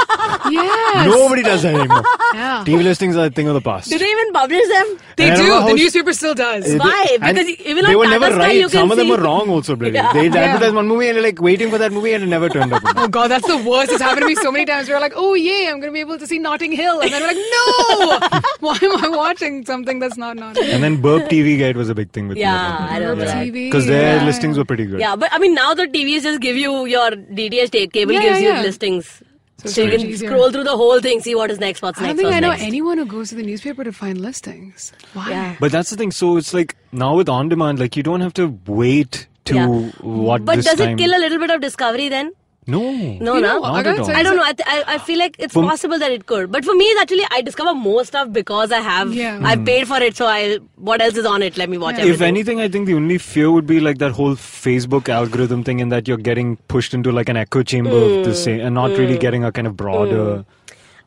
Yes. 0.50 1.06
Nobody 1.06 1.42
does 1.42 1.62
that 1.62 1.74
anymore. 1.74 2.02
Yeah. 2.34 2.64
TV 2.66 2.82
listings 2.82 3.16
are 3.16 3.26
a 3.26 3.30
thing 3.30 3.46
of 3.48 3.54
the 3.54 3.60
past. 3.60 3.88
Do 3.90 3.98
they 3.98 4.08
even 4.10 4.32
publish 4.32 4.66
them? 4.68 4.98
They 5.16 5.28
And 5.30 5.36
do. 5.36 5.46
The 5.68 5.74
newspaper 5.74 6.12
still 6.12 6.34
does. 6.34 6.64
Why? 6.76 7.06
they- 7.08 7.14
and 7.16 7.36
Because 7.36 7.48
even 7.66 7.84
they 7.84 7.92
on 7.94 7.98
were 7.98 8.04
Tata 8.04 8.18
never 8.20 8.34
Sky, 8.34 8.38
right. 8.46 8.56
you 8.56 8.62
can 8.68 8.70
Some 8.70 8.90
of 8.90 8.96
them 8.96 9.06
see- 9.06 9.10
were 9.12 9.18
wrong 9.22 9.48
also, 9.50 9.76
bloody. 9.76 9.94
Yeah. 9.94 10.12
They 10.12 10.26
Yeah. 10.28 10.36
advertised 10.36 10.74
one 10.74 10.88
movie 10.88 11.08
and 11.08 11.16
you're 11.16 11.24
like 11.24 11.40
waiting 11.40 11.70
for 11.70 11.78
that 11.78 11.92
movie 11.92 12.12
and 12.14 12.24
it 12.24 12.26
never 12.28 12.48
turned 12.48 12.72
up. 12.72 12.82
Oh 12.96 13.08
god, 13.08 13.28
that's 13.30 13.46
the 13.46 13.56
worst. 13.58 13.92
It's 13.92 14.02
happened 14.02 14.22
to 14.22 14.26
me 14.28 14.34
so 14.36 14.50
many 14.52 14.64
times. 14.66 14.88
We're 14.88 15.00
like, 15.00 15.12
oh 15.16 15.34
yay, 15.34 15.68
I'm 15.68 15.78
gonna 15.80 15.92
be 15.92 16.00
able 16.00 16.18
to 16.18 16.26
see 16.26 16.38
Notting 16.38 16.72
Hill, 16.72 17.00
and 17.00 17.12
then 17.12 17.20
we're 17.22 17.28
like, 17.28 17.36
no, 17.36 17.89
why 18.60 18.78
am 18.82 19.04
I 19.04 19.08
watching 19.08 19.64
something 19.64 19.98
that's 19.98 20.16
not 20.16 20.36
Notting 20.36 20.62
Hill? 20.64 20.74
And 20.74 20.82
then 20.82 21.00
Burp 21.00 21.24
TV 21.28 21.58
Guide 21.58 21.76
was 21.76 21.88
a 21.88 21.94
big 21.94 22.10
thing 22.12 22.28
with 22.28 22.38
Yeah, 22.38 22.86
I 22.90 22.98
remember 22.98 23.24
that. 23.24 23.46
TV. 23.46 23.66
Because 23.68 23.86
their 23.86 24.16
yeah. 24.18 24.24
listings 24.24 24.58
were 24.58 24.64
pretty 24.64 24.86
good. 24.86 25.00
Yeah, 25.00 25.16
but 25.16 25.32
I 25.32 25.38
mean, 25.38 25.54
now 25.54 25.74
the 25.74 25.86
TVs 25.86 26.22
just 26.22 26.40
give 26.40 26.56
you 26.56 26.84
your 26.86 27.10
DTH. 27.10 27.92
Cable 27.92 28.12
Yeah, 28.12 28.20
gives 28.20 28.40
yeah, 28.40 28.48
you 28.48 28.54
yeah. 28.54 28.62
listings. 28.62 29.22
So 29.58 29.68
So, 29.68 29.82
you 29.82 29.90
can 29.90 30.00
easier. 30.06 30.28
scroll 30.30 30.50
through 30.50 30.64
the 30.64 30.76
whole 30.76 31.00
thing, 31.00 31.20
see 31.20 31.34
what 31.34 31.50
is 31.50 31.58
next, 31.60 31.82
what's 31.82 31.98
I 32.00 32.06
don't 32.06 32.16
next, 32.16 32.22
think 32.22 32.34
I 32.34 32.40
know 32.40 32.50
next. 32.50 32.62
anyone 32.62 32.96
who 32.96 33.04
goes 33.04 33.28
to 33.28 33.34
the 33.34 33.42
newspaper 33.42 33.84
to 33.84 33.92
find 33.92 34.18
listings. 34.18 34.92
Why? 35.12 35.28
Yeah. 35.30 35.56
But 35.60 35.70
that's 35.70 35.90
the 35.90 35.96
thing. 35.96 36.12
So 36.12 36.38
it's 36.38 36.54
like 36.54 36.76
now 36.92 37.14
with 37.14 37.28
on 37.28 37.50
demand, 37.50 37.78
like 37.78 37.94
you 37.94 38.02
don't 38.02 38.22
have 38.22 38.32
to 38.34 38.58
wait 38.66 39.26
to 39.46 39.54
Yeah. 39.54 39.66
what 40.00 40.46
But 40.46 40.56
this 40.56 40.64
does 40.64 40.78
time. 40.78 40.98
it 40.98 41.02
kill 41.02 41.14
a 41.14 41.20
little 41.20 41.38
bit 41.38 41.50
of 41.50 41.60
discovery 41.60 42.08
then? 42.08 42.32
No. 42.66 42.80
No, 42.80 43.34
You 43.34 43.40
no. 43.40 43.40
know, 43.40 43.64
I 43.64 43.82
Not 43.82 43.84
gotta 43.84 43.90
at 43.90 43.98
all. 44.00 44.06
tell 44.06 44.16
I 44.16 44.22
don't 44.22 44.36
know. 44.36 44.42
I, 44.44 44.52
th- 44.52 44.68
I, 44.68 44.94
I 44.94 44.98
feel 44.98 45.18
like 45.18 45.36
it's 45.38 45.54
For- 45.54 45.62
possible 45.62 45.98
that 45.98 46.12
it 46.12 46.26
could, 46.26 46.52
but 46.52 46.64
for 46.64 46.74
me, 46.74 46.84
it's 46.84 47.00
actually 47.00 47.24
I 47.30 47.40
discover 47.40 47.74
more 47.74 48.04
stuff 48.04 48.32
because 48.32 48.70
I 48.70 48.80
have. 48.80 49.12
Yeah. 49.14 49.40
I 49.42 49.56
mm. 49.56 49.64
paid 49.66 49.88
for 49.88 49.96
it, 49.98 50.16
so 50.16 50.26
I. 50.26 50.58
What 50.76 51.00
else 51.00 51.16
is 51.16 51.24
on 51.24 51.42
it? 51.42 51.56
Let 51.56 51.68
me 51.70 51.78
watch 51.78 51.94
Yeah. 51.96 52.02
everything. 52.02 52.14
If 52.14 52.20
anything, 52.28 52.60
I 52.60 52.68
think 52.68 52.86
the 52.86 52.94
only 52.94 53.18
fear 53.18 53.50
would 53.50 53.66
be 53.66 53.80
like 53.80 53.98
that 53.98 54.12
whole 54.12 54.34
Facebook 54.36 55.08
algorithm 55.08 55.64
thing, 55.64 55.80
in 55.80 55.88
that 55.88 56.06
you're 56.06 56.16
getting 56.18 56.56
pushed 56.68 56.94
into 56.94 57.10
like 57.10 57.28
an 57.28 57.36
echo 57.36 57.62
chamber 57.62 57.90
of 57.96 58.10
Hmm. 58.18 58.22
the 58.24 58.30
mm. 58.30 58.44
same, 58.44 58.60
and 58.60 58.74
not 58.74 58.90
really 58.90 59.16
mm. 59.16 59.20
getting 59.20 59.42
a 59.44 59.52
kind 59.52 59.66
of 59.66 59.76
broader. 59.76 60.44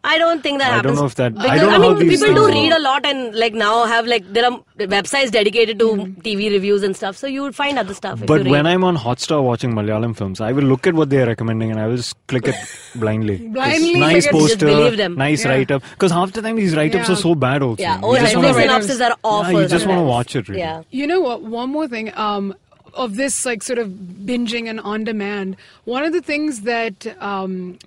I 0.06 0.18
don't 0.18 0.42
think 0.44 0.60
that 0.60 0.72
happens. 0.74 0.86
I 0.86 0.88
don't 0.88 0.96
know 1.02 1.06
if 1.06 1.16
that- 1.16 1.34
I 1.38 1.44
Because, 1.44 1.62
don't 1.62 1.72
know 1.72 1.80
mean, 1.80 1.92
how 1.94 2.00
these 2.00 2.22
people 2.22 2.36
do 2.36 2.48
read 2.48 2.70
work. 2.72 2.80
a 2.80 2.82
lot 2.82 3.06
and 3.06 3.34
like 3.36 3.54
now 3.54 3.86
have 3.86 4.06
like 4.06 4.26
there 4.34 4.46
are 4.50 4.60
websites 4.94 5.32
dedicated 5.32 5.80
to 5.80 5.86
TV 6.26 6.50
reviews 6.52 6.84
and 6.84 6.96
stuff, 6.96 7.16
so 7.16 7.26
you 7.26 7.42
would 7.42 7.56
find 7.56 7.80
other 7.80 7.94
stuff. 7.94 8.20
But 8.26 8.46
when. 8.48 8.68
I'm 8.68 8.84
on 8.84 8.98
Hotstar 8.98 9.42
watching 9.44 9.74
Malayalam 9.74 10.16
films, 10.18 10.42
I 10.42 10.52
will 10.52 10.64
look 10.64 10.88
at 10.88 10.94
what 10.94 11.10
they're 11.10 11.26
recommending 11.28 11.72
and 11.72 11.80
I 11.80 11.88
will 11.88 11.96
just 11.98 12.16
click 12.28 12.48
it 12.48 12.56
blindly. 12.96 13.38
Blindly 13.48 13.90
It's 13.92 14.00
nice 14.00 14.28
click. 14.28 14.42
Just 14.42 14.52
poster, 14.60 14.66
believe 14.66 14.98
them. 14.98 15.16
nice 15.16 15.46
Yeah. 15.46 15.52
write 15.52 15.72
up. 15.72 15.84
Because 15.92 16.12
half 16.12 16.34
the 16.34 16.42
time 16.42 16.58
these 16.58 16.76
write 16.76 16.96
ups 16.96 17.08
Yeah. 17.08 17.14
are 17.14 17.18
so 17.18 17.36
bad 17.36 17.62
also. 17.62 17.82
yeah, 17.82 17.98
You 18.00 18.06
or 18.08 18.18
just 18.18 18.34
Netflix 18.36 18.42
wanna- 18.44 18.54
synopses 18.62 19.02
are 19.02 19.16
awful. 19.24 19.54
Yeah, 19.54 19.60
you 19.62 19.68
just 19.68 19.86
wanna 19.88 20.04
watch 20.04 20.36
it, 20.36 20.50
really. 20.50 20.60
Yeah. 20.62 20.82
You 20.92 21.08
know 21.08 21.22
what? 21.22 21.44
One 21.44 21.70
more 21.70 21.88
thing. 21.88 22.12
Um, 22.18 22.54
of 22.96 23.16
this 23.16 23.44
like 23.44 23.64
sort 23.64 23.80
of 23.80 23.88
binging 24.24 24.70
and 24.70 24.80
on 24.80 25.04
demand. 25.04 25.56
One 25.86 26.04
of 26.04 26.14
the 26.14 26.22
things 26.22 26.62
that 26.62 27.08
um, 27.20 27.80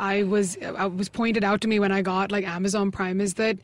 I 0.00 0.22
was 0.22 0.56
I 0.62 0.86
was 0.86 1.10
pointed 1.10 1.44
out 1.44 1.60
to 1.60 1.68
me 1.68 1.78
when 1.78 1.92
I 1.92 2.00
got 2.00 2.32
like 2.32 2.46
Amazon 2.46 2.90
Prime 2.90 3.20
is 3.20 3.34
that 3.34 3.58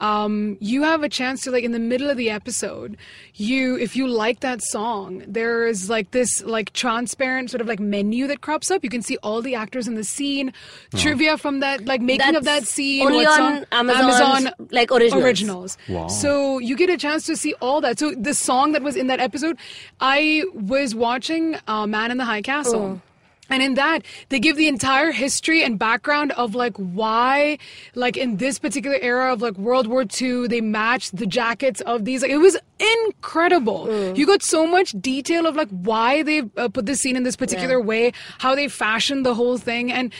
um, 0.00 0.56
you 0.60 0.84
have 0.84 1.02
a 1.02 1.08
chance 1.08 1.42
to 1.42 1.50
like 1.50 1.64
in 1.64 1.72
the 1.72 1.80
middle 1.80 2.08
of 2.08 2.16
the 2.16 2.30
episode, 2.30 2.96
you 3.34 3.76
if 3.76 3.96
you 3.96 4.06
like 4.06 4.38
that 4.40 4.62
song, 4.62 5.24
there 5.26 5.66
is 5.66 5.90
like 5.90 6.12
this 6.12 6.42
like 6.44 6.72
transparent 6.72 7.50
sort 7.50 7.60
of 7.60 7.66
like 7.66 7.80
menu 7.80 8.28
that 8.28 8.40
crops 8.40 8.70
up. 8.70 8.84
You 8.84 8.88
can 8.88 9.02
see 9.02 9.18
all 9.24 9.42
the 9.42 9.56
actors 9.56 9.88
in 9.88 9.96
the 9.96 10.04
scene, 10.04 10.52
trivia 10.94 11.36
from 11.36 11.58
that 11.58 11.84
like 11.86 12.00
making 12.00 12.36
of 12.36 12.44
that 12.44 12.68
scene. 12.68 13.04
only 13.04 13.26
what 13.26 13.40
on 13.40 13.66
Amazon, 13.72 14.04
Amazon's, 14.04 14.70
like, 14.70 14.92
originals. 14.92 15.24
originals. 15.24 15.78
Wow. 15.88 16.06
So 16.06 16.58
you 16.58 16.76
get 16.76 16.88
a 16.88 16.96
chance 16.96 17.26
to 17.26 17.36
see 17.36 17.54
all 17.60 17.80
that. 17.80 17.98
So 17.98 18.14
the 18.14 18.34
song 18.34 18.72
that 18.72 18.82
was 18.82 18.94
in 18.94 19.08
that 19.08 19.18
episode, 19.18 19.58
I 20.00 20.44
was 20.54 20.94
watching 20.94 21.56
uh, 21.66 21.88
Man 21.88 22.12
in 22.12 22.16
the 22.16 22.24
High 22.24 22.42
Castle. 22.42 23.00
Oh. 23.02 23.09
And 23.50 23.62
in 23.62 23.74
that, 23.74 24.02
they 24.28 24.38
give 24.38 24.56
the 24.56 24.68
entire 24.68 25.10
history 25.12 25.62
and 25.64 25.78
background 25.78 26.32
of 26.32 26.54
like 26.54 26.76
why, 26.76 27.58
like 27.94 28.16
in 28.16 28.36
this 28.38 28.58
particular 28.58 28.96
era 29.02 29.32
of 29.32 29.42
like 29.42 29.58
World 29.58 29.86
War 29.88 30.04
II, 30.20 30.46
they 30.48 30.60
matched 30.60 31.16
the 31.16 31.26
jackets 31.26 31.80
of 31.82 32.04
these. 32.04 32.22
Like, 32.22 32.30
it 32.30 32.38
was 32.38 32.56
incredible. 32.78 33.86
Mm. 33.86 34.16
You 34.16 34.26
got 34.26 34.42
so 34.42 34.66
much 34.66 34.92
detail 35.00 35.46
of 35.46 35.56
like 35.56 35.68
why 35.70 36.22
they 36.22 36.42
uh, 36.56 36.68
put 36.68 36.86
this 36.86 37.00
scene 37.00 37.16
in 37.16 37.24
this 37.24 37.36
particular 37.36 37.78
Yeah. 37.80 37.84
way, 37.84 38.12
how 38.38 38.54
they 38.54 38.68
fashioned 38.68 39.26
the 39.26 39.34
whole 39.34 39.58
thing, 39.58 39.92
and 39.92 40.12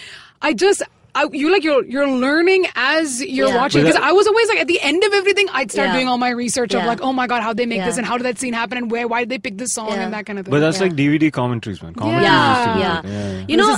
I 0.43 0.53
just. 0.53 0.83
I, 1.15 1.27
you 1.33 1.51
like 1.51 1.65
you're 1.65 1.85
you're 1.85 2.09
learning 2.09 2.67
as 2.77 3.21
you're 3.23 3.49
Yeah. 3.49 3.57
watching 3.57 3.83
because 3.83 3.97
I 3.97 4.13
was 4.13 4.27
always 4.27 4.49
like 4.49 4.59
at 4.61 4.67
the 4.69 4.81
end 4.81 5.03
of 5.05 5.13
everything 5.13 5.49
I'd 5.53 5.71
start 5.73 5.89
Yeah. 5.89 5.95
doing 5.95 6.09
all 6.09 6.19
my 6.19 6.31
research 6.31 6.75
of 6.75 6.85
like 6.85 7.01
oh 7.03 7.13
my 7.13 7.27
god 7.27 7.43
how 7.43 7.53
they 7.53 7.67
make 7.67 7.79
Yeah. 7.79 7.87
this 7.87 7.97
and 7.99 8.07
how 8.07 8.17
did 8.17 8.25
that 8.25 8.39
scene 8.39 8.53
happen 8.53 8.79
and 8.79 8.91
where 8.91 9.09
why 9.09 9.21
did 9.21 9.29
they 9.31 9.39
pick 9.39 9.59
this 9.59 9.73
song 9.75 9.89
Yeah. 9.89 10.03
and 10.05 10.13
that 10.15 10.27
kind 10.27 10.39
of 10.39 10.45
thing. 10.47 10.51
But 10.53 10.61
that's 10.61 10.79
Yeah. 10.79 10.85
like 10.87 10.95
DVD 10.97 11.31
commentaries, 11.33 11.83
man. 11.83 11.95
Commentaries 11.95 12.27
Yeah. 12.29 12.51
used 12.51 12.69
to 12.69 12.75
be 12.75 12.81
yeah. 12.81 13.01
good. 13.03 13.11
yeah. 13.11 13.45
You 13.49 13.57
know, 13.57 13.77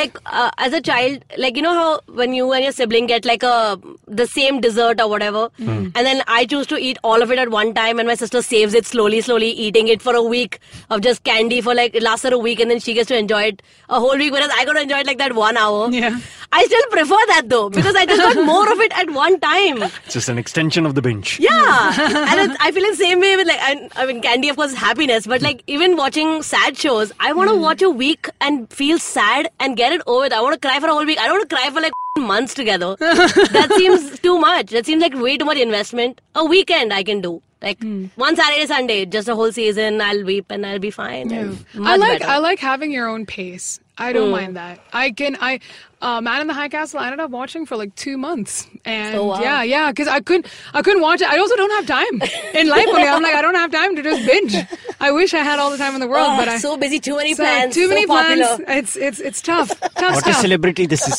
like 0.00 0.18
uh, 0.26 0.50
as 0.58 0.72
a 0.72 0.80
child, 0.80 1.24
like 1.38 1.56
you 1.56 1.62
know 1.62 1.74
how 1.74 2.00
when 2.22 2.34
you 2.34 2.50
and 2.52 2.64
your 2.64 2.72
sibling 2.72 3.06
get 3.06 3.24
like 3.24 3.42
a 3.42 3.78
the 4.06 4.26
same 4.26 4.60
dessert 4.60 5.00
or 5.00 5.08
whatever, 5.08 5.48
Mm-hmm. 5.60 5.88
and 5.94 6.06
then 6.06 6.22
I 6.26 6.44
choose 6.46 6.66
to 6.68 6.76
eat 6.76 6.98
all 7.04 7.22
of 7.22 7.30
it 7.30 7.38
at 7.38 7.50
one 7.50 7.72
time, 7.74 7.98
and 7.98 8.08
my 8.08 8.14
sister 8.14 8.42
saves 8.42 8.74
it 8.74 8.86
slowly, 8.86 9.20
slowly, 9.20 9.50
eating 9.50 9.88
it 9.88 10.02
for 10.02 10.14
a 10.16 10.22
week 10.22 10.58
of 10.90 11.00
just 11.02 11.22
candy 11.24 11.60
for 11.60 11.74
like 11.74 11.94
it 11.94 12.02
lasts 12.02 12.24
her 12.28 12.34
a 12.34 12.38
week, 12.38 12.58
and 12.60 12.70
then 12.70 12.80
she 12.80 12.94
gets 12.94 13.08
to 13.08 13.16
enjoy 13.16 13.42
it 13.44 13.62
a 13.88 14.00
whole 14.00 14.16
week, 14.16 14.32
whereas 14.32 14.50
I 14.54 14.64
got 14.64 14.72
to 14.74 14.82
enjoy 14.82 14.98
it 15.00 15.06
like 15.06 15.18
that 15.18 15.34
one 15.34 15.56
hour. 15.56 15.90
Yeah. 15.90 16.18
I 16.52 16.66
still 16.72 16.90
prefer 16.90 17.20
that 17.28 17.48
though 17.48 17.68
because 17.70 17.94
I 17.94 18.06
just 18.06 18.20
got 18.20 18.44
more 18.44 18.70
of 18.72 18.80
it 18.80 18.96
at 18.96 19.10
one 19.10 19.38
time. 19.40 19.82
It's 19.82 20.14
just 20.14 20.28
an 20.28 20.38
extension 20.38 20.86
of 20.86 20.94
the 20.94 21.02
binge. 21.02 21.38
Yeah, 21.38 21.94
and 21.98 22.50
it's, 22.50 22.60
I 22.60 22.72
feel 22.72 22.88
the 22.88 22.96
same 22.96 23.20
way 23.20 23.36
with 23.36 23.46
like 23.46 23.58
I, 23.60 23.88
I 23.96 24.06
mean, 24.06 24.22
candy 24.22 24.48
of 24.48 24.56
course 24.56 24.72
is 24.72 24.78
happiness, 24.78 25.26
but 25.26 25.42
like 25.42 25.62
even 25.66 25.96
watching 25.96 26.42
sad 26.42 26.76
shows, 26.76 27.12
I 27.20 27.32
want 27.32 27.50
to 27.50 27.56
hmm. 27.56 27.62
watch 27.62 27.82
a 27.82 27.90
week 27.90 28.28
and 28.40 28.70
feel 28.72 28.98
sad 28.98 29.48
and 29.60 29.76
get 29.76 29.92
it 29.92 30.02
over 30.06 30.22
with. 30.22 30.32
I 30.32 30.40
want 30.40 30.60
to 30.60 30.66
cry 30.66 30.80
for 30.80 30.86
a 30.86 30.92
whole 30.92 31.04
week. 31.04 31.18
I 31.18 31.26
don't 31.26 31.38
want 31.38 31.50
to 31.50 31.56
cry 31.56 31.70
for 31.70 31.80
like 31.80 31.92
months 32.18 32.54
together. 32.54 32.96
that 32.98 33.72
seems 33.76 34.18
too 34.20 34.38
much. 34.38 34.70
That 34.70 34.86
seems 34.86 35.02
like 35.02 35.14
way 35.14 35.36
too 35.36 35.44
much 35.44 35.58
investment. 35.58 36.20
A 36.34 36.44
weekend 36.44 36.92
I 36.92 37.02
can 37.02 37.20
do. 37.20 37.42
Like 37.60 37.80
hmm. 37.80 38.06
one 38.16 38.34
Saturday, 38.34 38.66
Sunday, 38.66 39.06
just 39.06 39.28
a 39.28 39.34
whole 39.34 39.52
season. 39.52 40.00
I'll 40.00 40.24
weep 40.24 40.46
and 40.50 40.66
I'll 40.66 40.80
be 40.80 40.90
fine. 40.90 41.30
and 41.30 41.64
I 41.78 41.96
like 41.96 42.20
better. 42.20 42.30
I 42.30 42.38
like 42.38 42.58
having 42.58 42.90
your 42.90 43.08
own 43.08 43.26
pace. 43.26 43.80
I 43.98 44.12
don't 44.12 44.30
mind 44.30 44.56
that. 44.56 44.80
I 44.92 45.10
can 45.10 45.36
I 45.40 45.60
uh, 46.00 46.20
Man 46.20 46.40
in 46.40 46.46
the 46.48 46.54
High 46.54 46.68
Castle 46.68 46.98
I 46.98 47.04
ended 47.06 47.20
up 47.20 47.30
watching 47.30 47.66
for 47.66 47.76
like 47.76 47.94
two 47.94 48.16
months 48.18 48.66
and 48.84 49.16
Oh, 49.16 49.26
wow. 49.26 49.40
yeah 49.40 49.62
yeah 49.62 49.90
because 49.92 50.08
I 50.08 50.20
couldn't 50.20 50.46
I 50.74 50.82
couldn't 50.82 51.02
watch 51.02 51.20
it. 51.20 51.28
I 51.28 51.38
also 51.38 51.54
don't 51.56 51.70
have 51.70 51.86
time 51.86 52.22
in 52.54 52.68
life. 52.68 52.86
Only 52.88 53.02
I'm 53.02 53.22
like 53.22 53.34
I 53.34 53.42
don't 53.42 53.54
have 53.54 53.70
time 53.70 53.94
to 53.96 54.02
just 54.02 54.26
binge. 54.26 54.56
I 54.98 55.10
wish 55.12 55.34
I 55.34 55.38
had 55.44 55.58
all 55.58 55.70
the 55.70 55.76
time 55.78 55.94
in 55.94 56.00
the 56.00 56.08
world, 56.08 56.28
Oh, 56.32 56.36
but 56.36 56.48
I'm 56.48 56.58
so 56.58 56.76
busy, 56.76 56.98
too 57.00 57.16
many 57.16 57.34
so 57.34 57.42
plans, 57.44 57.74
too 57.74 57.84
so 57.88 57.94
many 57.94 58.06
popular. 58.06 58.56
plans. 58.64 58.64
It's 58.68 58.96
it's 58.96 59.20
it's 59.20 59.42
tough. 59.42 59.68
Tough 59.96 60.14
What 60.14 60.26
a 60.26 60.34
celebrity 60.34 60.86
this 60.86 61.06
is. 61.06 61.18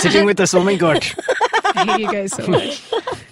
Sitting 0.00 0.24
with 0.26 0.38
us, 0.40 0.54
oh 0.54 0.62
my 0.62 0.76
god. 0.76 1.04
I 1.74 1.84
hate 1.84 2.00
you 2.00 2.12
guys 2.12 2.32
so 2.32 2.46
much. 2.46 2.80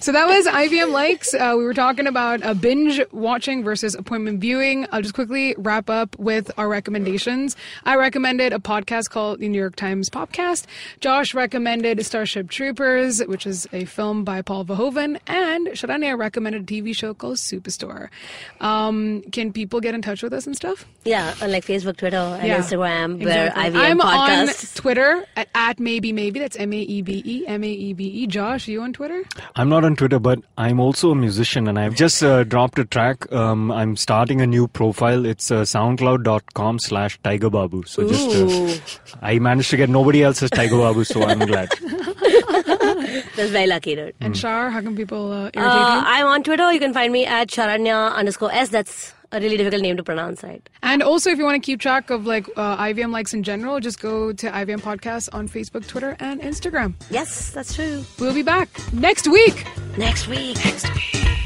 So 0.01 0.13
that 0.13 0.27
was 0.27 0.45
IVM 0.47 0.91
likes. 0.93 1.33
Uh, 1.33 1.55
we 1.57 1.65
were 1.65 1.73
talking 1.73 2.07
about 2.07 2.43
uh, 2.43 2.53
binge 2.53 3.01
watching 3.13 3.65
versus 3.65 3.95
appointment 3.95 4.41
viewing. 4.41 4.87
I'll 4.93 5.01
just 5.01 5.15
quickly 5.15 5.55
wrap 5.57 5.89
up 5.89 6.19
with 6.19 6.51
our 6.59 6.69
recommendations. 6.69 7.57
I 7.85 7.97
recommended 7.97 8.53
a 8.53 8.59
podcast 8.65 9.11
called 9.11 9.39
the 9.41 9.49
New 9.49 9.59
York 9.59 9.77
Times 9.77 10.11
Popcast. 10.11 10.65
Josh 11.01 11.35
recommended 11.35 12.05
Starship 12.05 12.49
Troopers, 12.51 13.21
which 13.27 13.47
is 13.47 13.69
a 13.73 13.85
film 13.85 14.25
by 14.25 14.43
Paul 14.43 14.65
Verhoeven, 14.65 15.21
and 15.27 15.69
Sharanya 15.69 16.19
recommended 16.19 16.63
a 16.63 16.65
TV 16.67 16.97
show 16.97 17.15
called 17.15 17.37
Superstore. 17.37 18.09
Um, 18.61 19.23
can 19.33 19.53
people 19.53 19.81
get 19.81 19.95
in 19.95 20.03
touch 20.03 20.23
with 20.23 20.33
us 20.33 20.47
and 20.47 20.57
stuff? 20.57 20.87
Yeah, 21.05 21.35
on 21.43 21.53
like 21.53 21.65
Facebook, 21.65 21.97
Twitter, 21.97 22.17
and 22.17 22.47
Yeah, 22.49 22.59
Instagram, 22.59 23.21
exactly. 23.21 23.27
where 23.27 23.51
IVM 23.71 23.77
I'm 23.77 24.01
on. 24.01 24.49
Twitter 24.75 25.25
at, 25.37 25.49
at 25.55 25.79
maybe 25.79 26.13
maybe. 26.13 26.41
That's 26.41 26.57
M 26.57 26.73
A 26.73 26.79
E 26.79 27.03
B 27.03 27.23
E 27.25 27.47
M 27.47 27.63
A 27.63 27.69
E 27.69 27.93
B 27.93 28.05
E. 28.07 28.27
Josh, 28.27 28.67
you 28.69 28.81
on 28.83 28.93
Twitter? 28.93 29.23
I'm 29.55 29.69
not 29.69 29.85
on 29.85 29.97
Twitter, 29.97 30.19
but 30.19 30.39
I'm 30.57 30.81
also 30.81 31.11
a 31.11 31.15
musician 31.15 31.69
and 31.69 31.79
I've 31.79 31.95
just 31.95 32.23
uh, 32.23 32.45
dropped 32.45 32.79
a 32.79 32.85
track. 32.85 33.31
Um, 33.33 33.71
I'm 33.71 33.97
starting 33.97 34.41
a 34.41 34.47
new 34.47 34.67
profile. 34.67 35.27
It's 35.27 35.51
uh, 35.51 35.63
soundcloud.com 35.63 36.79
slash 36.79 37.19
Tiger 37.23 37.51
Babu. 37.51 37.83
So 37.85 38.09
just, 38.09 38.29
uh, 38.31 38.47
I 39.23 39.39
managed 39.39 39.71
to 39.71 39.77
get 39.77 39.89
nobody 39.89 40.23
else's 40.23 40.45
as 40.45 40.51
Tiger 40.51 40.77
Babu, 40.79 41.05
so 41.05 41.23
I'm 41.25 41.39
glad. 41.41 41.69
That's 43.37 43.51
very 43.51 43.67
lucky, 43.67 43.95
dude. 43.97 44.15
And 44.21 44.37
Shar, 44.37 44.71
how 44.71 44.81
can 44.81 44.97
people 44.97 45.31
uh, 45.33 45.37
irritate 45.55 45.57
Uh, 45.57 46.01
you? 46.01 46.07
I'm 46.07 46.27
on 46.27 46.43
Twitter. 46.43 46.73
You 46.73 46.81
can 46.81 46.93
find 46.93 47.13
me 47.13 47.27
at 47.27 47.49
Sharanya 47.49 48.13
underscore 48.15 48.53
S. 48.53 48.69
That's 48.69 49.13
a 49.33 49.41
really 49.41 49.57
difficult 49.57 49.83
name 49.83 49.97
to 49.97 50.03
pronounce, 50.05 50.43
right? 50.43 50.67
And 50.83 51.03
also, 51.03 51.31
if 51.31 51.39
you 51.39 51.45
want 51.45 51.61
to 51.63 51.65
keep 51.67 51.81
track 51.81 52.11
of 52.11 52.27
like 52.27 52.49
uh, 52.57 52.77
IVM 52.77 53.11
likes 53.11 53.35
in 53.35 53.43
general, 53.43 53.81
just 53.81 54.01
go 54.01 54.33
to 54.33 54.51
IVM 54.51 54.81
Podcast 54.81 55.29
on 55.33 55.49
Facebook, 55.49 55.87
Twitter, 55.87 56.17
and 56.21 56.41
Instagram. 56.41 56.95
Yes, 57.11 57.51
that's 57.51 57.75
true. 57.75 58.05
We'll 58.19 58.35
be 58.35 58.43
back 58.43 58.69
next 58.93 59.27
week. 59.29 59.67
Next 59.99 60.29
week. 60.29 60.57
Next 60.65 60.89
week. 60.95 61.39